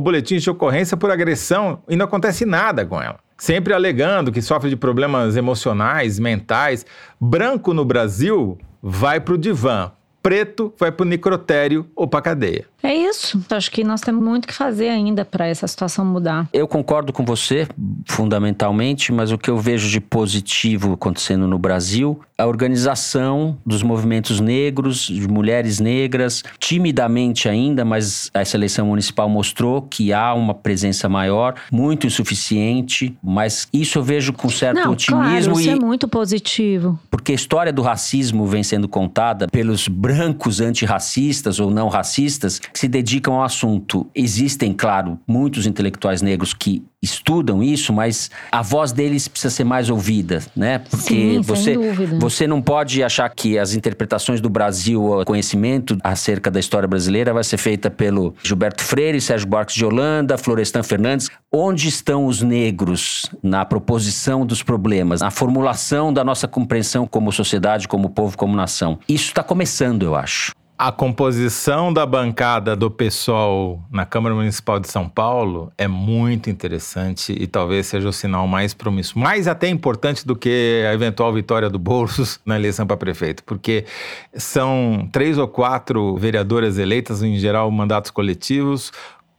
boletins 0.00 0.42
de 0.42 0.50
ocorrência 0.50 0.96
por 0.96 1.10
agressão 1.10 1.80
e 1.88 1.94
não 1.94 2.06
acontece 2.06 2.44
nada 2.44 2.84
com 2.84 3.00
ela 3.00 3.25
sempre 3.36 3.74
alegando 3.74 4.32
que 4.32 4.42
sofre 4.42 4.70
de 4.70 4.76
problemas 4.76 5.36
emocionais, 5.36 6.18
mentais. 6.18 6.86
Branco 7.20 7.74
no 7.74 7.84
Brasil 7.84 8.58
vai 8.82 9.20
para 9.20 9.34
o 9.34 9.38
divã, 9.38 9.92
preto 10.22 10.72
vai 10.78 10.90
para 10.90 11.04
o 11.04 11.08
necrotério 11.08 11.86
ou 11.94 12.06
para 12.06 12.22
cadeia. 12.22 12.66
É 12.86 12.94
isso. 12.94 13.44
Acho 13.50 13.68
que 13.72 13.82
nós 13.82 14.00
temos 14.00 14.22
muito 14.22 14.46
que 14.46 14.54
fazer 14.54 14.90
ainda 14.90 15.24
para 15.24 15.44
essa 15.48 15.66
situação 15.66 16.04
mudar. 16.04 16.48
Eu 16.52 16.68
concordo 16.68 17.12
com 17.12 17.24
você, 17.24 17.66
fundamentalmente, 18.06 19.12
mas 19.12 19.32
o 19.32 19.38
que 19.38 19.50
eu 19.50 19.58
vejo 19.58 19.88
de 19.88 20.00
positivo 20.00 20.92
acontecendo 20.92 21.48
no 21.48 21.58
Brasil, 21.58 22.20
a 22.38 22.46
organização 22.46 23.58
dos 23.66 23.82
movimentos 23.82 24.38
negros, 24.38 25.06
de 25.06 25.26
mulheres 25.26 25.80
negras, 25.80 26.44
timidamente 26.60 27.48
ainda, 27.48 27.84
mas 27.84 28.30
essa 28.32 28.56
eleição 28.56 28.86
municipal 28.86 29.28
mostrou 29.28 29.82
que 29.82 30.12
há 30.12 30.32
uma 30.32 30.54
presença 30.54 31.08
maior, 31.08 31.56
muito 31.72 32.06
insuficiente, 32.06 33.16
mas 33.20 33.66
isso 33.72 33.98
eu 33.98 34.02
vejo 34.04 34.32
com 34.32 34.48
certo 34.48 34.84
Não, 34.84 34.92
otimismo. 34.92 35.54
Claro, 35.54 35.60
isso 35.60 35.70
e... 35.70 35.72
é 35.72 35.76
muito 35.76 36.06
positivo. 36.06 36.96
Porque 37.10 37.32
a 37.32 37.34
história 37.34 37.72
do 37.72 37.82
racismo 37.82 38.46
vem 38.46 38.62
sendo 38.62 38.86
contada 38.86 39.48
pelos 39.48 39.88
brancos 39.88 40.60
antirracistas 40.60 41.58
ou 41.58 41.68
não 41.68 41.88
racistas 41.88 42.60
que 42.76 42.80
se 42.80 42.88
dedicam 42.88 43.36
ao 43.36 43.42
assunto. 43.42 44.06
Existem, 44.14 44.74
claro, 44.74 45.18
muitos 45.26 45.64
intelectuais 45.64 46.20
negros 46.20 46.52
que 46.52 46.84
estudam 47.02 47.62
isso, 47.62 47.90
mas 47.90 48.30
a 48.52 48.60
voz 48.60 48.92
deles 48.92 49.26
precisa 49.28 49.54
ser 49.54 49.64
mais 49.64 49.88
ouvida, 49.88 50.42
né? 50.54 50.80
Porque 50.80 51.14
Sim, 51.14 51.40
você, 51.40 51.74
você 52.18 52.46
não 52.46 52.60
pode 52.60 53.02
achar 53.02 53.30
que 53.30 53.58
as 53.58 53.72
interpretações 53.72 54.42
do 54.42 54.50
Brasil, 54.50 55.02
o 55.02 55.24
conhecimento 55.24 55.96
acerca 56.04 56.50
da 56.50 56.60
história 56.60 56.86
brasileira 56.86 57.32
vai 57.32 57.44
ser 57.44 57.56
feita 57.56 57.90
pelo 57.90 58.34
Gilberto 58.42 58.84
Freire, 58.84 59.22
Sérgio 59.22 59.48
Barques 59.48 59.74
de 59.74 59.84
Holanda, 59.84 60.36
Florestan 60.36 60.82
Fernandes. 60.82 61.30
Onde 61.50 61.88
estão 61.88 62.26
os 62.26 62.42
negros 62.42 63.30
na 63.42 63.64
proposição 63.64 64.44
dos 64.44 64.62
problemas, 64.62 65.22
na 65.22 65.30
formulação 65.30 66.12
da 66.12 66.22
nossa 66.22 66.46
compreensão 66.46 67.06
como 67.06 67.32
sociedade, 67.32 67.88
como 67.88 68.10
povo, 68.10 68.36
como 68.36 68.54
nação? 68.54 68.98
Isso 69.08 69.28
está 69.28 69.42
começando, 69.42 70.02
eu 70.02 70.14
acho. 70.14 70.52
A 70.78 70.92
composição 70.92 71.90
da 71.90 72.04
bancada 72.04 72.76
do 72.76 72.90
PSOL 72.90 73.82
na 73.90 74.04
Câmara 74.04 74.34
Municipal 74.34 74.78
de 74.78 74.88
São 74.88 75.08
Paulo 75.08 75.72
é 75.78 75.88
muito 75.88 76.50
interessante 76.50 77.32
e 77.32 77.46
talvez 77.46 77.86
seja 77.86 78.06
o 78.06 78.12
sinal 78.12 78.46
mais 78.46 78.74
promissor, 78.74 79.22
mais 79.22 79.48
até 79.48 79.70
importante 79.70 80.26
do 80.26 80.36
que 80.36 80.84
a 80.86 80.92
eventual 80.92 81.32
vitória 81.32 81.70
do 81.70 81.78
Bolsos 81.78 82.38
na 82.44 82.56
eleição 82.56 82.86
para 82.86 82.94
prefeito, 82.94 83.42
porque 83.44 83.86
são 84.34 85.08
três 85.10 85.38
ou 85.38 85.48
quatro 85.48 86.14
vereadoras 86.18 86.76
eleitas, 86.76 87.22
em 87.22 87.38
geral 87.38 87.70
mandatos 87.70 88.10
coletivos, 88.10 88.92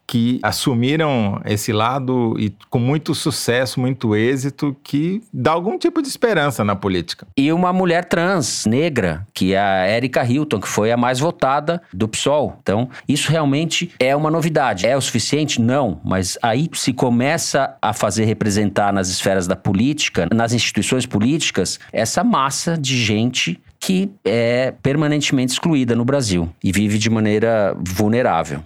que 0.08 0.40
assumiram 0.42 1.42
esse 1.46 1.74
lado 1.74 2.36
e 2.40 2.54
com 2.70 2.80
muito 2.80 3.14
sucesso, 3.14 3.80
muito 3.80 4.16
êxito, 4.16 4.76
que 4.82 5.22
dá 5.34 5.52
algum 5.52 5.78
tipo 5.78 6.02
de 6.02 6.08
esperança 6.08 6.64
na 6.64 6.76
política. 6.76 7.28
E 7.36 7.52
uma 7.52 7.74
mulher 7.74 8.06
trans, 8.06 8.66
negra, 8.66 9.28
que 9.34 9.54
é 9.54 9.60
a 9.60 9.90
Erika 9.90 10.24
Hilton, 10.24 10.62
que 10.62 10.68
foi 10.68 10.92
a 10.92 10.98
mais 10.98 11.20
votada 11.20 11.82
do 11.94 12.08
PSOL. 12.08 12.58
Então, 12.62 12.90
isso 13.08 13.30
realmente 13.30 13.92
é 14.00 14.16
uma 14.16 14.32
novidade. 14.32 14.88
É 14.88 14.96
o 14.96 15.02
suficiente? 15.02 15.62
Não, 15.62 16.00
mas 16.06 16.38
aí 16.42 16.70
se 16.74 16.94
começa 16.94 17.76
a 17.82 17.92
fazer 17.92 18.24
representar 18.24 18.94
nas 18.94 19.10
esferas 19.10 19.46
da 19.46 19.56
política, 19.56 20.28
nas 20.34 20.54
instituições 20.54 21.06
políticas, 21.06 21.80
essa 21.92 22.24
massa 22.24 22.78
de 22.78 22.96
gente 22.96 23.60
que 23.80 24.10
é 24.26 24.72
permanentemente 24.82 25.54
excluída 25.54 25.96
no 25.96 26.06
Brasil 26.06 26.50
e 26.64 26.72
vive 26.72 26.98
de 26.98 27.10
maneira 27.10 27.76
vulnerável. 27.80 28.64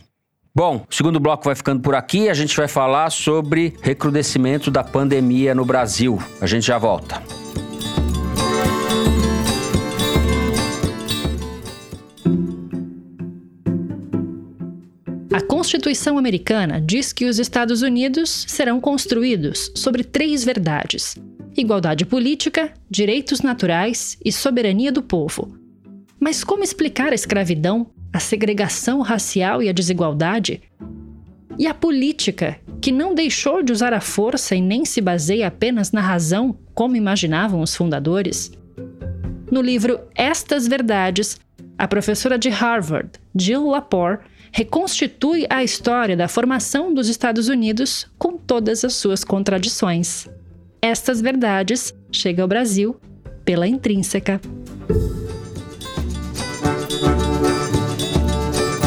Bom, 0.54 0.86
o 0.90 0.94
segundo 0.94 1.18
bloco 1.18 1.46
vai 1.46 1.56
ficando 1.56 1.82
por 1.82 1.96
aqui. 1.96 2.28
A 2.28 2.34
gente 2.34 2.56
vai 2.58 2.68
falar 2.68 3.10
sobre 3.10 3.74
recrudescimento 3.82 4.70
da 4.70 4.84
pandemia 4.84 5.56
no 5.56 5.64
Brasil. 5.64 6.20
A 6.42 6.46
gente 6.46 6.68
já 6.68 6.78
volta. 6.78 7.24
A 15.32 15.40
Constituição 15.40 16.18
Americana 16.18 16.82
diz 16.82 17.14
que 17.14 17.24
os 17.28 17.40
Estados 17.40 17.82
Unidos 17.82 18.44
serão 18.50 18.82
construídos 18.82 19.72
sobre 19.74 20.04
três 20.04 20.44
verdades: 20.44 21.16
igualdade 21.56 22.06
política, 22.06 22.74
direitos 22.90 23.40
naturais 23.40 24.18
e 24.24 24.34
soberania 24.34 24.92
do 24.92 25.02
povo. 25.02 25.58
Mas 26.20 26.44
como 26.44 26.62
explicar 26.62 27.14
a 27.14 27.16
escravidão 27.16 27.90
a 28.14 28.20
segregação 28.20 29.02
racial 29.02 29.62
e 29.64 29.70
a 29.70 29.74
desigualdade, 29.74 30.62
e 31.58 31.68
a 31.68 31.74
política, 31.74 32.58
que 32.82 32.92
não 32.92 33.14
deixou 33.14 33.62
de 33.62 33.72
usar 33.72 33.94
a 33.94 34.02
força 34.02 34.56
e 34.56 34.62
nem 34.62 34.84
se 34.86 35.00
baseia 35.00 35.48
apenas 35.48 35.92
na 35.92 36.02
razão, 36.02 36.58
como 36.74 36.96
imaginavam 36.96 37.62
os 37.62 37.76
fundadores. 37.76 38.52
No 39.52 39.62
livro 39.62 40.00
Estas 40.16 40.68
Verdades, 40.68 41.40
a 41.78 41.88
professora 41.88 42.38
de 42.38 42.50
Harvard, 42.50 43.12
Jill 43.36 43.70
Lepore, 43.70 44.20
reconstitui 44.52 45.46
a 45.50 45.64
história 45.64 46.18
da 46.18 46.28
formação 46.28 46.94
dos 46.94 47.08
Estados 47.08 47.48
Unidos 47.48 48.08
com 48.18 48.38
todas 48.38 48.84
as 48.84 48.94
suas 48.94 49.24
contradições. 49.24 50.28
Estas 50.82 51.22
Verdades 51.22 51.94
chega 52.12 52.42
ao 52.42 52.48
Brasil 52.48 53.00
pela 53.46 53.68
Intrínseca. 53.68 54.42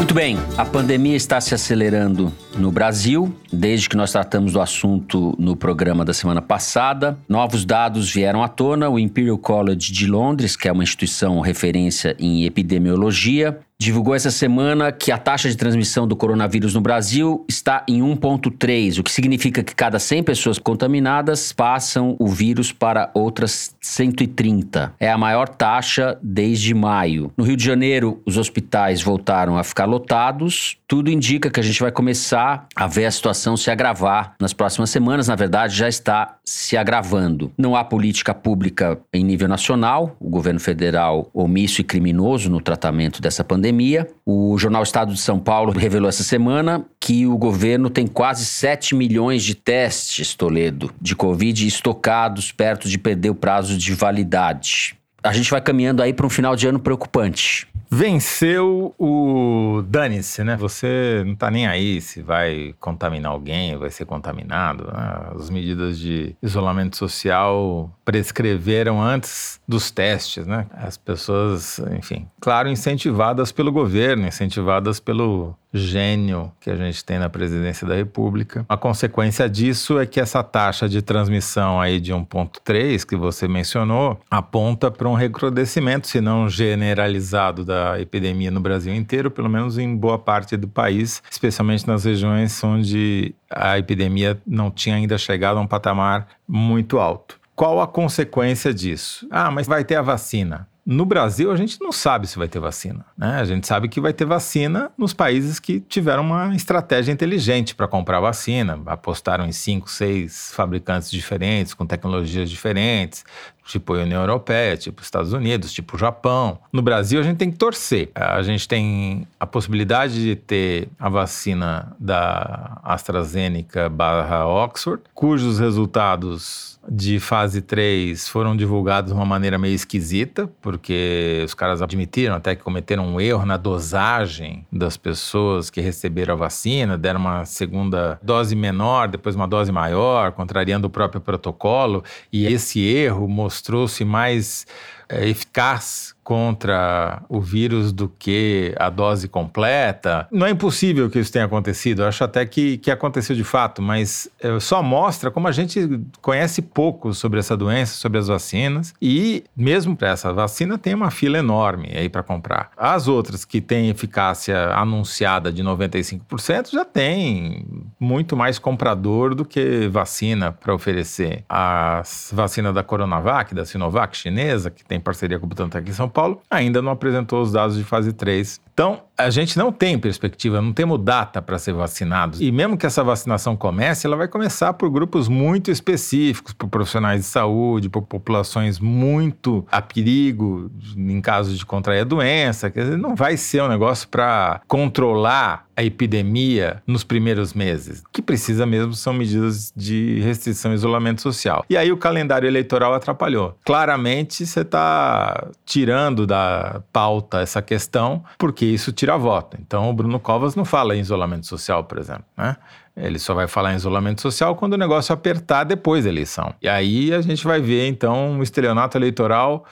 Muito 0.05 0.13
bem, 0.13 0.37
a 0.59 0.67
pandemia 0.67 1.17
está 1.17 1.41
se 1.41 1.55
acelerando 1.55 2.31
no 2.57 2.71
Brasil, 2.71 3.35
desde 3.53 3.89
que 3.89 3.97
nós 3.97 4.13
tratamos 4.13 4.53
do 4.53 4.61
assunto 4.61 5.35
no 5.39 5.57
programa 5.57 6.05
da 6.05 6.13
semana 6.13 6.41
passada. 6.41 7.19
Novos 7.29 7.65
dados 7.65 8.11
vieram 8.11 8.43
à 8.43 8.49
tona. 8.49 8.89
O 8.89 8.99
Imperial 8.99 9.39
College 9.39 9.93
de 9.93 10.07
Londres, 10.07 10.57
que 10.57 10.69
é 10.69 10.73
uma 10.73 10.83
instituição 10.83 11.41
referência 11.41 12.17
em 12.19 12.45
epidemiologia, 12.45 13.59
divulgou 13.79 14.15
essa 14.15 14.31
semana 14.31 14.93
que 14.93 15.11
a 15.11 15.19
taxa 15.19 15.49
de 15.49 15.57
transmissão 15.57 16.07
do 16.07 16.17
coronavírus 16.17 16.75
no 16.75 16.81
Brasil 16.81 17.45
está 17.49 17.85
em 17.89 18.01
1,3, 18.01 18.99
o 18.99 19.03
que 19.03 19.11
significa 19.11 19.63
que 19.63 19.75
cada 19.75 19.99
100 19.99 20.23
pessoas 20.23 20.59
contaminadas 20.59 21.53
passam 21.53 22.17
o 22.19 22.29
vírus 22.29 22.73
para 22.73 23.11
outras 23.13 23.75
130. 23.81 24.95
É 24.99 25.11
a 25.11 25.19
maior 25.19 25.49
taxa 25.49 26.17
desde 26.23 26.73
maio. 26.73 27.33
No 27.37 27.45
Rio 27.45 27.57
de 27.57 27.65
Janeiro, 27.65 28.23
os 28.25 28.39
hospitais 28.39 29.03
voltaram 29.03 29.59
a 29.59 29.65
ficar 29.65 29.85
lotados. 29.87 30.77
Tudo 30.87 31.11
indica 31.11 31.51
que 31.51 31.61
a 31.61 31.63
gente 31.63 31.81
vai 31.81 31.91
começar 31.91 32.44
a 32.75 32.87
ver 32.87 33.07
a 33.07 33.11
situação 33.11 33.57
se 33.57 33.71
agravar 33.71 34.35
nas 34.41 34.53
próximas 34.53 34.91
semanas. 34.91 35.29
Na 35.29 35.35
verdade, 35.35 35.77
já 35.77 35.89
está 35.89 36.37
se 36.45 36.77
agravando. 36.77 37.53
Não 37.57 37.75
há 37.75 37.85
política 37.85 38.35
pública 38.35 38.99
em 39.13 39.25
nível 39.25 39.49
nacional. 39.49 40.17
O 40.21 40.29
governo 40.29 40.61
federal 40.61 41.31
omisso 41.33 41.81
e 41.81 41.85
criminoso 41.85 42.51
no 42.51 42.61
tratamento 42.61 43.21
dessa 43.21 43.43
pandemia. 43.43 44.09
O 44.27 44.57
jornal 44.59 44.83
Estado 44.83 45.13
de 45.13 45.21
São 45.21 45.39
Paulo 45.39 45.73
revelou 45.73 46.09
essa 46.09 46.23
semana 46.23 46.85
que 47.01 47.27
o 47.27 47.37
governo 47.37 47.91
tem 47.91 48.07
quase 48.07 48.45
7 48.45 48.95
milhões 48.95 49.43
de 49.43 49.55
testes, 49.55 50.35
Toledo, 50.35 50.93
de 51.01 51.15
Covid 51.17 51.67
estocados 51.67 52.53
perto 52.53 52.89
de 52.89 52.99
perder 52.99 53.31
o 53.31 53.35
prazo 53.35 53.77
de 53.77 53.95
validade. 53.95 54.97
A 55.23 55.33
gente 55.33 55.51
vai 55.51 55.61
caminhando 55.61 56.03
aí 56.03 56.13
para 56.13 56.27
um 56.27 56.31
final 56.31 56.55
de 56.55 56.67
ano 56.67 56.79
preocupante. 56.79 57.67
Venceu 57.97 58.93
o 58.99 59.81
dane-se, 59.87 60.43
né? 60.43 60.57
Você 60.57 61.23
não 61.25 61.37
tá 61.37 61.49
nem 61.49 61.65
aí 61.69 62.01
se 62.01 62.23
vai 62.23 62.75
contaminar 62.81 63.31
alguém, 63.31 63.77
vai 63.79 63.89
ser 63.89 64.05
contaminado. 64.05 64.87
Né? 64.87 65.33
As 65.37 65.49
medidas 65.49 65.97
de 65.97 66.35
isolamento 66.43 66.97
social 66.97 67.89
prescreveram 68.05 69.01
antes 69.01 69.61
dos 69.67 69.93
testes, 69.93 70.45
né? 70.45 70.67
As 70.73 70.97
pessoas, 70.97 71.79
enfim, 71.97 72.27
claro, 72.41 72.69
incentivadas 72.69 73.53
pelo 73.53 73.71
governo, 73.71 74.27
incentivadas 74.27 74.99
pelo 74.99 75.55
gênio 75.75 76.53
que 76.61 76.71
a 76.71 76.77
gente 76.77 77.05
tem 77.05 77.19
na 77.19 77.29
presidência 77.29 77.87
da 77.87 77.97
República. 77.97 78.65
A 78.69 78.77
consequência 78.77 79.49
disso 79.51 79.99
é 79.99 80.07
que 80.07 80.21
essa 80.21 80.43
taxa 80.43 80.89
de 80.89 81.03
transmissão 81.03 81.81
aí 81.81 82.01
de 82.01 82.13
1.3 82.13 83.05
que 83.05 83.17
você 83.17 83.49
mencionou 83.49 84.21
aponta 84.31 84.91
para 84.91 85.09
um 85.09 85.15
recrudescimento, 85.15 86.07
se 86.07 86.21
não 86.21 86.49
generalizado 86.49 87.65
da 87.65 88.01
epidemia 88.01 88.51
no 88.51 88.61
Brasil 88.61 88.95
inteiro, 88.95 89.31
pelo 89.31 89.51
menos 89.51 89.77
em 89.77 89.97
boa 89.97 90.19
parte 90.19 90.57
do 90.57 90.69
país, 90.69 91.21
especialmente 91.29 91.87
nas 91.87 92.05
regiões 92.05 92.63
onde 92.63 93.35
a 93.51 93.79
epidemia 93.79 94.41
não 94.47 94.71
tinha 94.71 94.95
ainda 94.95 95.19
chegado 95.19 95.59
a 95.59 95.61
um 95.61 95.67
patamar 95.67 96.29
muito 96.47 96.99
alto. 96.99 97.41
Qual 97.57 97.81
a 97.81 97.87
consequência 97.87 98.75
disso? 98.75 99.27
Ah, 99.31 99.51
mas 99.51 99.67
vai 99.67 99.85
ter 99.85 99.95
a 99.95 100.03
vacina. 100.03 100.69
No 100.87 101.07
Brasil, 101.07 101.51
a 101.51 101.57
gente 101.57 101.81
não 101.81 101.91
sabe 101.91 102.27
se 102.27 102.37
vai 102.37 102.47
ter 102.47 102.59
vacina. 102.59 103.07
Né? 103.17 103.37
A 103.41 103.45
gente 103.45 103.67
sabe 103.67 103.89
que 103.89 104.01
vai 104.01 104.13
ter 104.13 104.27
vacina 104.27 104.91
nos 104.99 105.15
países 105.15 105.59
que 105.59 105.81
tiveram 105.81 106.23
uma 106.23 106.55
estratégia 106.55 107.11
inteligente 107.11 107.75
para 107.75 107.89
comprar 107.89 108.21
vacina, 108.21 108.79
apostaram 108.85 109.47
em 109.47 109.53
cinco, 109.53 109.91
seis 109.91 110.53
fabricantes 110.55 111.11
diferentes, 111.11 111.73
com 111.73 111.87
tecnologias 111.87 112.51
diferentes, 112.51 113.25
tipo 113.67 113.95
a 113.95 114.03
União 114.03 114.21
Europeia, 114.21 114.77
tipo 114.77 115.03
Estados 115.03 115.33
Unidos, 115.33 115.73
tipo 115.73 115.97
Japão. 115.99 116.59
No 116.73 116.83
Brasil, 116.83 117.21
a 117.21 117.23
gente 117.23 117.37
tem 117.37 117.51
que 117.51 117.57
torcer. 117.57 118.11
A 118.15 118.43
gente 118.43 118.69
tem 118.69 119.27
a 119.39 119.47
possibilidade 119.47 120.23
de 120.23 120.37
ter 120.37 120.89
a 120.99 121.09
vacina 121.09 121.95
da 121.99 122.81
AstraZeneca 122.83 123.89
barra 123.89 124.47
Oxford, 124.47 125.03
cujos 125.15 125.59
resultados 125.59 126.75
de 126.89 127.19
fase 127.19 127.63
3 127.63 128.29
foram 128.29 128.57
divulgados 128.57 129.13
de 129.13 129.17
uma 129.17 129.25
maneira 129.25 129.59
meio 129.59 129.75
esquisita, 129.75 130.51
porque 130.61 131.43
os 131.45 131.55
caras 131.55 131.81
admitiram 131.83 132.35
até 132.35 132.55
que 132.55 132.63
cometeram 132.63 133.07
um 133.07 133.21
erro 133.21 133.47
na 133.47 133.57
dosagem 133.57 134.67
das 134.71 134.97
pessoas 134.97 135.71
que 135.71 135.81
receberam 135.81 136.35
a 136.35 136.37
vacina, 136.37 136.99
deram 136.99 137.21
uma 137.21 137.45
segunda 137.45 138.19
dose 138.23 138.55
menor, 138.55 139.09
depois 139.09 139.35
uma 139.35 139.49
dose 139.49 139.73
maior, 139.73 140.33
contrariando 140.33 140.87
o 140.87 140.91
próprio 140.91 141.21
protocolo, 141.21 142.05
e 142.33 142.47
esse 142.47 142.81
erro 142.81 143.29
mostrou-se 143.55 144.05
mais 144.05 144.67
é, 145.09 145.29
eficaz 145.29 146.14
contra 146.25 147.23
o 147.29 147.41
vírus 147.41 147.93
do 147.93 148.09
que 148.09 148.75
a 148.79 148.89
dose 148.89 149.29
completa. 149.29 150.27
Não 150.33 150.47
é 150.47 150.51
impossível 150.51 151.11
que 151.11 151.19
isso 151.19 151.31
tenha 151.31 151.45
acontecido, 151.45 152.03
eu 152.03 152.09
acho 152.09 152.25
até 152.25 152.45
que, 152.47 152.79
que 152.79 152.91
aconteceu 152.91 153.37
de 153.37 153.45
fato, 153.45 153.83
mas 153.83 154.29
é, 154.41 154.59
só 154.59 154.83
mostra 154.83 155.31
como 155.31 155.47
a 155.47 155.53
gente 155.53 156.01
conhece 156.23 156.63
pouco 156.63 157.13
sobre 157.13 157.39
essa 157.39 157.57
doença, 157.57 157.95
sobre 157.95 158.19
as 158.19 158.29
vacinas, 158.29 158.95
e 159.01 159.45
mesmo 159.55 159.95
para 159.95 160.09
essa 160.09 160.33
vacina 160.33 160.79
tem 160.79 160.95
uma 160.95 161.11
fila 161.11 161.39
enorme 161.39 161.93
aí 161.95 162.09
para 162.09 162.23
comprar. 162.23 162.71
As 162.77 163.07
outras 163.07 163.45
que 163.45 163.61
têm 163.61 163.91
eficácia 163.91 164.73
anunciada 164.75 165.53
de 165.53 165.63
95% 165.63 166.71
já 166.73 166.85
tem 166.85 167.67
muito 168.01 168.37
mais 168.37 168.59
comprador 168.59 169.35
do 169.35 169.45
que 169.45 169.89
vacina 169.89 170.53
para 170.53 170.75
oferecer. 170.75 171.45
A 171.49 172.03
vacina 172.33 172.73
da 172.73 172.83
Coronavac, 172.83 173.55
da 173.55 173.67
Sinovac 173.67 174.17
chinesa, 174.17 174.71
que 174.71 174.85
tem 174.85 174.99
parceria 174.99 175.39
com 175.39 175.45
o 175.45 175.49
Butantan 175.49 175.79
aqui 175.79 175.91
em 175.91 175.95
São 175.95 176.09
Paulo, 176.15 176.41
ainda 176.49 176.81
não 176.81 176.93
apresentou 176.93 177.43
os 177.43 177.53
dados 177.53 177.77
de 177.77 177.85
fase 177.85 178.13
3 178.13 178.61
então, 178.75 179.03
a 179.17 179.31
gente 179.31 179.57
não 179.57 179.71
tem 179.71 179.97
perspectiva, 179.97 180.61
não 180.61 180.73
temos 180.73 180.99
data 180.99 181.41
para 181.41 181.57
ser 181.61 181.73
vacinados. 181.73 182.41
E 182.41 182.51
mesmo 182.51 182.77
que 182.77 182.85
essa 182.85 183.05
vacinação 183.05 183.57
comece, 183.57 184.05
ela 184.05 184.17
vai 184.17 184.27
começar 184.27 184.73
por 184.73 184.91
grupos 184.91 185.29
muito 185.29 185.71
específicos, 185.71 186.53
por 186.53 186.69
profissionais 186.69 187.21
de 187.21 187.27
saúde, 187.29 187.89
por 187.89 188.03
populações 188.03 188.81
muito 188.81 189.65
a 189.71 189.81
perigo 189.81 190.73
em 190.97 191.21
caso 191.21 191.55
de 191.55 191.65
contrair 191.65 192.01
a 192.01 192.05
doença. 192.05 192.69
Quer 192.69 192.83
dizer, 192.83 192.99
não 192.99 193.15
vai 193.15 193.37
ser 193.37 193.63
um 193.63 193.69
negócio 193.69 194.09
para 194.09 194.61
controlar 194.67 195.69
a 195.77 195.83
epidemia 195.83 196.83
nos 196.87 197.05
primeiros 197.05 197.53
meses. 197.53 198.01
O 198.01 198.11
que 198.13 198.23
precisa 198.23 198.65
mesmo 198.65 198.95
são 198.95 199.13
medidas 199.13 199.73
de 199.77 200.21
restrição 200.21 200.73
e 200.73 200.75
isolamento 200.75 201.21
social. 201.21 201.65
E 201.69 201.77
aí 201.77 201.91
o 201.91 201.97
calendário 201.97 202.47
eleitoral 202.47 202.95
atrapalhou. 202.95 203.59
Claramente 203.65 204.47
você 204.47 204.61
está 204.61 205.49
tirando 205.65 206.27
da 206.27 206.83
pauta 206.93 207.41
essa 207.41 207.61
questão, 207.61 208.23
porque 208.39 208.65
isso 208.65 208.93
tira 208.93 209.17
voto. 209.17 209.57
Então, 209.61 209.91
o 209.91 209.93
Bruno 209.93 210.21
Covas 210.21 210.55
não 210.55 210.65
fala 210.65 210.97
em 210.97 211.01
isolamento 211.01 211.47
social, 211.47 211.85
por 211.85 211.99
exemplo, 211.99 212.25
né? 212.37 212.57
Ele 212.97 213.19
só 213.19 213.35
vai 213.35 213.49
falar 213.49 213.73
em 213.73 213.77
isolamento 213.77 214.21
social 214.21 214.55
quando 214.55 214.75
o 214.75 214.77
negócio 214.77 215.13
apertar 215.13 215.65
depois 215.65 216.05
da 216.05 216.11
eleição. 216.11 216.55
E 216.63 216.69
aí 216.69 217.13
a 217.13 217.21
gente 217.21 217.45
vai 217.45 217.61
ver, 217.61 217.89
então, 217.89 218.31
um 218.31 218.43
estelionato 218.43 218.97
eleitoral 218.97 219.65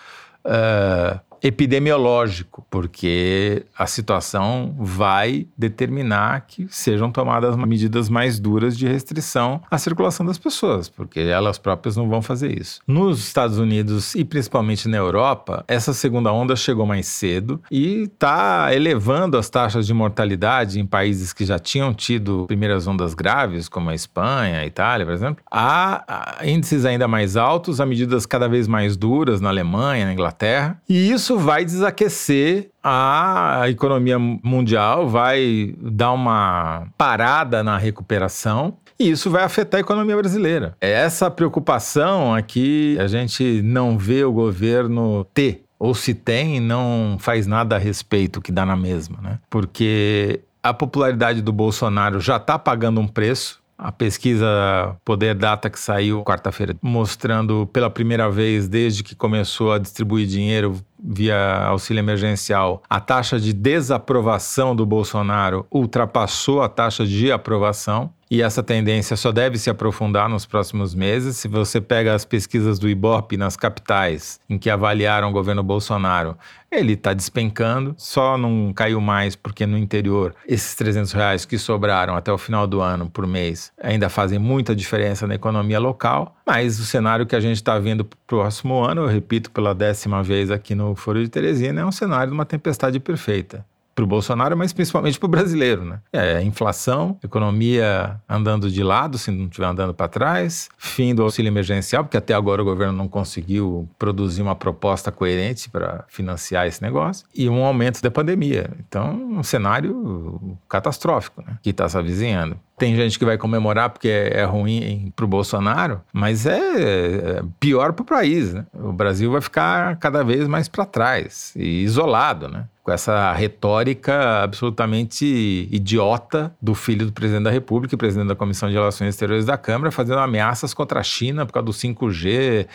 uh, 0.45 1.21
epidemiológico, 1.43 2.65
porque 2.71 3.65
a 3.77 3.87
situação 3.87 4.75
vai 4.79 5.47
determinar 5.57 6.47
que 6.47 6.67
sejam 6.71 7.11
tomadas 7.11 7.57
medidas 7.57 8.09
mais 8.09 8.39
duras 8.39 8.79
de 8.79 8.87
restrição 8.87 9.61
à 9.71 9.77
circulação 9.77 10.25
das 10.25 10.39
pessoas, 10.39 10.89
porque 10.89 11.21
elas 11.21 11.59
próprias 11.59 11.97
não 11.97 12.09
vão 12.09 12.23
fazer 12.23 12.59
isso. 12.61 12.81
Nos 12.87 13.19
Estados 13.19 13.59
Unidos 13.59 14.15
e 14.15 14.25
principalmente 14.25 14.89
na 14.89 14.97
Europa, 14.97 15.65
essa 15.67 15.93
segunda 15.93 16.33
onda 16.33 16.55
chegou 16.55 16.87
mais 16.87 17.07
cedo 17.07 17.61
e 17.71 18.03
está 18.03 18.75
elevando 18.75 19.37
as 19.37 19.51
taxas 19.51 19.87
de 19.87 19.93
mortalidade 19.93 20.79
em 20.79 20.87
países 20.87 21.33
que 21.33 21.45
já 21.45 21.59
tinham 21.59 21.93
tido 21.93 22.47
primeiras 22.47 22.87
ondas 22.87 23.15
graves, 23.15 23.69
como 23.69 23.91
a 23.91 23.95
Espanha, 23.95 24.61
a 24.61 24.67
Itália, 24.67 25.05
por 25.05 25.15
exemplo, 25.15 25.43
a 25.51 26.39
índices 26.45 26.85
ainda 26.85 27.09
mais 27.09 27.37
altos, 27.37 27.81
a 27.81 27.87
medidas 27.87 28.27
cada 28.27 28.49
vez 28.49 28.69
mais 28.69 28.97
duras 28.97 29.41
na 29.41 29.49
Alemanha, 29.49 30.07
na 30.07 30.13
Inglaterra, 30.13 30.81
e 30.89 31.11
isso 31.11 31.32
isso 31.33 31.39
vai 31.39 31.65
desaquecer 31.65 32.69
a 32.83 33.65
economia 33.69 34.19
mundial, 34.19 35.09
vai 35.09 35.75
dar 35.81 36.13
uma 36.13 36.87
parada 36.99 37.63
na 37.63 37.79
recuperação. 37.79 38.77
E 38.99 39.11
isso 39.11 39.31
vai 39.31 39.43
afetar 39.43 39.79
a 39.79 39.81
economia 39.81 40.17
brasileira. 40.17 40.77
É 40.81 40.91
essa 40.91 41.31
preocupação 41.31 42.35
aqui 42.35 42.99
a 43.01 43.07
gente 43.07 43.63
não 43.63 43.97
vê 43.97 44.25
o 44.25 44.33
governo 44.33 45.25
ter. 45.33 45.65
Ou 45.79 45.95
se 45.95 46.15
tem, 46.15 46.61
não 46.61 47.17
faz 47.19 47.47
nada 47.47 47.77
a 47.77 47.79
respeito, 47.79 48.41
que 48.41 48.53
dá 48.53 48.67
na 48.67 48.77
mesma, 48.77 49.19
né? 49.23 49.39
Porque 49.49 50.41
a 50.63 50.75
popularidade 50.75 51.41
do 51.41 51.53
Bolsonaro 51.53 52.21
já 52.21 52.37
está 52.37 52.59
pagando 52.59 53.01
um 53.01 53.09
preço 53.09 53.63
a 53.83 53.91
pesquisa 53.91 54.97
Poder 55.05 55.35
Data 55.35 55.69
que 55.69 55.79
saiu 55.79 56.23
quarta-feira, 56.23 56.77
mostrando 56.81 57.67
pela 57.73 57.91
primeira 57.91 58.31
vez 58.31 58.69
desde 58.69 59.03
que 59.03 59.17
começou 59.17 59.73
a 59.73 59.79
distribuir 59.79 60.27
dinheiro 60.27 60.81
via 61.03 61.65
auxílio 61.67 62.01
emergencial, 62.01 62.83
a 62.89 63.01
taxa 63.01 63.39
de 63.39 63.53
desaprovação 63.53 64.77
do 64.77 64.87
Bolsonaro 64.87 65.67
ultrapassou 65.71 66.63
a 66.63 66.69
taxa 66.69 67.05
de 67.05 67.33
aprovação 67.33 68.11
e 68.33 68.41
essa 68.41 68.63
tendência 68.63 69.15
só 69.15 69.31
deve 69.31 69.59
se 69.59 69.69
aprofundar 69.69 70.27
nos 70.27 70.47
próximos 70.47 70.95
meses. 70.95 71.37
Se 71.37 71.47
você 71.47 71.83
pega 71.83 72.15
as 72.15 72.25
pesquisas 72.25 72.79
do 72.79 72.89
Ibope 72.89 73.37
nas 73.37 73.59
capitais, 73.59 74.41
em 74.49 74.57
que 74.57 74.71
avaliaram 74.71 75.29
o 75.29 75.33
governo 75.33 75.63
Bolsonaro, 75.63 76.35
ele 76.71 76.95
está 76.95 77.13
despencando, 77.13 77.95
só 77.99 78.39
não 78.39 78.73
caiu 78.73 78.99
mais 79.03 79.37
porque 79.37 79.67
no 79.67 79.77
interior 79.77 80.35
esses 80.49 80.75
300 80.75 81.13
reais 81.13 81.45
que 81.45 81.59
sobraram 81.59 82.17
até 82.17 82.33
o 82.33 82.39
final 82.39 82.67
do 82.67 82.81
ano 82.81 83.11
por 83.11 83.27
mês 83.27 83.71
ainda 83.79 84.09
fazem 84.09 84.39
muita 84.39 84.75
diferença 84.75 85.27
na 85.27 85.35
economia 85.35 85.79
local. 85.79 86.35
Mas 86.47 86.81
o 86.81 86.87
cenário 86.87 87.27
que 87.27 87.37
a 87.37 87.41
gente 87.41 87.57
está 87.57 87.79
vendo 87.79 88.03
para 88.03 88.17
o 88.17 88.27
próximo 88.27 88.83
ano, 88.83 89.03
eu 89.03 89.09
repito 89.09 89.51
pela 89.51 89.75
décima 89.75 90.23
vez 90.23 90.51
aqui 90.51 90.75
no 90.75 90.92
Foro 90.95 91.23
de 91.23 91.29
Teresina, 91.29 91.81
é 91.81 91.85
um 91.85 91.93
cenário 91.93 92.29
de 92.29 92.35
uma 92.35 92.45
tempestade 92.45 92.99
perfeita 93.01 93.65
para 93.95 94.05
o 94.05 94.07
Bolsonaro, 94.07 94.57
mas 94.57 94.73
principalmente 94.73 95.19
para 95.19 95.27
o 95.27 95.31
brasileiro, 95.31 95.85
né? 95.85 96.01
É 96.13 96.43
inflação, 96.43 97.19
economia 97.23 98.19
andando 98.29 98.71
de 98.71 98.83
lado, 98.83 99.19
se 99.19 99.31
não 99.31 99.47
estiver 99.47 99.67
andando 99.67 99.93
para 99.93 100.09
trás, 100.09 100.69
fim 100.79 101.15
do 101.15 101.23
auxílio 101.23 101.51
emergencial, 101.51 102.05
porque 102.05 102.17
até 102.17 102.35
agora 102.35 102.63
o 102.63 102.65
governo 102.65 102.93
não 102.93 103.09
conseguiu 103.09 103.89
produzir 103.99 104.43
uma 104.43 104.55
proposta 104.55 105.13
coerente 105.13 105.69
para 105.69 106.05
financiar 106.09 106.67
esse 106.67 106.83
negócio, 106.83 107.27
e 107.35 107.49
um 107.49 107.65
aumento 107.65 108.01
da 108.01 108.11
pandemia. 108.11 108.71
Então, 108.81 109.15
um 109.15 109.43
cenário 109.43 110.57
catastrófico, 110.69 111.43
né? 111.43 111.59
Que 111.63 111.71
está 111.71 111.89
se 111.89 111.99
avizinhando. 111.99 112.57
Tem 112.83 112.97
gente 112.97 113.17
que 113.17 113.25
vai 113.25 113.39
comemorar 113.39 113.91
porque 113.91 114.09
é 114.09 114.43
ruim 114.43 115.13
para 115.15 115.25
o 115.25 115.29
Bolsonaro, 115.29 116.01
mas 116.13 116.47
é, 116.47 116.59
é 116.59 117.43
pior 117.61 117.93
para 117.93 118.03
o 118.03 118.05
país. 118.05 118.53
Né? 118.53 118.67
O 118.75 118.93
Brasil 118.93 119.31
vai 119.31 119.41
ficar 119.41 119.95
cada 119.99 120.25
vez 120.25 120.49
mais 120.49 120.67
para 120.67 120.85
trás 120.85 121.53
e 121.55 121.85
isolado, 121.85 122.49
né? 122.49 122.65
com 122.83 122.91
essa 122.91 123.33
retórica 123.35 124.43
absolutamente 124.43 125.69
idiota 125.71 126.53
do 126.61 126.75
filho 126.75 127.07
do 127.07 127.13
presidente 127.13 127.45
da 127.45 127.53
República 127.53 127.95
e 127.95 127.99
presidente 127.99 128.27
da 128.27 128.35
Comissão 128.35 128.69
de 128.69 128.75
Relações 128.75 129.11
Exteriores 129.11 129.45
da 129.45 129.57
Câmara, 129.57 129.93
fazendo 129.93 130.19
ameaças 130.19 130.75
contra 130.75 130.99
a 130.99 131.05
China 131.05 131.47
por 131.47 131.53
causa 131.53 131.67
do 131.67 131.73
5G, 131.73 132.67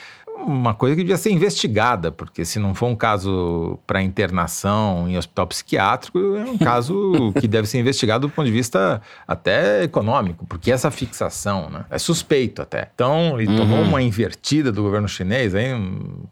uma 0.46 0.74
coisa 0.74 0.96
que 0.96 1.02
devia 1.02 1.18
ser 1.18 1.32
investigada, 1.32 2.12
porque 2.12 2.46
se 2.46 2.60
não 2.60 2.74
for 2.74 2.88
um 2.88 2.96
caso 2.96 3.80
para 3.86 4.02
internação 4.02 5.10
em 5.10 5.18
hospital 5.18 5.48
psiquiátrico, 5.48 6.20
é 6.36 6.46
um 6.46 6.58
caso 6.60 7.34
que 7.40 7.48
deve 7.48 7.68
ser 7.68 7.80
investigado 7.80 8.28
do 8.28 8.34
ponto 8.34 8.46
de 8.46 8.52
vista 8.52 9.02
até 9.28 9.84
econômico, 9.84 10.46
porque 10.46 10.72
essa 10.72 10.90
fixação 10.92 11.70
né, 11.70 11.86
é 11.90 11.98
suspeito 11.98 12.62
até. 12.62 12.90
Então, 12.94 13.40
ele 13.40 13.52
uhum. 13.52 13.58
tomou 13.58 13.82
uma 13.82 14.02
invertida 14.02 14.72
do 14.72 14.82
governo 14.82 15.08
chinês 15.08 15.54
aí, 15.54 15.72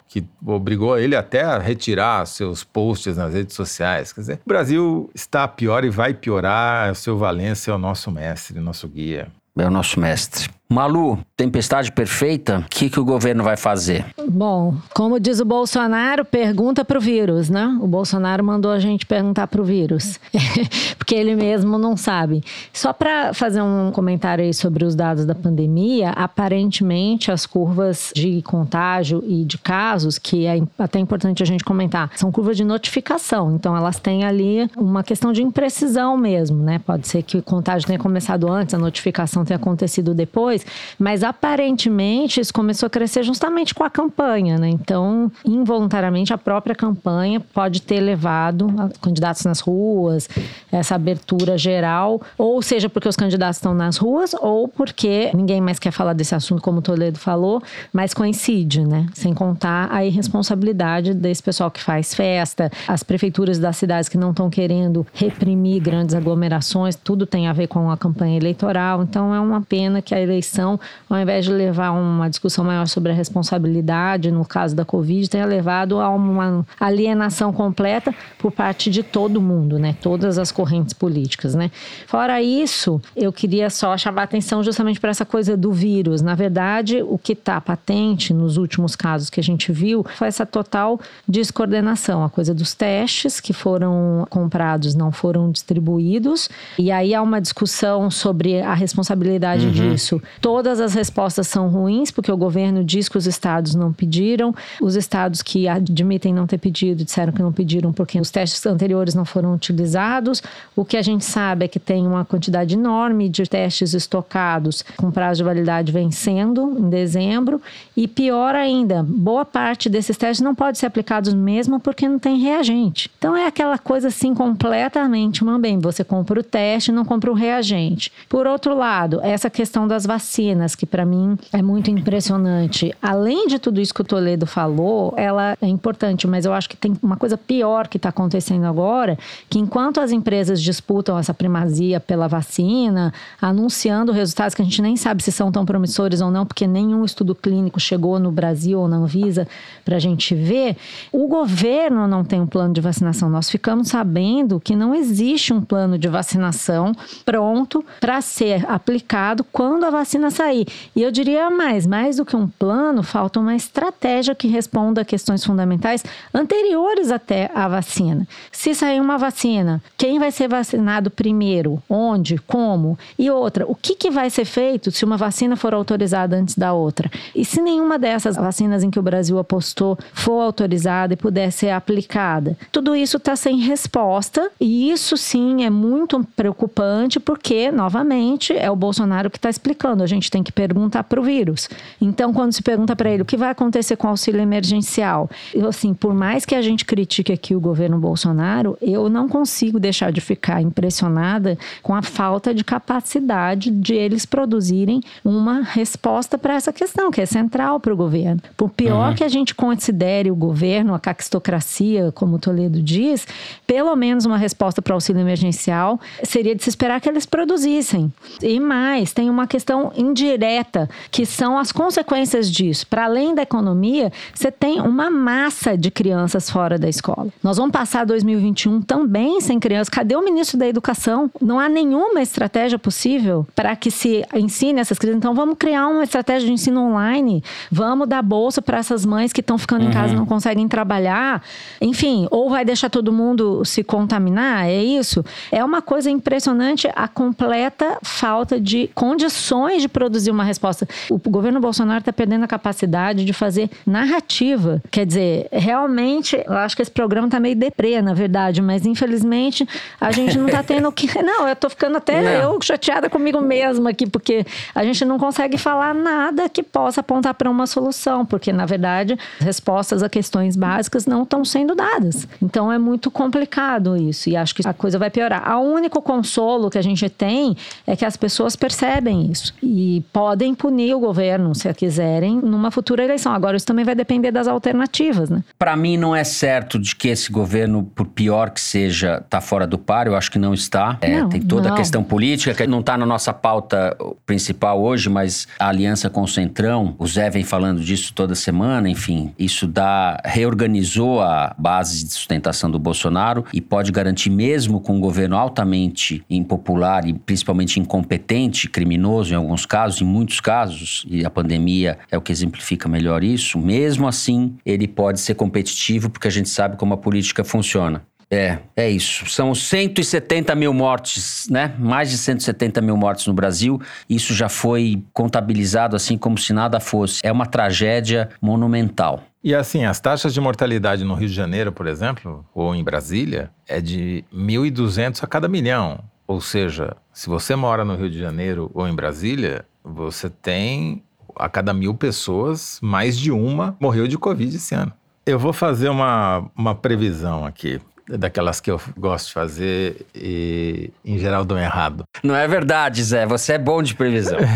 que 0.08 0.24
obrigou 0.46 0.98
ele 0.98 1.16
até 1.16 1.44
a 1.44 1.58
retirar 1.58 2.26
seus 2.26 2.64
posts 2.64 3.18
nas 3.18 3.34
redes 3.34 3.56
sociais. 3.56 4.14
Quer 4.14 4.22
dizer, 4.22 4.40
o 4.46 4.50
Brasil 4.50 5.10
está 5.14 5.48
pior 5.48 5.84
e 5.84 5.90
vai 5.90 6.14
piorar. 6.14 6.92
O 6.92 6.96
seu 6.96 7.18
Valência 7.18 7.72
é 7.72 7.74
o 7.74 7.78
nosso 7.78 8.12
mestre, 8.12 8.60
nosso 8.60 8.88
guia. 8.88 9.28
É 9.58 9.66
o 9.66 9.72
nosso 9.72 10.00
mestre. 10.00 10.50
Malu, 10.68 11.20
tempestade 11.38 11.92
perfeita, 11.92 12.64
o 12.66 12.70
que, 12.70 12.90
que 12.90 13.00
o 13.00 13.06
governo 13.06 13.44
vai 13.44 13.56
fazer? 13.56 14.04
Bom, 14.28 14.76
como 14.96 15.20
diz 15.20 15.40
o 15.40 15.46
Bolsonaro, 15.46 16.26
pergunta 16.26 16.84
para 16.84 16.98
o 16.98 17.02
vírus, 17.02 17.50
né? 17.50 17.78
O 17.80 17.88
Bolsonaro 17.88 18.44
mandou 18.44 18.72
a 18.72 18.80
gente 18.80 19.06
perguntar 19.06 19.46
para 19.46 19.62
o 19.62 19.64
vírus, 19.64 20.20
porque 20.98 21.14
ele 21.14 21.36
mesmo 21.36 21.78
não 21.78 21.96
sabe. 21.96 22.44
Só 22.74 22.94
para 22.94 23.32
fazer 23.34 23.62
um 23.62 23.92
comentário 23.92 24.44
aí 24.44 24.54
sobre 24.54 24.84
os 24.84 24.96
dados 24.96 25.24
da 25.24 25.36
pandemia, 25.36 26.10
aparentemente 26.10 27.32
as 27.32 27.46
curvas 27.46 28.12
de 28.16 28.42
contágio 28.42 29.24
e 29.28 29.46
de 29.46 29.60
casos, 29.60 30.18
que 30.18 30.48
é 30.48 30.60
até 30.80 30.98
importante 30.98 31.44
a 31.44 31.46
gente 31.46 31.64
comentar, 31.64 32.10
são 32.16 32.32
curvas 32.32 32.58
de 32.58 32.64
notificação. 32.64 33.54
Então 33.56 33.78
elas 33.78 34.00
têm 34.00 34.24
ali 34.24 34.68
uma 34.76 35.04
questão 35.04 35.32
de 35.32 35.44
imprecisão 35.44 36.18
mesmo, 36.18 36.58
né? 36.64 36.80
Pode 36.80 37.08
ser 37.08 37.22
que 37.22 37.38
o 37.38 37.44
contágio 37.44 37.86
tenha 37.86 38.00
começado 38.00 38.52
antes, 38.52 38.74
a 38.74 38.80
notificação 38.80 39.46
tenha 39.46 39.58
acontecido 39.58 40.16
depois 40.16 40.55
depois, 40.56 40.66
mas 40.98 41.24
aparentemente 41.24 42.40
isso 42.40 42.54
começou 42.54 42.88
a 42.88 42.90
crescer 42.90 43.24
justamente 43.24 43.74
com 43.74 43.84
a 43.84 43.90
campanha, 43.90 44.58
né? 44.58 44.70
Então, 44.70 45.32
involuntariamente, 45.46 46.34
a 46.34 46.38
própria 46.38 46.76
campanha 46.76 47.40
pode 47.40 47.82
ter 47.82 48.00
levado 48.00 48.68
candidatos 49.02 49.44
nas 49.44 49.60
ruas, 49.60 50.30
essa 50.72 50.96
abertura 50.96 51.58
geral, 51.58 52.22
ou 52.38 52.62
seja, 52.62 52.90
porque 52.90 53.08
os 53.08 53.16
candidatos 53.16 53.58
estão 53.58 53.74
nas 53.74 53.98
ruas, 53.98 54.34
ou 54.34 54.68
porque 54.68 55.32
ninguém 55.34 55.60
mais 55.60 55.80
quer 55.80 55.92
falar 55.92 56.14
desse 56.14 56.36
assunto, 56.36 56.62
como 56.62 56.80
o 56.80 56.82
Toledo 56.82 57.20
falou, 57.20 57.62
mas 57.92 58.14
coincide, 58.14 58.86
né? 58.86 59.08
Sem 59.14 59.34
contar 59.34 59.90
a 59.92 60.06
irresponsabilidade 60.06 61.14
desse 61.14 61.42
pessoal 61.42 61.70
que 61.70 61.82
faz 61.82 62.14
festa, 62.14 62.72
as 62.88 63.04
prefeituras 63.04 63.60
das 63.60 63.78
cidades 63.78 64.10
que 64.10 64.18
não 64.18 64.32
estão 64.32 64.50
querendo 64.50 65.06
reprimir 65.14 65.82
grandes 65.82 66.16
aglomerações, 66.16 66.96
tudo 66.96 67.26
tem 67.26 67.48
a 67.48 67.54
ver 67.54 67.68
com 67.68 67.90
a 67.90 67.98
campanha 67.98 68.38
eleitoral. 68.38 69.04
Então, 69.04 69.34
é 69.34 69.40
uma 69.40 69.62
pena 69.62 70.02
que 70.02 70.14
a 70.14 70.22
eleição 70.22 70.45
eleição, 70.46 70.80
ao 71.10 71.20
invés 71.20 71.46
de 71.46 71.52
levar 71.52 71.92
uma 71.92 72.30
discussão 72.30 72.64
maior 72.64 72.88
sobre 72.88 73.12
a 73.12 73.16
responsabilidade, 73.16 74.32
no 74.32 74.46
caso 74.46 74.76
da 74.76 74.86
Covid, 74.86 75.30
tenha 75.30 75.46
levado 75.46 76.00
a 76.00 76.10
uma 76.10 76.66
alienação 76.80 77.52
completa 77.52 78.14
por 78.38 78.52
parte 78.52 78.90
de 78.90 79.02
todo 79.02 79.42
mundo, 79.42 79.80
né? 79.80 79.96
Todas 80.02 80.38
as 80.38 80.52
correntes 80.52 80.94
políticas, 80.94 81.56
né? 81.56 81.72
Fora 82.08 82.42
isso, 82.42 83.02
eu 83.16 83.34
queria 83.34 83.70
só 83.70 83.98
chamar 83.98 84.22
a 84.22 84.26
atenção 84.26 84.64
justamente 84.64 85.00
para 85.00 85.10
essa 85.10 85.26
coisa 85.26 85.58
do 85.58 85.72
vírus. 85.72 86.22
Na 86.22 86.36
verdade, 86.36 87.02
o 87.02 87.18
que 87.18 87.34
está 87.34 87.60
patente 87.60 88.34
nos 88.34 88.58
últimos 88.58 88.96
casos 88.96 89.30
que 89.30 89.40
a 89.40 89.44
gente 89.44 89.72
viu 89.72 90.06
foi 90.16 90.28
essa 90.28 90.46
total 90.46 91.00
descoordenação, 91.28 92.24
a 92.24 92.30
coisa 92.30 92.54
dos 92.54 92.74
testes 92.74 93.40
que 93.40 93.54
foram 93.54 94.28
comprados 94.30 94.94
não 94.96 95.12
foram 95.12 95.52
distribuídos, 95.52 96.50
e 96.78 96.92
aí 96.92 97.14
há 97.14 97.22
uma 97.22 97.42
discussão 97.42 98.12
sobre 98.12 98.62
a 98.62 98.74
responsabilidade 98.74 99.66
uhum. 99.66 99.72
disso 99.72 100.22
Todas 100.42 100.80
as 100.80 100.94
respostas 100.94 101.48
são 101.48 101.68
ruins, 101.70 102.12
porque 102.12 102.32
o 102.32 102.38
governo 102.38 102.84
diz 102.84 103.10
que 103.10 103.18
os 103.18 103.26
estados 103.26 103.76
não 103.76 103.92
pediram. 103.92 104.54
Os 104.82 104.96
estados 104.96 105.42
que 105.42 105.68
admitem 105.68 106.34
não 106.34 106.46
ter 106.46 106.58
pedido 106.58 107.04
disseram 107.04 107.34
que 107.34 107.42
não 107.42 107.52
pediram 107.52 107.92
porque 107.92 108.20
os 108.20 108.30
testes 108.30 108.66
anteriores 108.66 109.16
não 109.16 109.26
foram 109.26 109.54
utilizados. 109.54 110.44
O 110.76 110.86
que 110.86 110.98
a 110.98 111.02
gente 111.02 111.26
sabe 111.26 111.66
é 111.66 111.68
que 111.68 111.80
tem 111.80 112.06
uma 112.06 112.26
quantidade 112.26 112.76
enorme 112.76 113.30
de 113.30 113.44
testes 113.44 113.94
estocados 113.94 114.84
com 114.98 115.12
prazo 115.12 115.38
de 115.38 115.44
validade 115.44 115.92
vencendo 115.92 116.76
em 116.78 116.90
dezembro. 116.90 117.62
E 117.96 118.08
pior 118.08 118.56
ainda, 118.56 119.04
boa 119.04 119.46
parte 119.46 119.90
desses 119.90 120.18
testes 120.18 120.44
não 120.44 120.54
pode 120.54 120.78
ser 120.78 120.86
aplicados 120.86 121.34
mesmo 121.34 121.80
porque 121.80 122.08
não 122.08 122.20
tem 122.20 122.38
reagente. 122.38 123.10
Então 123.18 123.36
é 123.36 123.48
aquela 123.48 123.78
coisa 123.78 124.10
assim 124.10 124.34
completamente 124.34 125.44
mambem. 125.44 125.80
Você 125.80 126.04
compra 126.04 126.40
o 126.40 126.44
teste, 126.44 126.92
não 126.92 127.06
compra 127.06 127.32
o 127.32 127.34
reagente. 127.34 128.12
Por 128.30 128.46
outro 128.46 128.76
lado, 128.76 129.20
essa 129.24 129.50
questão 129.50 129.88
das 129.88 130.06
vacinas 130.06 130.25
vacinas, 130.26 130.76
que 130.76 130.86
para 130.86 131.06
mim 131.06 131.38
é 131.54 131.62
muito 131.62 131.92
impressionante. 131.92 132.94
Além 133.02 133.48
de 133.48 133.60
tudo 133.60 133.80
isso 133.80 133.94
que 133.94 134.02
o 134.02 134.04
Toledo 134.04 134.48
falou, 134.48 135.14
ela 135.16 135.56
é 135.62 135.68
importante, 135.68 136.28
mas 136.28 136.46
eu 136.46 136.54
acho 136.54 136.68
que 136.68 136.76
tem 136.76 136.98
uma 137.02 137.16
coisa 137.16 137.38
pior 137.38 137.88
que 137.88 137.98
está 137.98 138.10
acontecendo 138.10 138.66
agora, 138.66 139.18
que 139.48 139.60
enquanto 139.60 140.00
as 140.02 140.12
empresas 140.12 140.62
disputam 140.62 141.18
essa 141.18 141.34
primazia 141.34 142.00
pela 142.00 142.28
vacina, 142.28 143.14
anunciando 143.40 144.12
resultados 144.12 144.56
que 144.56 144.62
a 144.62 144.66
gente 144.66 144.82
nem 144.82 144.98
sabe 144.98 145.22
se 145.22 145.32
são 145.32 145.52
tão 145.52 145.64
promissores 145.64 146.22
ou 146.22 146.32
não, 146.32 146.46
porque 146.46 146.66
nenhum 146.66 147.06
estudo 147.06 147.36
clínico 147.36 147.80
chegou 147.80 148.20
no 148.20 148.32
Brasil 148.32 148.80
ou 148.80 148.88
na 148.88 148.98
Anvisa 148.98 149.48
para 149.84 149.98
a 149.98 150.00
gente 150.00 150.34
ver, 150.34 150.76
o 151.12 151.28
governo 151.28 152.08
não 152.08 152.24
tem 152.24 152.42
um 152.42 152.48
plano 152.48 152.74
de 152.74 152.82
vacinação. 152.82 153.30
Nós 153.30 153.50
ficamos 153.50 153.90
sabendo 153.90 154.60
que 154.60 154.76
não 154.76 154.96
existe 154.96 155.54
um 155.54 155.62
plano 155.62 155.98
de 155.98 156.08
vacinação 156.08 156.94
pronto 157.24 157.86
para 158.00 158.20
ser 158.22 158.66
aplicado 158.70 159.44
quando 159.44 159.84
a 159.84 159.90
vacina 159.90 160.15
vacina 160.16 160.32
sair. 160.32 160.68
E 160.96 161.02
eu 161.02 161.12
diria 161.12 161.50
mais, 161.50 161.86
mais 161.86 162.18
do 162.18 162.26
que 162.26 162.36
um 162.36 162.48
plano, 162.48 163.04
falta 163.04 163.40
uma 163.40 163.56
estratégia 163.56 164.34
que 164.34 164.48
responda 164.48 165.02
a 165.02 165.06
questões 165.06 165.44
fundamentais 165.44 166.04
anteriores 166.34 167.12
até 167.12 167.52
à 167.54 167.68
vacina. 167.68 168.28
Se 168.52 168.74
sair 168.74 169.02
uma 169.02 169.18
vacina, 169.18 169.82
quem 169.98 170.18
vai 170.20 170.32
ser 170.32 170.48
vacinado 170.48 171.10
primeiro? 171.10 171.82
Onde? 171.90 172.38
Como? 172.38 172.98
E 173.20 173.30
outra, 173.30 173.66
o 173.68 173.76
que, 173.76 173.96
que 173.96 174.10
vai 174.10 174.30
ser 174.30 174.46
feito 174.46 174.92
se 174.92 175.04
uma 175.04 175.18
vacina 175.18 175.56
for 175.56 175.74
autorizada 175.74 176.36
antes 176.36 176.56
da 176.56 176.74
outra? 176.74 177.12
E 177.36 177.44
se 177.44 177.62
nenhuma 177.62 178.00
dessas 178.00 178.36
vacinas 178.36 178.84
em 178.84 178.90
que 178.90 179.00
o 179.00 179.04
Brasil 179.04 179.38
apostou 179.38 179.98
for 180.14 180.42
autorizada 180.42 181.14
e 181.14 181.18
puder 181.18 181.52
ser 181.52 181.72
aplicada? 181.72 182.58
Tudo 182.72 182.96
isso 182.96 183.18
está 183.18 183.36
sem 183.36 183.58
resposta 183.58 184.50
e 184.60 184.92
isso 184.92 185.18
sim 185.18 185.66
é 185.66 185.70
muito 185.70 186.24
preocupante 186.36 187.20
porque, 187.20 187.72
novamente, 187.72 188.54
é 188.54 188.72
o 188.72 188.76
Bolsonaro 188.76 189.30
que 189.30 189.38
está 189.38 189.50
explicando 189.50 190.05
a 190.06 190.08
gente 190.08 190.32
tem 190.32 190.42
que 190.44 190.52
perguntar 190.52 191.04
para 191.04 191.20
o 191.20 191.24
vírus. 191.24 191.70
Então, 192.00 192.34
quando 192.34 192.54
se 192.54 192.62
pergunta 192.62 192.96
para 192.96 193.10
ele 193.10 193.24
o 193.24 193.26
que 193.26 193.36
vai 193.36 193.50
acontecer 193.50 193.96
com 193.96 194.08
o 194.08 194.12
auxílio 194.12 194.40
emergencial, 194.40 195.30
eu, 195.54 195.68
assim, 195.68 195.94
por 195.94 196.14
mais 196.14 196.46
que 196.46 196.56
a 196.56 196.62
gente 196.62 196.86
critique 196.86 197.34
aqui 197.34 197.56
o 197.56 197.60
governo 197.60 197.98
Bolsonaro, 197.98 198.78
eu 198.82 199.10
não 199.10 199.28
consigo 199.28 199.80
deixar 199.80 200.12
de 200.12 200.22
ficar 200.22 200.62
impressionada 200.62 201.58
com 201.82 201.94
a 201.94 202.02
falta 202.02 202.54
de 202.54 202.64
capacidade 202.64 203.70
de 203.70 203.94
eles 203.94 204.26
produzirem 204.26 205.02
uma 205.24 205.62
resposta 205.62 206.38
para 206.38 206.54
essa 206.54 206.72
questão, 206.72 207.12
que 207.12 207.22
é 207.22 207.26
central 207.26 207.80
para 207.80 207.94
o 207.94 207.98
governo. 207.98 208.42
Por 208.56 208.70
pior 208.70 209.10
uhum. 209.10 209.16
que 209.16 209.24
a 209.24 209.28
gente 209.28 209.54
considere 209.56 210.32
o 210.32 210.36
governo, 210.36 210.94
a 210.94 211.00
caquistocracia, 211.00 212.12
como 212.14 212.36
o 212.36 212.40
Toledo 212.40 212.82
diz, 212.82 213.28
pelo 213.66 213.96
menos 213.96 214.26
uma 214.26 214.38
resposta 214.38 214.82
para 214.82 214.92
o 214.92 214.96
auxílio 214.96 215.22
emergencial 215.22 216.00
seria 216.24 216.56
de 216.56 216.64
se 216.64 216.70
esperar 216.70 217.02
que 217.02 217.10
eles 217.10 217.26
produzissem. 217.26 218.12
E 218.42 218.60
mais, 218.60 219.14
tem 219.14 219.30
uma 219.30 219.48
questão 219.48 219.92
indireta, 219.98 220.90
que 221.12 221.26
são 221.26 221.58
as 221.58 221.72
consequências 221.72 222.50
disso. 222.52 222.88
Para 222.88 223.06
além 223.06 223.34
da 223.34 223.42
economia, 223.42 224.12
você 224.34 224.52
tem 224.52 224.80
uma 224.82 225.10
massa 225.10 225.78
de 225.78 225.92
crianças 225.92 226.50
fora 226.50 226.78
da 226.78 226.88
escola. 226.90 227.28
Nós 227.44 227.58
vamos 227.58 227.72
passar 227.72 228.06
2021 228.06 228.82
também 228.82 229.40
sem 229.42 229.60
crianças. 229.60 229.90
Cadê 229.90 230.16
o 230.16 230.24
ministro 230.24 230.58
da 230.58 230.68
Educação? 230.68 231.30
Não 231.42 231.60
há 231.60 231.70
nenhuma 231.70 232.22
estratégia 232.22 232.78
possível 232.78 233.46
para 233.56 233.76
que 233.76 233.92
se 233.92 234.26
ensine 234.34 234.80
essas 234.80 234.98
crianças. 234.98 235.18
Então, 235.18 235.34
vamos 235.34 235.56
criar 235.58 235.88
uma 235.88 236.04
estratégia 236.04 236.48
de 236.48 236.54
ensino 236.54 236.82
online. 236.82 237.44
Vamos 237.72 238.08
dar 238.08 238.22
bolsa 238.22 238.62
para 238.62 238.78
essas 238.78 239.06
mães 239.06 239.32
que 239.32 239.42
estão 239.42 239.58
ficando 239.58 239.84
uhum. 239.84 239.90
em 239.90 239.94
casa 239.94 240.14
e 240.14 240.16
não 240.16 240.26
conseguem 240.26 240.68
trabalhar. 240.68 241.42
Enfim, 241.80 242.28
ou 242.32 242.50
vai 242.50 242.66
deixar 242.66 242.90
todo 242.90 243.12
mundo 243.12 243.64
se 243.66 243.84
contaminar? 243.84 244.66
É 244.68 244.84
isso? 244.84 245.24
É 245.52 245.64
uma 245.64 245.82
coisa 245.82 246.10
impressionante 246.10 246.90
a 246.96 247.08
completa 247.08 247.98
falta 248.02 248.60
de 248.60 248.90
condições 248.94 249.85
de 249.86 249.90
produzir 249.90 250.32
uma 250.32 250.44
resposta. 250.44 250.88
O 251.10 251.18
governo 251.30 251.60
Bolsonaro 251.60 252.00
está 252.00 252.12
perdendo 252.12 252.44
a 252.44 252.48
capacidade 252.48 253.24
de 253.24 253.34
fazer 253.34 253.70
narrativa. 253.86 254.82
Quer 254.92 255.06
dizer, 255.06 255.48
realmente, 255.52 256.36
eu 256.46 256.54
acho 256.54 256.76
que 256.76 256.82
esse 256.82 256.92
programa 256.92 257.28
está 257.28 257.40
meio 257.40 257.56
deprê, 257.56 258.02
na 258.02 258.14
verdade, 258.14 258.62
mas 258.62 258.86
infelizmente 258.86 259.68
a 260.02 260.12
gente 260.12 260.38
não 260.38 260.48
está 260.48 260.62
tendo 260.64 260.88
o 260.88 260.92
que. 260.92 261.06
Não, 261.22 261.48
eu 261.48 261.54
estou 261.54 261.70
ficando 261.70 261.98
até 261.98 262.22
não. 262.22 262.54
eu 262.54 262.62
chateada 262.62 263.10
comigo 263.10 263.40
mesma 263.42 263.92
aqui, 263.92 264.08
porque 264.08 264.46
a 264.74 264.84
gente 264.84 265.06
não 265.06 265.20
consegue 265.20 265.58
falar 265.58 265.94
nada 265.94 266.50
que 266.50 266.64
possa 266.64 267.02
apontar 267.02 267.34
para 267.36 267.50
uma 267.50 267.68
solução, 267.68 268.26
porque 268.26 268.52
na 268.52 268.66
verdade 268.66 269.18
respostas 269.40 270.02
a 270.02 270.10
questões 270.10 270.56
básicas 270.56 271.06
não 271.06 271.24
estão 271.24 271.46
sendo 271.46 271.76
dadas. 271.76 272.28
Então 272.42 272.72
é 272.72 272.80
muito 272.80 273.12
complicado 273.12 273.96
isso 273.96 274.30
e 274.30 274.36
acho 274.36 274.56
que 274.56 274.68
a 274.68 274.74
coisa 274.74 274.98
vai 274.98 275.10
piorar. 275.10 275.58
O 275.60 275.62
único 275.62 276.02
consolo 276.02 276.70
que 276.70 276.78
a 276.78 276.82
gente 276.82 277.08
tem 277.10 277.56
é 277.86 277.96
que 277.96 278.06
as 278.06 278.18
pessoas 278.18 278.56
percebem 278.56 279.32
isso 279.32 279.54
e 279.66 280.06
podem 280.14 280.54
punir 280.54 280.94
o 280.94 281.00
governo 281.00 281.56
se 281.56 281.74
quiserem 281.74 282.40
numa 282.40 282.70
futura 282.70 283.04
eleição. 283.04 283.34
Agora 283.34 283.58
isso 283.58 283.66
também 283.66 283.84
vai 283.84 283.96
depender 283.96 284.32
das 284.32 284.48
alternativas, 284.48 285.30
né? 285.30 285.44
Para 285.58 285.76
mim 285.76 285.98
não 285.98 286.16
é 286.16 286.24
certo 286.24 286.78
de 286.78 286.96
que 286.96 287.08
esse 287.08 287.32
governo, 287.32 287.84
por 287.84 288.06
pior 288.06 288.52
que 288.52 288.62
seja, 288.62 289.22
está 289.24 289.42
fora 289.42 289.66
do 289.66 289.78
par. 289.78 290.06
Eu 290.08 290.16
acho 290.16 290.32
que 290.32 290.38
não 290.38 290.54
está. 290.54 290.98
É, 291.02 291.22
não, 291.22 291.30
tem 291.30 291.42
toda 291.42 291.70
não. 291.70 291.76
a 291.76 291.78
questão 291.78 292.04
política 292.04 292.54
que 292.54 292.68
não 292.68 292.80
está 292.80 292.98
na 292.98 293.06
nossa 293.06 293.34
pauta 293.34 293.98
principal 294.26 294.82
hoje, 294.82 295.10
mas 295.10 295.48
a 295.60 295.68
aliança 295.68 296.10
com 296.10 296.22
o 296.22 296.28
Centrão, 296.28 296.96
o 297.00 297.08
Zé 297.08 297.30
vem 297.30 297.44
falando 297.44 297.82
disso 297.82 298.14
toda 298.14 298.36
semana. 298.36 298.88
Enfim, 298.88 299.34
isso 299.38 299.68
dá 299.68 300.22
reorganizou 300.24 301.22
a 301.22 301.56
base 301.58 302.06
de 302.06 302.14
sustentação 302.14 302.70
do 302.70 302.78
Bolsonaro 302.78 303.46
e 303.52 303.60
pode 303.60 303.92
garantir 303.92 304.30
mesmo 304.30 304.80
com 304.80 304.96
um 304.96 305.00
governo 305.00 305.36
altamente 305.36 306.24
impopular 306.30 307.08
e 307.08 307.14
principalmente 307.14 307.80
incompetente, 307.80 308.70
criminoso 308.70 309.34
em 309.34 309.38
alguns 309.38 309.55
casos, 309.64 310.02
em 310.02 310.06
muitos 310.06 310.40
casos, 310.40 311.06
e 311.08 311.24
a 311.24 311.30
pandemia 311.30 312.00
é 312.10 312.18
o 312.18 312.22
que 312.22 312.32
exemplifica 312.32 312.90
melhor 312.90 313.24
isso. 313.24 313.60
Mesmo 313.60 314.08
assim, 314.08 314.58
ele 314.66 314.88
pode 314.88 315.20
ser 315.20 315.36
competitivo 315.36 316.10
porque 316.10 316.28
a 316.28 316.32
gente 316.32 316.50
sabe 316.50 316.78
como 316.78 316.96
a 316.96 316.98
política 316.98 317.44
funciona. 317.44 318.02
É, 318.30 318.58
é 318.76 318.90
isso. 318.90 319.28
São 319.28 319.54
170 319.54 320.56
mil 320.56 320.74
mortes, 320.74 321.48
né? 321.50 321.76
Mais 321.78 322.10
de 322.10 322.18
170 322.18 322.82
mil 322.82 322.98
mortes 322.98 323.28
no 323.28 323.34
Brasil. 323.34 323.80
Isso 324.10 324.34
já 324.34 324.50
foi 324.50 325.04
contabilizado 325.14 325.96
assim 325.96 326.18
como 326.18 326.38
se 326.38 326.52
nada 326.52 326.80
fosse. 326.80 327.22
É 327.24 327.32
uma 327.32 327.46
tragédia 327.46 328.30
monumental. 328.42 329.24
E 329.44 329.54
assim, 329.54 329.86
as 329.86 330.00
taxas 330.00 330.34
de 330.34 330.42
mortalidade 330.42 331.04
no 331.04 331.14
Rio 331.14 331.30
de 331.30 331.36
Janeiro, 331.36 331.72
por 331.72 331.86
exemplo, 331.86 332.44
ou 332.54 332.74
em 332.74 332.84
Brasília, 332.84 333.52
é 333.68 333.80
de 333.80 334.26
1.200 334.34 335.24
a 335.24 335.28
cada 335.28 335.48
milhão. 335.48 336.00
Ou 336.28 336.42
seja, 336.42 336.96
se 337.14 337.30
você 337.30 337.56
mora 337.56 337.86
no 337.86 337.96
Rio 337.96 338.10
de 338.10 338.20
Janeiro 338.20 338.72
ou 338.74 338.88
em 338.88 338.96
Brasília, 338.96 339.66
você 339.84 340.30
tem 340.30 341.04
a 341.36 341.50
cada 341.50 341.74
mil 341.74 341.94
pessoas, 341.94 342.80
mais 342.82 343.18
de 343.18 343.32
uma 343.32 343.76
morreu 343.80 344.08
de 344.08 344.18
Covid 344.18 344.56
esse 344.56 344.74
ano. 344.74 344.92
Eu 345.26 345.38
vou 345.38 345.54
fazer 345.54 345.90
uma, 345.90 346.50
uma 346.56 346.74
previsão 346.74 347.46
aqui 347.46 347.82
daquelas 348.08 348.60
que 348.60 348.70
eu 348.70 348.80
gosto 348.98 349.28
de 349.28 349.34
fazer 349.34 350.06
e, 350.14 350.92
em 351.04 351.18
geral, 351.18 351.44
dão 351.44 351.58
errado. 351.58 352.04
Não 352.24 352.36
é 352.36 352.48
verdade, 352.48 353.04
Zé. 353.04 353.26
Você 353.26 353.54
é 353.54 353.58
bom 353.58 353.82
de 353.82 353.96
previsão. 353.96 354.38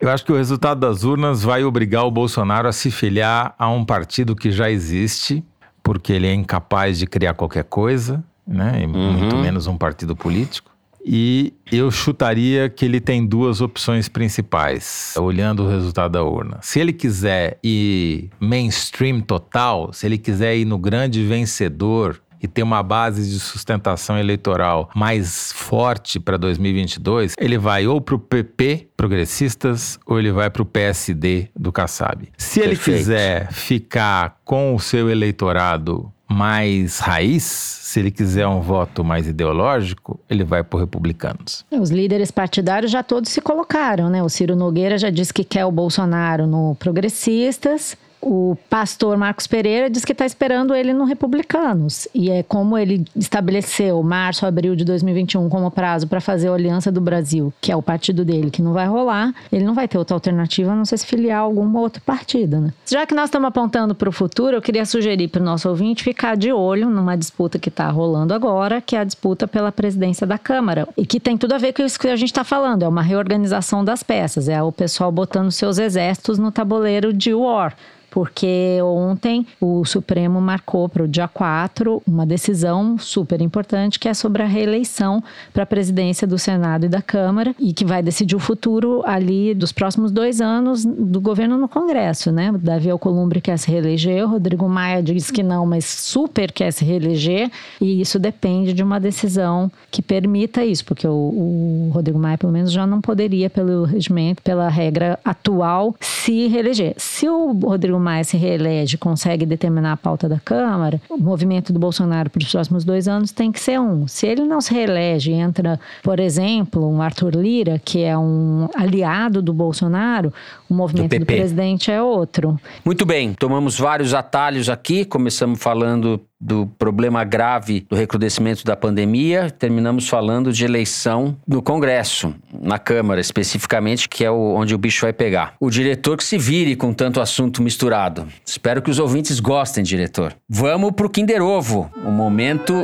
Eu 0.00 0.10
acho 0.10 0.24
que 0.24 0.32
o 0.32 0.36
resultado 0.36 0.80
das 0.80 1.02
urnas 1.02 1.42
vai 1.42 1.64
obrigar 1.64 2.04
o 2.04 2.10
Bolsonaro 2.10 2.68
a 2.68 2.72
se 2.72 2.90
filiar 2.90 3.54
a 3.58 3.70
um 3.70 3.84
partido 3.84 4.36
que 4.36 4.50
já 4.50 4.70
existe, 4.70 5.42
porque 5.82 6.12
ele 6.12 6.26
é 6.26 6.34
incapaz 6.34 6.98
de 6.98 7.06
criar 7.06 7.32
qualquer 7.32 7.64
coisa, 7.64 8.22
né? 8.46 8.82
E 8.82 8.86
uhum. 8.86 9.12
muito 9.12 9.36
menos 9.36 9.66
um 9.66 9.78
partido 9.78 10.14
político. 10.14 10.73
E 11.04 11.52
eu 11.70 11.90
chutaria 11.90 12.68
que 12.68 12.84
ele 12.84 13.00
tem 13.00 13.26
duas 13.26 13.60
opções 13.60 14.08
principais, 14.08 15.14
olhando 15.18 15.64
o 15.64 15.68
resultado 15.68 16.12
da 16.12 16.22
urna. 16.22 16.58
Se 16.62 16.80
ele 16.80 16.92
quiser 16.92 17.58
ir 17.62 18.30
mainstream 18.40 19.20
total, 19.20 19.92
se 19.92 20.06
ele 20.06 20.16
quiser 20.16 20.56
ir 20.56 20.64
no 20.64 20.78
grande 20.78 21.22
vencedor 21.24 22.22
e 22.44 22.46
ter 22.46 22.62
uma 22.62 22.82
base 22.82 23.30
de 23.30 23.40
sustentação 23.40 24.18
eleitoral 24.18 24.90
mais 24.94 25.50
forte 25.52 26.20
para 26.20 26.36
2022, 26.36 27.34
ele 27.38 27.56
vai 27.56 27.86
ou 27.86 28.02
para 28.02 28.14
o 28.14 28.18
PP, 28.18 28.88
progressistas, 28.94 29.98
ou 30.04 30.18
ele 30.18 30.30
vai 30.30 30.50
para 30.50 30.60
o 30.60 30.66
PSD 30.66 31.48
do 31.58 31.72
Kassab. 31.72 32.28
Se 32.36 32.60
Perfeito. 32.60 32.88
ele 32.90 32.98
quiser 32.98 33.50
ficar 33.50 34.40
com 34.44 34.74
o 34.74 34.78
seu 34.78 35.08
eleitorado 35.08 36.12
mais 36.28 36.98
raiz, 36.98 37.42
se 37.42 38.00
ele 38.00 38.10
quiser 38.10 38.46
um 38.46 38.60
voto 38.60 39.04
mais 39.04 39.26
ideológico, 39.26 40.18
ele 40.28 40.42
vai 40.42 40.64
por 40.64 40.80
republicanos. 40.80 41.64
Os 41.70 41.90
líderes 41.90 42.30
partidários 42.30 42.90
já 42.90 43.02
todos 43.02 43.30
se 43.30 43.40
colocaram, 43.40 44.08
né? 44.10 44.22
O 44.22 44.28
Ciro 44.28 44.56
Nogueira 44.56 44.98
já 44.98 45.10
disse 45.10 45.32
que 45.32 45.44
quer 45.44 45.64
o 45.64 45.70
Bolsonaro 45.70 46.46
no 46.46 46.74
Progressistas 46.76 47.96
o 48.24 48.56
pastor 48.70 49.18
Marcos 49.18 49.46
Pereira 49.46 49.90
diz 49.90 50.04
que 50.04 50.12
está 50.12 50.24
esperando 50.24 50.74
ele 50.74 50.94
no 50.94 51.04
Republicanos. 51.04 52.08
E 52.14 52.30
é 52.30 52.42
como 52.42 52.78
ele 52.78 53.04
estabeleceu 53.14 54.02
março, 54.02 54.46
abril 54.46 54.74
de 54.74 54.84
2021 54.84 55.48
como 55.50 55.70
prazo 55.70 56.06
para 56.06 56.20
fazer 56.20 56.48
a 56.48 56.54
Aliança 56.54 56.90
do 56.90 57.00
Brasil, 57.00 57.52
que 57.60 57.70
é 57.70 57.76
o 57.76 57.82
partido 57.82 58.24
dele, 58.24 58.50
que 58.50 58.62
não 58.62 58.72
vai 58.72 58.86
rolar, 58.86 59.34
ele 59.52 59.64
não 59.64 59.74
vai 59.74 59.86
ter 59.86 59.98
outra 59.98 60.16
alternativa 60.16 60.72
a 60.72 60.74
não 60.74 60.86
ser 60.86 60.96
se 60.96 61.06
filiar 61.06 61.40
a 61.40 61.42
algum 61.42 61.76
outro 61.76 62.00
partido, 62.02 62.60
né? 62.60 62.72
Já 62.86 63.04
que 63.04 63.14
nós 63.14 63.26
estamos 63.26 63.48
apontando 63.48 63.94
para 63.94 64.08
o 64.08 64.12
futuro, 64.12 64.56
eu 64.56 64.62
queria 64.62 64.86
sugerir 64.86 65.28
para 65.28 65.42
o 65.42 65.44
nosso 65.44 65.68
ouvinte 65.68 66.02
ficar 66.02 66.36
de 66.36 66.50
olho 66.50 66.88
numa 66.88 67.16
disputa 67.16 67.58
que 67.58 67.68
está 67.68 67.90
rolando 67.90 68.32
agora, 68.32 68.80
que 68.80 68.96
é 68.96 69.00
a 69.00 69.04
disputa 69.04 69.46
pela 69.46 69.70
presidência 69.70 70.26
da 70.26 70.38
Câmara. 70.38 70.88
E 70.96 71.04
que 71.04 71.20
tem 71.20 71.36
tudo 71.36 71.54
a 71.54 71.58
ver 71.58 71.74
com 71.74 71.82
isso 71.82 71.98
que 71.98 72.08
a 72.08 72.16
gente 72.16 72.30
está 72.30 72.44
falando, 72.44 72.84
é 72.84 72.88
uma 72.88 73.02
reorganização 73.02 73.84
das 73.84 74.02
peças, 74.02 74.48
é 74.48 74.62
o 74.62 74.72
pessoal 74.72 75.12
botando 75.12 75.50
seus 75.50 75.78
exércitos 75.78 76.38
no 76.38 76.50
tabuleiro 76.50 77.12
de 77.12 77.34
war 77.34 77.74
porque 78.14 78.78
ontem 78.80 79.44
o 79.60 79.84
Supremo 79.84 80.40
marcou 80.40 80.88
para 80.88 81.02
o 81.02 81.08
dia 81.08 81.26
4 81.26 82.00
uma 82.06 82.24
decisão 82.24 82.96
super 82.96 83.40
importante 83.40 83.98
que 83.98 84.08
é 84.08 84.14
sobre 84.14 84.40
a 84.40 84.46
reeleição 84.46 85.20
para 85.52 85.64
a 85.64 85.66
presidência 85.66 86.24
do 86.24 86.38
Senado 86.38 86.86
e 86.86 86.88
da 86.88 87.02
Câmara 87.02 87.56
e 87.58 87.72
que 87.72 87.84
vai 87.84 88.04
decidir 88.04 88.36
o 88.36 88.38
futuro 88.38 89.02
ali 89.04 89.52
dos 89.52 89.72
próximos 89.72 90.12
dois 90.12 90.40
anos 90.40 90.84
do 90.84 91.20
governo 91.20 91.58
no 91.58 91.68
Congresso, 91.68 92.30
né? 92.30 92.52
Davi 92.56 92.88
Alcolumbre 92.88 93.40
quer 93.40 93.58
se 93.58 93.68
reeleger, 93.68 94.28
Rodrigo 94.28 94.68
Maia 94.68 95.02
diz 95.02 95.32
que 95.32 95.42
não, 95.42 95.66
mas 95.66 95.84
super 95.84 96.52
quer 96.52 96.72
se 96.72 96.84
reeleger 96.84 97.50
e 97.80 98.00
isso 98.00 98.20
depende 98.20 98.72
de 98.72 98.84
uma 98.84 99.00
decisão 99.00 99.68
que 99.90 100.00
permita 100.00 100.64
isso, 100.64 100.84
porque 100.84 101.08
o, 101.08 101.10
o 101.10 101.90
Rodrigo 101.92 102.18
Maia 102.20 102.38
pelo 102.38 102.52
menos 102.52 102.70
já 102.70 102.86
não 102.86 103.00
poderia 103.00 103.50
pelo 103.50 103.82
regimento, 103.82 104.40
pela 104.40 104.68
regra 104.68 105.18
atual 105.24 105.96
se 105.98 106.46
reeleger. 106.46 106.94
Se 106.96 107.28
o 107.28 107.50
Rodrigo 107.50 108.03
Maia 108.04 108.22
se 108.22 108.36
reelege, 108.36 108.98
consegue 108.98 109.46
determinar 109.46 109.92
a 109.92 109.96
pauta 109.96 110.28
da 110.28 110.38
Câmara, 110.38 111.00
o 111.08 111.16
movimento 111.16 111.72
do 111.72 111.78
Bolsonaro 111.78 112.28
para 112.28 112.42
os 112.42 112.52
próximos 112.52 112.84
dois 112.84 113.08
anos 113.08 113.32
tem 113.32 113.50
que 113.50 113.58
ser 113.58 113.80
um. 113.80 114.06
Se 114.06 114.26
ele 114.26 114.44
não 114.44 114.60
se 114.60 114.74
reelege, 114.74 115.32
entra, 115.32 115.80
por 116.02 116.20
exemplo, 116.20 116.86
um 116.86 117.00
Arthur 117.00 117.34
Lira, 117.34 117.80
que 117.82 118.02
é 118.02 118.16
um 118.16 118.68
aliado 118.74 119.40
do 119.40 119.52
Bolsonaro, 119.52 120.32
o 120.74 120.76
movimento 120.76 121.10
do, 121.10 121.18
do 121.20 121.26
presidente 121.26 121.90
é 121.90 122.02
outro. 122.02 122.58
Muito 122.84 123.06
bem, 123.06 123.32
tomamos 123.32 123.78
vários 123.78 124.12
atalhos 124.12 124.68
aqui, 124.68 125.04
começamos 125.04 125.62
falando 125.62 126.20
do 126.40 126.66
problema 126.66 127.24
grave 127.24 127.86
do 127.88 127.96
recrudescimento 127.96 128.64
da 128.64 128.76
pandemia, 128.76 129.50
terminamos 129.50 130.08
falando 130.08 130.52
de 130.52 130.64
eleição 130.64 131.36
no 131.46 131.62
Congresso, 131.62 132.34
na 132.52 132.78
Câmara 132.78 133.20
especificamente, 133.20 134.08
que 134.08 134.24
é 134.24 134.30
o, 134.30 134.54
onde 134.54 134.74
o 134.74 134.78
bicho 134.78 135.06
vai 135.06 135.12
pegar. 135.12 135.54
O 135.58 135.70
diretor 135.70 136.18
que 136.18 136.24
se 136.24 136.36
vire 136.36 136.76
com 136.76 136.92
tanto 136.92 137.20
assunto 137.20 137.62
misturado. 137.62 138.26
Espero 138.44 138.82
que 138.82 138.90
os 138.90 138.98
ouvintes 138.98 139.40
gostem, 139.40 139.82
diretor. 139.82 140.34
Vamos 140.48 140.92
pro 140.92 141.08
Kinder 141.08 141.40
Ovo, 141.40 141.90
o 142.04 142.10
momento 142.10 142.74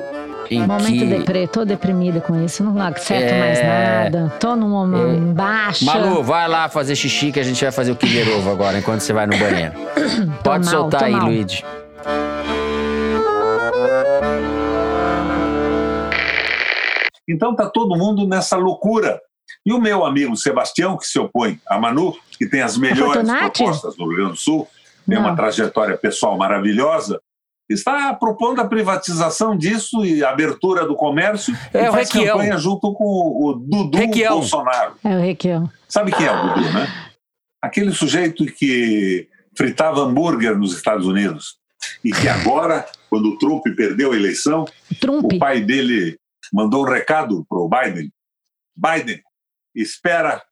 em 0.50 0.66
momento 0.66 0.84
que... 0.84 1.06
deprê, 1.06 1.46
tô 1.46 1.64
deprimida 1.64 2.20
com 2.20 2.44
isso, 2.44 2.64
não 2.64 2.80
acerto 2.82 3.34
é... 3.34 3.38
mais 3.38 3.62
nada, 3.62 4.32
tô 4.40 4.56
num 4.56 4.68
momento 4.68 5.30
é... 5.30 5.32
baixo. 5.32 5.84
Malu, 5.84 6.22
vai 6.24 6.48
lá 6.48 6.68
fazer 6.68 6.96
xixi 6.96 7.30
que 7.30 7.38
a 7.38 7.42
gente 7.44 7.62
vai 7.62 7.70
fazer 7.70 7.92
o 7.92 7.96
Kinder 7.96 8.28
Ovo 8.36 8.50
agora, 8.50 8.78
enquanto 8.78 9.00
você 9.00 9.12
vai 9.12 9.26
no 9.26 9.38
banheiro. 9.38 9.72
Pode 10.42 10.66
mal, 10.66 10.74
soltar 10.74 11.04
aí, 11.04 11.12
mal. 11.12 11.26
Luigi. 11.26 11.64
Então 17.28 17.54
tá 17.54 17.68
todo 17.68 17.96
mundo 17.96 18.26
nessa 18.26 18.56
loucura. 18.56 19.20
E 19.64 19.72
o 19.72 19.80
meu 19.80 20.04
amigo 20.04 20.36
Sebastião, 20.36 20.96
que 20.96 21.06
se 21.06 21.18
opõe 21.18 21.60
a 21.68 21.78
Manu, 21.78 22.16
que 22.36 22.48
tem 22.48 22.62
as 22.62 22.76
melhores 22.76 23.14
Fortunati? 23.14 23.62
propostas 23.62 23.96
no 23.96 24.08
Rio 24.08 24.16
Grande 24.16 24.32
do 24.32 24.38
Sul, 24.38 24.66
tem 25.06 25.16
Não. 25.16 25.26
uma 25.26 25.36
trajetória 25.36 25.96
pessoal 25.96 26.36
maravilhosa, 26.36 27.20
está 27.74 28.12
propondo 28.14 28.60
a 28.60 28.66
privatização 28.66 29.56
disso 29.56 30.04
e 30.04 30.22
a 30.24 30.30
abertura 30.30 30.86
do 30.86 30.94
comércio 30.96 31.54
É, 31.72 31.84
e 31.84 31.88
o 31.88 31.92
faz 31.92 32.10
Requião. 32.10 32.36
campanha 32.38 32.58
junto 32.58 32.92
com 32.94 33.04
o 33.04 33.52
Dudu 33.54 33.96
Requião. 33.98 34.34
Bolsonaro. 34.38 34.94
É 35.04 35.16
o 35.16 35.20
Requião. 35.20 35.70
Sabe 35.88 36.12
quem 36.12 36.26
é 36.26 36.32
o 36.32 36.48
Dudu, 36.54 36.72
né? 36.72 36.88
Aquele 37.62 37.92
sujeito 37.92 38.44
que 38.46 39.28
fritava 39.56 40.00
hambúrguer 40.00 40.56
nos 40.58 40.74
Estados 40.74 41.06
Unidos 41.06 41.58
e 42.04 42.10
que 42.12 42.28
agora, 42.28 42.86
quando 43.08 43.26
o 43.30 43.38
Trump 43.38 43.62
perdeu 43.76 44.12
a 44.12 44.16
eleição, 44.16 44.64
Trump. 45.00 45.32
o 45.32 45.38
pai 45.38 45.60
dele 45.60 46.16
mandou 46.52 46.84
um 46.84 46.88
recado 46.88 47.44
para 47.48 47.58
o 47.58 47.68
Biden. 47.68 48.10
Biden, 48.76 49.20
espera 49.74 50.42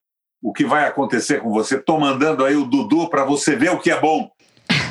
o 0.43 0.53
que 0.53 0.65
vai 0.65 0.87
acontecer 0.87 1.41
com 1.41 1.51
você. 1.51 1.77
Estou 1.77 1.99
mandando 1.99 2.45
aí 2.45 2.55
o 2.57 2.65
Dudu 2.65 3.09
para 3.09 3.25
você 3.25 3.57
ver 3.57 3.71
o 3.71 3.79
que 3.81 3.91
é 3.91 3.99
bom. 4.01 4.31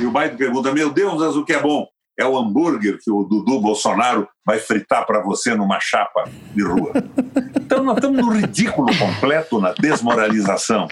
E 0.00 0.04
o 0.04 0.10
Biden 0.12 0.36
pergunta, 0.36 0.72
meu 0.72 0.90
Deus, 0.90 1.20
mas 1.20 1.36
o 1.36 1.44
que 1.44 1.52
é 1.52 1.60
bom? 1.60 1.86
É 2.18 2.26
o 2.26 2.36
hambúrguer 2.36 2.98
que 3.02 3.10
o 3.10 3.22
Dudu 3.22 3.60
Bolsonaro 3.60 4.28
vai 4.44 4.58
fritar 4.58 5.06
para 5.06 5.22
você 5.22 5.54
numa 5.54 5.78
chapa 5.80 6.24
de 6.54 6.62
rua. 6.62 6.92
Então 7.68 7.84
nós 7.84 7.96
estamos 7.96 8.24
no 8.24 8.32
ridículo 8.32 8.88
completo, 8.98 9.60
na 9.60 9.74
desmoralização. 9.74 10.88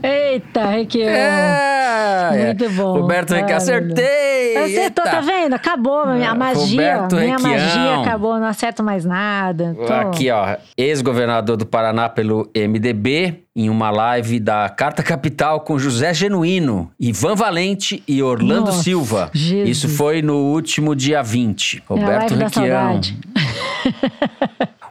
Eita, 0.00 0.66
Requião. 0.66 1.08
É, 1.08 2.46
Muito 2.46 2.70
bom. 2.70 3.00
Roberto 3.00 3.34
Requião, 3.34 3.56
acertei! 3.58 4.56
Acertou, 4.56 5.04
Eita. 5.04 5.16
tá 5.16 5.20
vendo? 5.20 5.52
Acabou 5.54 6.00
a 6.00 6.14
minha 6.14 6.34
magia. 6.34 6.96
Roberto 6.96 7.16
minha 7.16 7.36
Requião. 7.36 7.50
magia 7.52 8.00
acabou, 8.00 8.38
não 8.38 8.46
acerto 8.46 8.82
mais 8.82 9.04
nada. 9.04 9.74
Tô- 9.86 9.92
Aqui, 9.92 10.30
ó, 10.30 10.56
ex-governador 10.76 11.56
do 11.56 11.66
Paraná 11.66 12.08
pelo 12.08 12.50
MDB, 12.54 13.42
em 13.54 13.68
uma 13.68 13.90
live 13.90 14.40
da 14.40 14.68
Carta 14.70 15.02
Capital 15.02 15.60
com 15.60 15.78
José 15.78 16.12
Genuíno, 16.14 16.90
Ivan 16.98 17.34
Valente 17.34 18.02
e 18.08 18.22
Orlando 18.22 18.66
Nossa, 18.66 18.82
Silva. 18.82 19.30
Jesus. 19.34 19.68
Isso 19.68 19.88
foi 19.90 20.22
no 20.22 20.36
último 20.52 20.96
dia 20.96 21.22
20. 21.22 21.78
É 21.78 21.82
Roberto 21.86 22.34
da 22.34 22.44
Requião. 22.46 23.00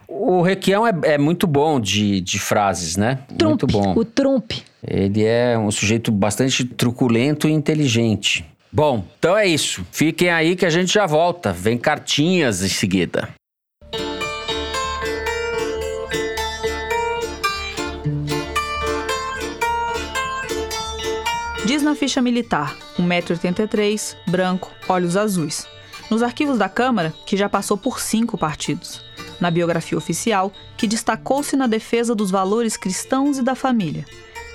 O 0.08 0.42
Requião 0.42 0.86
é, 0.86 0.92
é 1.02 1.18
muito 1.18 1.46
bom 1.46 1.80
de, 1.80 2.20
de 2.20 2.38
frases, 2.38 2.96
né? 2.96 3.18
Muito 3.42 3.66
bom. 3.66 3.94
O 3.96 4.04
Trump. 4.04 4.52
Ele 4.86 5.24
é 5.24 5.56
um 5.56 5.70
sujeito 5.70 6.10
bastante 6.10 6.64
truculento 6.64 7.48
e 7.48 7.52
inteligente. 7.52 8.44
Bom, 8.70 9.04
então 9.18 9.36
é 9.36 9.46
isso. 9.46 9.86
Fiquem 9.92 10.30
aí 10.30 10.56
que 10.56 10.66
a 10.66 10.70
gente 10.70 10.92
já 10.92 11.06
volta. 11.06 11.52
Vem 11.52 11.78
cartinhas 11.78 12.62
em 12.62 12.68
seguida. 12.68 13.28
Diz 21.64 21.80
na 21.80 21.94
ficha 21.94 22.20
militar, 22.20 22.76
1,83m, 22.98 24.16
branco, 24.26 24.72
olhos 24.88 25.16
azuis. 25.16 25.66
Nos 26.10 26.20
arquivos 26.20 26.58
da 26.58 26.68
Câmara, 26.68 27.14
que 27.24 27.36
já 27.36 27.48
passou 27.48 27.78
por 27.78 28.00
cinco 28.00 28.36
partidos. 28.36 29.00
Na 29.40 29.50
biografia 29.50 29.96
oficial, 29.96 30.52
que 30.76 30.88
destacou-se 30.88 31.56
na 31.56 31.68
defesa 31.68 32.14
dos 32.14 32.30
valores 32.30 32.76
cristãos 32.76 33.38
e 33.38 33.42
da 33.42 33.54
família. 33.54 34.04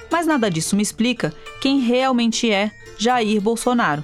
Mas 0.09 0.25
nada 0.25 0.49
disso 0.49 0.75
me 0.75 0.81
explica 0.81 1.33
quem 1.61 1.79
realmente 1.79 2.51
é 2.51 2.71
Jair 2.97 3.41
Bolsonaro. 3.41 4.03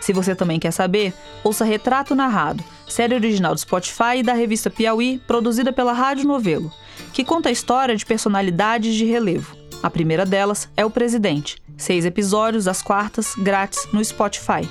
Se 0.00 0.12
você 0.12 0.34
também 0.34 0.58
quer 0.58 0.70
saber, 0.70 1.12
ouça 1.44 1.64
Retrato 1.64 2.14
Narrado, 2.14 2.64
série 2.88 3.14
original 3.14 3.54
do 3.54 3.60
Spotify 3.60 4.18
e 4.18 4.22
da 4.22 4.32
revista 4.32 4.70
Piauí, 4.70 5.20
produzida 5.26 5.72
pela 5.72 5.92
Rádio 5.92 6.26
Novelo, 6.26 6.72
que 7.12 7.24
conta 7.24 7.48
a 7.48 7.52
história 7.52 7.96
de 7.96 8.06
personalidades 8.06 8.94
de 8.94 9.04
relevo. 9.04 9.54
A 9.82 9.90
primeira 9.90 10.26
delas 10.26 10.68
é 10.76 10.84
o 10.84 10.90
presidente. 10.90 11.56
Seis 11.76 12.04
episódios 12.04 12.68
às 12.68 12.82
quartas, 12.82 13.34
grátis 13.36 13.88
no 13.92 14.04
Spotify. 14.04 14.68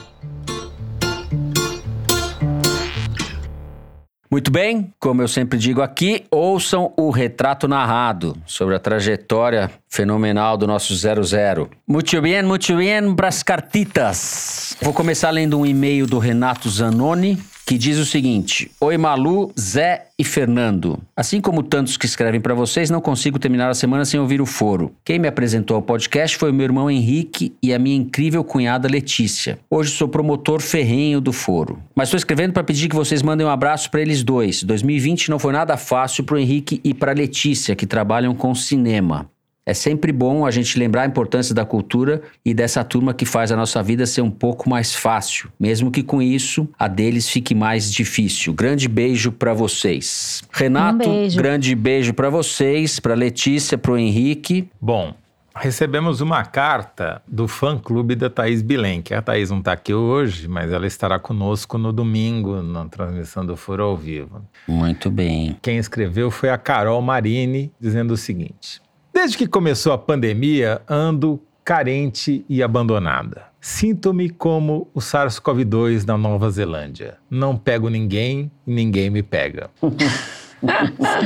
Muito 4.32 4.52
bem, 4.52 4.94
como 5.00 5.24
eu 5.24 5.28
sempre 5.28 5.58
digo 5.58 5.82
aqui, 5.82 6.24
ouçam 6.30 6.94
o 6.96 7.10
retrato 7.10 7.68
narrado 7.68 8.38
sobre 8.46 8.76
a 8.76 8.80
trajetória 8.80 9.72
fenomenal 9.88 10.56
do 10.56 10.68
nosso 10.68 10.96
00. 10.96 11.68
Muito 11.88 12.22
bem, 12.22 12.44
muito 12.44 12.76
bem, 12.76 13.16
pras 13.16 13.42
cartitas. 13.42 14.78
Vou 14.84 14.94
começar 14.94 15.32
lendo 15.32 15.58
um 15.58 15.66
e-mail 15.66 16.06
do 16.06 16.20
Renato 16.20 16.70
Zanoni, 16.70 17.40
que 17.70 17.78
diz 17.78 18.00
o 18.00 18.06
seguinte: 18.06 18.72
Oi 18.82 18.98
Malu, 18.98 19.52
Zé 19.58 20.08
e 20.18 20.24
Fernando. 20.24 20.98
Assim 21.16 21.40
como 21.40 21.62
tantos 21.62 21.98
que 21.98 22.08
escrevem 22.08 22.42
para 22.42 22.56
vocês, 22.56 22.90
não 22.90 23.00
consigo 23.00 23.38
terminar 23.38 23.70
a 23.70 23.76
semana 23.76 24.06
sem 24.06 24.20
ouvir 24.20 24.42
o 24.42 24.46
foro. 24.48 24.92
Quem 25.06 25.20
me 25.20 25.28
apresentou 25.28 25.76
ao 25.76 25.82
podcast 25.84 26.36
foi 26.36 26.50
o 26.50 26.54
meu 26.54 26.64
irmão 26.64 26.90
Henrique 26.90 27.54
e 27.62 27.72
a 27.72 27.78
minha 27.78 27.96
incrível 27.96 28.44
cunhada 28.44 28.88
Letícia. 28.88 29.60
Hoje 29.70 29.92
sou 29.92 30.08
promotor 30.08 30.62
ferrenho 30.62 31.22
do 31.22 31.32
foro. 31.32 31.78
Mas 31.94 32.08
estou 32.08 32.18
escrevendo 32.18 32.54
para 32.54 32.64
pedir 32.64 32.90
que 32.90 32.96
vocês 32.96 33.22
mandem 33.22 33.46
um 33.46 33.52
abraço 33.52 33.92
para 33.92 34.02
eles 34.02 34.24
dois. 34.24 34.64
2020 34.64 35.30
não 35.30 35.38
foi 35.38 35.54
nada 35.54 35.78
fácil 35.78 36.24
para 36.24 36.38
o 36.38 36.40
Henrique 36.40 36.82
e 36.84 36.92
para 36.92 37.12
Letícia, 37.12 37.76
que 37.76 37.86
trabalham 37.86 38.34
com 38.34 38.56
cinema. 38.56 39.30
É 39.70 39.74
sempre 39.76 40.12
bom 40.12 40.48
a 40.48 40.52
gente 40.52 40.80
lembrar 40.80 41.04
a 41.04 41.06
importância 41.06 41.54
da 41.54 41.64
cultura 41.64 42.24
e 42.44 42.56
dessa 42.56 42.84
turma 42.84 43.14
que 43.14 43.24
faz 43.24 43.52
a 43.52 43.56
nossa 43.56 43.84
vida 43.84 44.04
ser 44.08 44.22
um 44.24 44.32
pouco 44.32 44.68
mais 44.68 44.96
fácil, 44.96 45.48
mesmo 45.60 45.92
que 45.92 46.02
com 46.02 46.20
isso 46.24 46.68
a 46.80 46.88
deles 46.88 47.30
fique 47.30 47.54
mais 47.54 47.92
difícil. 47.94 48.52
Grande 48.52 48.88
beijo 48.88 49.32
pra 49.32 49.54
vocês. 49.54 50.42
Renato, 50.52 51.08
Um 51.08 51.14
beijo. 51.22 51.38
grande 51.38 51.76
beijo 51.76 52.16
pra 52.16 52.32
vocês, 52.32 53.00
pra 53.00 53.14
Letícia, 53.14 53.78
pro 53.78 53.96
Henrique. 53.96 54.68
Bom, 54.82 55.14
recebemos 55.56 56.20
uma 56.20 56.44
carta 56.44 57.22
do 57.28 57.48
fã-clube 57.48 58.16
da 58.16 58.28
Thaís 58.28 58.64
Bilenque. 58.64 59.14
A 59.14 59.22
Thaís 59.22 59.52
não 59.52 59.60
está 59.60 59.74
aqui 59.74 59.94
hoje, 59.94 60.48
mas 60.48 60.72
ela 60.72 60.88
estará 60.88 61.20
conosco 61.20 61.78
no 61.78 61.94
domingo, 61.94 62.64
na 62.64 62.86
transmissão 62.86 63.46
do 63.46 63.56
Foro 63.56 63.84
ao 63.84 63.96
Vivo. 63.96 64.42
Muito 64.68 65.12
bem. 65.12 65.58
Quem 65.62 65.78
escreveu 65.78 66.32
foi 66.32 66.50
a 66.50 66.58
Carol 66.58 67.00
Marini, 67.04 67.72
dizendo 67.80 68.16
o 68.16 68.18
seguinte: 68.18 68.82
Desde 69.22 69.38
que 69.38 69.48
começou 69.48 69.92
a 69.92 69.98
pandemia, 69.98 70.82
ando 70.88 71.42
carente 71.62 72.46
e 72.48 72.64
abandonada. 72.64 73.48
Sinto-me 73.60 74.30
como 74.30 74.90
o 74.94 75.02
SARS-CoV-2 75.02 76.06
da 76.06 76.18
Nova 76.18 76.50
Zelândia. 76.50 77.18
Não 77.30 77.58
pego 77.58 77.90
ninguém 77.90 78.50
e 78.66 78.74
ninguém 78.74 79.10
me 79.10 79.22
pega. 79.22 79.70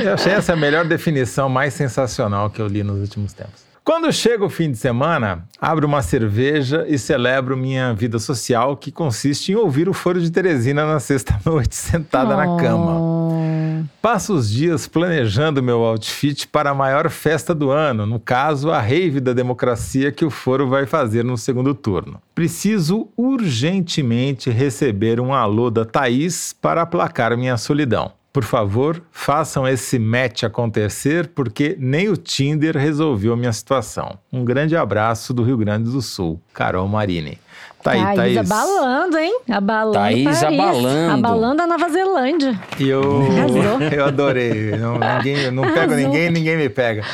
eu 0.04 0.12
achei 0.12 0.32
essa 0.32 0.54
a 0.54 0.56
melhor 0.56 0.84
definição 0.84 1.48
mais 1.48 1.72
sensacional 1.72 2.50
que 2.50 2.60
eu 2.60 2.66
li 2.66 2.82
nos 2.82 2.98
últimos 2.98 3.32
tempos. 3.32 3.63
Quando 3.84 4.10
chega 4.10 4.42
o 4.42 4.48
fim 4.48 4.70
de 4.70 4.78
semana, 4.78 5.46
abro 5.60 5.86
uma 5.86 6.00
cerveja 6.00 6.86
e 6.88 6.98
celebro 6.98 7.54
minha 7.54 7.92
vida 7.92 8.18
social, 8.18 8.78
que 8.78 8.90
consiste 8.90 9.52
em 9.52 9.56
ouvir 9.56 9.90
o 9.90 9.92
Foro 9.92 10.22
de 10.22 10.30
Teresina 10.30 10.86
na 10.86 10.98
sexta-noite, 10.98 11.76
sentada 11.76 12.34
na 12.34 12.56
cama. 12.56 13.86
Passo 14.00 14.32
os 14.32 14.48
dias 14.50 14.88
planejando 14.88 15.62
meu 15.62 15.82
outfit 15.82 16.48
para 16.48 16.70
a 16.70 16.74
maior 16.74 17.10
festa 17.10 17.54
do 17.54 17.70
ano, 17.70 18.06
no 18.06 18.18
caso, 18.18 18.70
a 18.70 18.80
rave 18.80 19.20
da 19.20 19.34
democracia 19.34 20.10
que 20.10 20.24
o 20.24 20.30
Foro 20.30 20.66
vai 20.66 20.86
fazer 20.86 21.22
no 21.22 21.36
segundo 21.36 21.74
turno. 21.74 22.22
Preciso 22.34 23.08
urgentemente 23.14 24.48
receber 24.48 25.20
um 25.20 25.34
alô 25.34 25.70
da 25.70 25.84
Thaís 25.84 26.54
para 26.54 26.80
aplacar 26.80 27.36
minha 27.36 27.58
solidão. 27.58 28.12
Por 28.34 28.42
favor, 28.42 29.00
façam 29.12 29.64
esse 29.64 29.96
match 29.96 30.42
acontecer, 30.42 31.28
porque 31.28 31.76
nem 31.78 32.08
o 32.08 32.16
Tinder 32.16 32.76
resolveu 32.76 33.36
minha 33.36 33.52
situação. 33.52 34.18
Um 34.32 34.44
grande 34.44 34.76
abraço 34.76 35.32
do 35.32 35.44
Rio 35.44 35.56
Grande 35.56 35.88
do 35.88 36.02
Sul, 36.02 36.42
Carol 36.52 36.88
Marini. 36.88 37.38
Tá 37.80 37.92
aí, 37.92 38.02
Thaís, 38.02 38.16
Thaís. 38.16 38.50
abalando, 38.50 39.18
hein? 39.18 39.40
Abalando 39.48 39.98
Thaís 39.98 40.24
Paris. 40.24 40.42
abalando. 40.42 41.12
Abalando 41.12 41.62
a 41.62 41.66
Nova 41.68 41.88
Zelândia. 41.88 42.60
E 42.80 42.88
eu, 42.88 43.22
Arrasou. 43.22 43.80
eu 43.96 44.04
adorei. 44.04 44.76
Não, 44.78 44.98
ninguém, 44.98 45.36
eu 45.36 45.52
não 45.52 45.72
pego 45.72 45.94
ninguém, 45.94 46.28
ninguém 46.28 46.56
me 46.56 46.68
pega. 46.68 47.04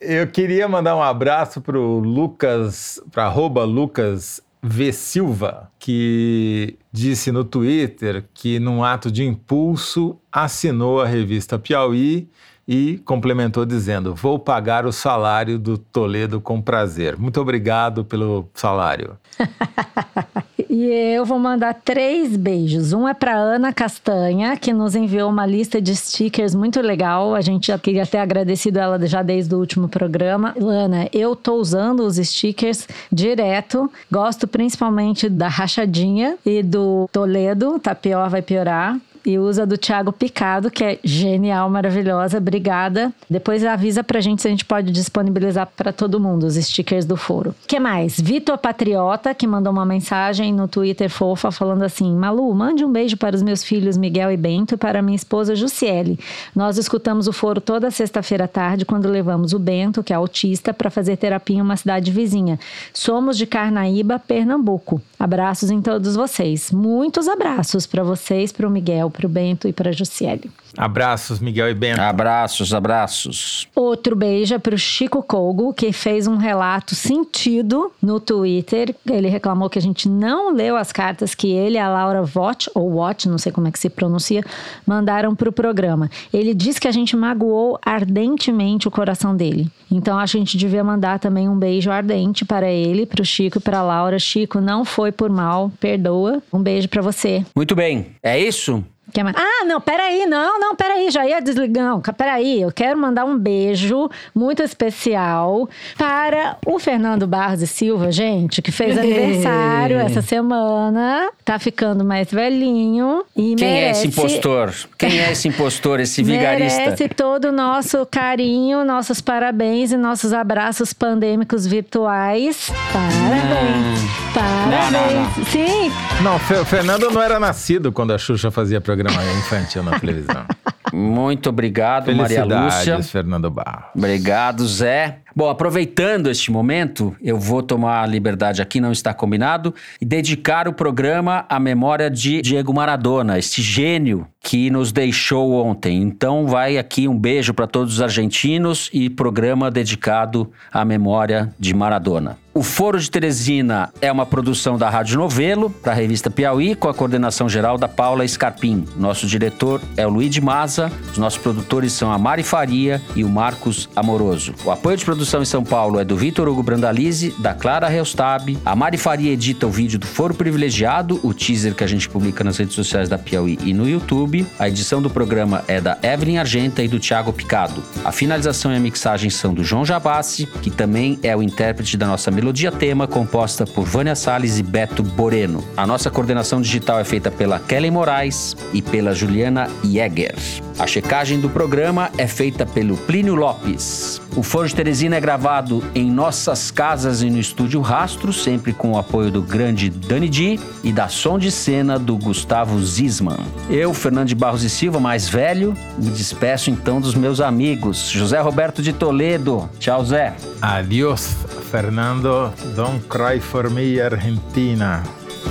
Eu 0.00 0.28
queria 0.28 0.68
mandar 0.68 0.94
um 0.94 1.02
abraço 1.02 1.60
pro 1.60 1.98
Lucas, 1.98 3.00
para 3.10 3.24
arroba 3.24 3.64
Lucas 3.64 4.40
V. 4.64 4.92
Silva, 4.92 5.70
que 5.76 6.78
disse 6.92 7.32
no 7.32 7.44
Twitter 7.44 8.24
que, 8.32 8.60
num 8.60 8.84
ato 8.84 9.10
de 9.10 9.24
impulso, 9.24 10.16
assinou 10.30 11.00
a 11.00 11.06
revista 11.06 11.58
Piauí 11.58 12.28
e 12.66 12.98
complementou 13.04 13.66
dizendo: 13.66 14.14
Vou 14.14 14.38
pagar 14.38 14.86
o 14.86 14.92
salário 14.92 15.58
do 15.58 15.76
Toledo 15.76 16.40
com 16.40 16.62
prazer. 16.62 17.16
Muito 17.16 17.40
obrigado 17.40 18.04
pelo 18.04 18.48
salário. 18.54 19.18
E 20.74 20.86
eu 20.86 21.26
vou 21.26 21.38
mandar 21.38 21.74
três 21.74 22.34
beijos. 22.34 22.94
Um 22.94 23.06
é 23.06 23.12
para 23.12 23.36
Ana 23.36 23.74
Castanha, 23.74 24.56
que 24.56 24.72
nos 24.72 24.96
enviou 24.96 25.28
uma 25.28 25.44
lista 25.44 25.82
de 25.82 25.94
stickers 25.94 26.54
muito 26.54 26.80
legal. 26.80 27.34
A 27.34 27.42
gente 27.42 27.66
já 27.66 27.78
queria 27.78 28.06
ter 28.06 28.16
agradecido 28.16 28.78
ela 28.78 29.06
já 29.06 29.22
desde 29.22 29.54
o 29.54 29.58
último 29.58 29.86
programa. 29.86 30.54
Ana, 30.58 31.10
eu 31.12 31.36
tô 31.36 31.56
usando 31.56 32.00
os 32.00 32.16
stickers 32.16 32.88
direto. 33.12 33.92
Gosto 34.10 34.48
principalmente 34.48 35.28
da 35.28 35.46
rachadinha 35.46 36.38
e 36.42 36.62
do 36.62 37.06
Toledo, 37.12 37.78
tá 37.78 37.94
pior, 37.94 38.30
vai 38.30 38.40
piorar. 38.40 38.98
E 39.24 39.38
usa 39.38 39.64
do 39.64 39.78
Thiago 39.78 40.12
Picado, 40.12 40.70
que 40.70 40.84
é 40.84 40.98
genial, 41.04 41.68
maravilhosa. 41.70 42.38
Obrigada. 42.38 43.12
Depois 43.28 43.64
avisa 43.64 44.02
pra 44.02 44.20
gente 44.20 44.42
se 44.42 44.48
a 44.48 44.50
gente 44.50 44.64
pode 44.64 44.90
disponibilizar 44.90 45.68
para 45.76 45.92
todo 45.92 46.20
mundo 46.20 46.44
os 46.44 46.54
stickers 46.54 47.04
do 47.04 47.16
foro. 47.16 47.54
que 47.66 47.78
mais? 47.78 48.20
Vitor 48.20 48.58
Patriota, 48.58 49.34
que 49.34 49.46
mandou 49.46 49.72
uma 49.72 49.84
mensagem 49.84 50.52
no 50.52 50.66
Twitter 50.66 51.08
fofa 51.08 51.50
falando 51.50 51.82
assim: 51.82 52.12
Malu, 52.12 52.52
mande 52.54 52.84
um 52.84 52.90
beijo 52.90 53.16
para 53.16 53.36
os 53.36 53.42
meus 53.42 53.62
filhos 53.62 53.96
Miguel 53.96 54.30
e 54.32 54.36
Bento 54.36 54.74
e 54.74 54.76
para 54.76 55.02
minha 55.02 55.16
esposa 55.16 55.54
Jussiele. 55.54 56.18
Nós 56.54 56.78
escutamos 56.78 57.28
o 57.28 57.32
foro 57.32 57.60
toda 57.60 57.90
sexta-feira 57.90 58.44
à 58.44 58.48
tarde 58.48 58.84
quando 58.84 59.08
levamos 59.08 59.52
o 59.52 59.58
Bento, 59.58 60.02
que 60.02 60.12
é 60.12 60.16
autista, 60.16 60.74
para 60.74 60.90
fazer 60.90 61.16
terapia 61.16 61.58
em 61.58 61.62
uma 61.62 61.76
cidade 61.76 62.10
vizinha. 62.10 62.58
Somos 62.92 63.38
de 63.38 63.46
Carnaíba, 63.46 64.18
Pernambuco. 64.18 65.00
Abraços 65.18 65.70
em 65.70 65.80
todos 65.80 66.16
vocês. 66.16 66.72
Muitos 66.72 67.28
abraços 67.28 67.86
para 67.86 68.02
vocês, 68.02 68.50
para 68.50 68.66
o 68.66 68.70
Miguel, 68.70 69.11
para 69.12 69.26
o 69.26 69.28
Bento 69.28 69.68
e 69.68 69.72
para 69.72 69.90
a 69.90 69.92
Jussiele. 69.92 70.50
Abraços, 70.76 71.38
Miguel 71.38 71.68
e 71.68 71.74
Bento. 71.74 72.00
Abraços, 72.00 72.72
abraços. 72.72 73.68
Outro 73.74 74.16
beijo 74.16 74.54
é 74.54 74.58
pro 74.58 74.78
Chico 74.78 75.22
Colgo, 75.22 75.74
que 75.74 75.92
fez 75.92 76.26
um 76.26 76.36
relato 76.36 76.94
sentido 76.94 77.92
no 78.00 78.18
Twitter. 78.18 78.94
Ele 79.06 79.28
reclamou 79.28 79.68
que 79.68 79.78
a 79.78 79.82
gente 79.82 80.08
não 80.08 80.52
leu 80.52 80.76
as 80.76 80.90
cartas 80.90 81.34
que 81.34 81.50
ele 81.52 81.76
e 81.76 81.78
a 81.78 81.88
Laura 81.88 82.22
Vott, 82.22 82.70
ou 82.74 82.94
Watt, 82.94 83.28
não 83.28 83.38
sei 83.38 83.52
como 83.52 83.68
é 83.68 83.70
que 83.70 83.78
se 83.78 83.90
pronuncia, 83.90 84.42
mandaram 84.86 85.34
pro 85.34 85.52
programa. 85.52 86.10
Ele 86.32 86.54
diz 86.54 86.78
que 86.78 86.88
a 86.88 86.92
gente 86.92 87.14
magoou 87.16 87.78
ardentemente 87.84 88.88
o 88.88 88.90
coração 88.90 89.36
dele. 89.36 89.70
Então 89.90 90.18
acho 90.18 90.32
que 90.32 90.38
a 90.38 90.40
gente 90.40 90.56
devia 90.56 90.82
mandar 90.82 91.18
também 91.18 91.48
um 91.48 91.58
beijo 91.58 91.90
ardente 91.90 92.44
para 92.46 92.70
ele, 92.70 93.04
pro 93.04 93.24
Chico 93.24 93.58
e 93.58 93.60
pra 93.60 93.82
Laura. 93.82 94.18
Chico, 94.18 94.58
não 94.60 94.84
foi 94.86 95.12
por 95.12 95.28
mal, 95.28 95.70
perdoa. 95.78 96.42
Um 96.50 96.62
beijo 96.62 96.88
para 96.88 97.02
você. 97.02 97.44
Muito 97.54 97.74
bem. 97.74 98.06
É 98.22 98.40
isso? 98.40 98.82
Quer 99.12 99.24
mais? 99.24 99.36
Ah, 99.36 99.64
não, 99.66 99.78
peraí, 99.78 100.24
não, 100.24 100.58
não, 100.58 100.74
peraí, 100.74 101.10
já 101.10 101.26
ia 101.26 101.40
desligar. 101.40 101.84
Não, 101.84 102.00
peraí, 102.00 102.62
eu 102.62 102.72
quero 102.72 102.98
mandar 102.98 103.26
um 103.26 103.38
beijo 103.38 104.08
muito 104.34 104.62
especial 104.62 105.68
para 105.98 106.56
o 106.66 106.78
Fernando 106.78 107.26
Barros 107.26 107.60
e 107.60 107.66
Silva, 107.66 108.10
gente, 108.10 108.62
que 108.62 108.72
fez 108.72 108.96
aniversário 108.96 109.98
essa 109.98 110.22
semana, 110.22 111.30
tá 111.44 111.58
ficando 111.58 112.04
mais 112.04 112.30
velhinho 112.30 113.22
e 113.36 113.54
Quem 113.54 113.68
merece... 113.68 113.84
é 113.84 113.90
esse 113.90 114.06
impostor? 114.08 114.74
Quem 114.96 115.20
é 115.20 115.32
esse 115.32 115.48
impostor, 115.48 116.00
esse 116.00 116.22
vigarista? 116.22 116.80
Merece 116.80 117.08
todo 117.10 117.48
o 117.48 117.52
nosso 117.52 118.06
carinho, 118.06 118.82
nossos 118.82 119.20
parabéns 119.20 119.92
e 119.92 119.96
nossos 119.98 120.32
abraços 120.32 120.94
pandêmicos 120.94 121.66
virtuais. 121.66 122.70
Parabéns, 122.92 124.00
parabéns. 124.32 124.90
Não, 124.90 124.90
não, 124.90 125.24
não. 125.36 125.44
Sim, 125.44 125.92
Não, 126.22 126.64
Fernando 126.64 127.10
não 127.10 127.20
era 127.20 127.38
nascido 127.38 127.92
quando 127.92 128.12
a 128.12 128.18
Xuxa 128.18 128.50
fazia 128.50 128.80
programa 128.80 129.01
infantil 129.10 129.82
na 129.82 129.98
televisão. 129.98 130.44
Muito 130.92 131.48
obrigado, 131.48 132.14
Maria 132.14 132.44
Lúcia. 132.44 133.02
Fernando 133.02 133.50
Barro. 133.50 133.84
Obrigado, 133.96 134.66
Zé. 134.68 135.21
Bom, 135.34 135.48
aproveitando 135.48 136.28
este 136.28 136.50
momento, 136.50 137.16
eu 137.22 137.38
vou 137.38 137.62
tomar 137.62 138.02
a 138.02 138.06
liberdade 138.06 138.60
aqui, 138.60 138.80
não 138.80 138.92
está 138.92 139.14
combinado, 139.14 139.74
e 140.00 140.04
dedicar 140.04 140.68
o 140.68 140.72
programa 140.72 141.46
à 141.48 141.58
memória 141.58 142.10
de 142.10 142.42
Diego 142.42 142.74
Maradona, 142.74 143.38
este 143.38 143.62
gênio 143.62 144.26
que 144.42 144.70
nos 144.70 144.92
deixou 144.92 145.64
ontem. 145.64 146.02
Então, 146.02 146.46
vai 146.46 146.76
aqui 146.76 147.06
um 147.08 147.18
beijo 147.18 147.54
para 147.54 147.66
todos 147.66 147.94
os 147.94 148.02
argentinos 148.02 148.90
e 148.92 149.08
programa 149.08 149.70
dedicado 149.70 150.50
à 150.70 150.84
memória 150.84 151.52
de 151.58 151.72
Maradona. 151.72 152.36
O 152.54 152.62
Foro 152.62 153.00
de 153.00 153.10
Teresina 153.10 153.90
é 153.98 154.12
uma 154.12 154.26
produção 154.26 154.76
da 154.76 154.90
Rádio 154.90 155.18
Novelo, 155.18 155.70
para 155.70 155.92
a 155.92 155.94
revista 155.94 156.28
Piauí, 156.28 156.74
com 156.74 156.86
a 156.86 156.92
coordenação 156.92 157.48
geral 157.48 157.78
da 157.78 157.88
Paula 157.88 158.28
Scarpim. 158.28 158.84
Nosso 158.94 159.26
diretor 159.26 159.80
é 159.96 160.06
o 160.06 160.10
Luiz 160.10 160.30
de 160.30 160.42
Maza, 160.42 160.92
os 161.10 161.16
nossos 161.16 161.38
produtores 161.38 161.94
são 161.94 162.12
a 162.12 162.18
Mari 162.18 162.42
Faria 162.42 163.00
e 163.16 163.24
o 163.24 163.28
Marcos 163.28 163.88
Amoroso. 163.96 164.54
O 164.66 164.70
apoio 164.70 164.98
de 164.98 165.04
produção 165.04 165.21
em 165.22 165.44
São 165.44 165.64
Paulo 165.64 166.00
é 166.00 166.04
do 166.04 166.16
Vitor 166.16 166.48
Hugo 166.48 166.62
Brandalize, 166.62 167.34
da 167.38 167.54
Clara 167.54 167.88
Reustab. 167.88 168.58
A 168.64 168.74
Mari 168.74 168.98
Faria 168.98 169.32
edita 169.32 169.66
o 169.66 169.70
vídeo 169.70 169.98
do 169.98 170.06
Foro 170.06 170.34
Privilegiado, 170.34 171.20
o 171.22 171.32
teaser 171.32 171.74
que 171.74 171.84
a 171.84 171.86
gente 171.86 172.08
publica 172.08 172.42
nas 172.42 172.58
redes 172.58 172.74
sociais 172.74 173.08
da 173.08 173.16
Piauí 173.16 173.58
e 173.64 173.72
no 173.72 173.88
YouTube. 173.88 174.46
A 174.58 174.68
edição 174.68 175.00
do 175.00 175.08
programa 175.08 175.64
é 175.68 175.80
da 175.80 175.96
Evelyn 176.02 176.38
Argenta 176.38 176.82
e 176.82 176.88
do 176.88 176.98
Thiago 176.98 177.32
Picado. 177.32 177.82
A 178.04 178.10
finalização 178.10 178.72
e 178.72 178.76
a 178.76 178.80
mixagem 178.80 179.30
são 179.30 179.54
do 179.54 179.62
João 179.64 179.84
Jabassi, 179.84 180.46
que 180.60 180.70
também 180.70 181.18
é 181.22 181.36
o 181.36 181.42
intérprete 181.42 181.96
da 181.96 182.06
nossa 182.06 182.30
melodia 182.30 182.72
tema, 182.72 183.06
composta 183.06 183.64
por 183.64 183.84
Vânia 183.84 184.14
Salles 184.14 184.58
e 184.58 184.62
Beto 184.62 185.02
Boreno. 185.02 185.64
A 185.76 185.86
nossa 185.86 186.10
coordenação 186.10 186.60
digital 186.60 186.98
é 186.98 187.04
feita 187.04 187.30
pela 187.30 187.58
Kelly 187.58 187.90
Moraes 187.90 188.56
e 188.72 188.82
pela 188.82 189.14
Juliana 189.14 189.68
Jäger. 189.84 190.34
A 190.78 190.86
checagem 190.86 191.38
do 191.38 191.48
programa 191.48 192.10
é 192.18 192.26
feita 192.26 192.66
pelo 192.66 192.96
Plínio 192.96 193.34
Lopes. 193.34 194.20
O 194.34 194.42
Foro 194.42 194.66
de 194.66 194.74
Teresina 194.74 195.11
é 195.14 195.20
gravado 195.20 195.82
em 195.94 196.10
nossas 196.10 196.70
casas 196.70 197.22
e 197.22 197.30
no 197.30 197.38
estúdio 197.38 197.80
Rastro, 197.80 198.32
sempre 198.32 198.72
com 198.72 198.92
o 198.92 198.98
apoio 198.98 199.30
do 199.30 199.42
grande 199.42 199.90
Dani 199.90 200.28
Di 200.28 200.60
e 200.82 200.92
da 200.92 201.08
som 201.08 201.38
de 201.38 201.50
cena 201.50 201.98
do 201.98 202.16
Gustavo 202.16 202.82
Zisman. 202.82 203.38
Eu, 203.68 203.92
Fernando 203.94 204.28
de 204.28 204.34
Barros 204.34 204.62
e 204.62 204.70
Silva, 204.70 205.00
mais 205.00 205.28
velho, 205.28 205.74
me 205.98 206.10
despeço 206.10 206.70
então 206.70 207.00
dos 207.00 207.14
meus 207.14 207.40
amigos. 207.40 208.08
José 208.08 208.40
Roberto 208.40 208.82
de 208.82 208.92
Toledo. 208.92 209.68
Tchau, 209.78 210.04
Zé. 210.04 210.34
Adiós, 210.60 211.36
Fernando. 211.70 212.52
Don't 212.74 213.04
cry 213.08 213.40
for 213.40 213.70
me, 213.70 214.00
Argentina. 214.00 215.02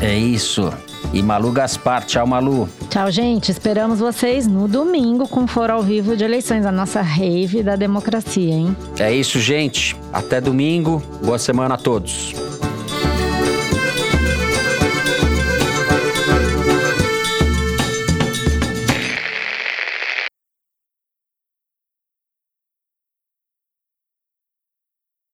É 0.02 0.16
isso. 0.16 0.72
E 1.14 1.22
Malu 1.22 1.52
Gaspar. 1.52 2.06
Tchau, 2.06 2.26
Malu. 2.26 2.68
Tchau, 2.90 3.12
gente. 3.12 3.52
Esperamos 3.52 4.00
vocês 4.00 4.48
no 4.48 4.68
domingo 4.68 5.28
com 5.28 5.48
Foro 5.48 5.74
ao 5.74 5.84
Vivo 5.84 6.16
de 6.16 6.24
Eleições, 6.24 6.66
a 6.66 6.72
nossa 6.72 7.02
rave 7.02 7.64
da 7.64 7.76
democracia, 7.76 8.54
hein? 8.54 8.76
É 9.00 9.14
isso, 9.14 9.40
gente. 9.40 9.96
Até 10.14 10.40
domingo. 10.40 11.02
Boa 11.24 11.38
semana 11.38 11.76
a 11.76 11.78
todos. 11.78 12.34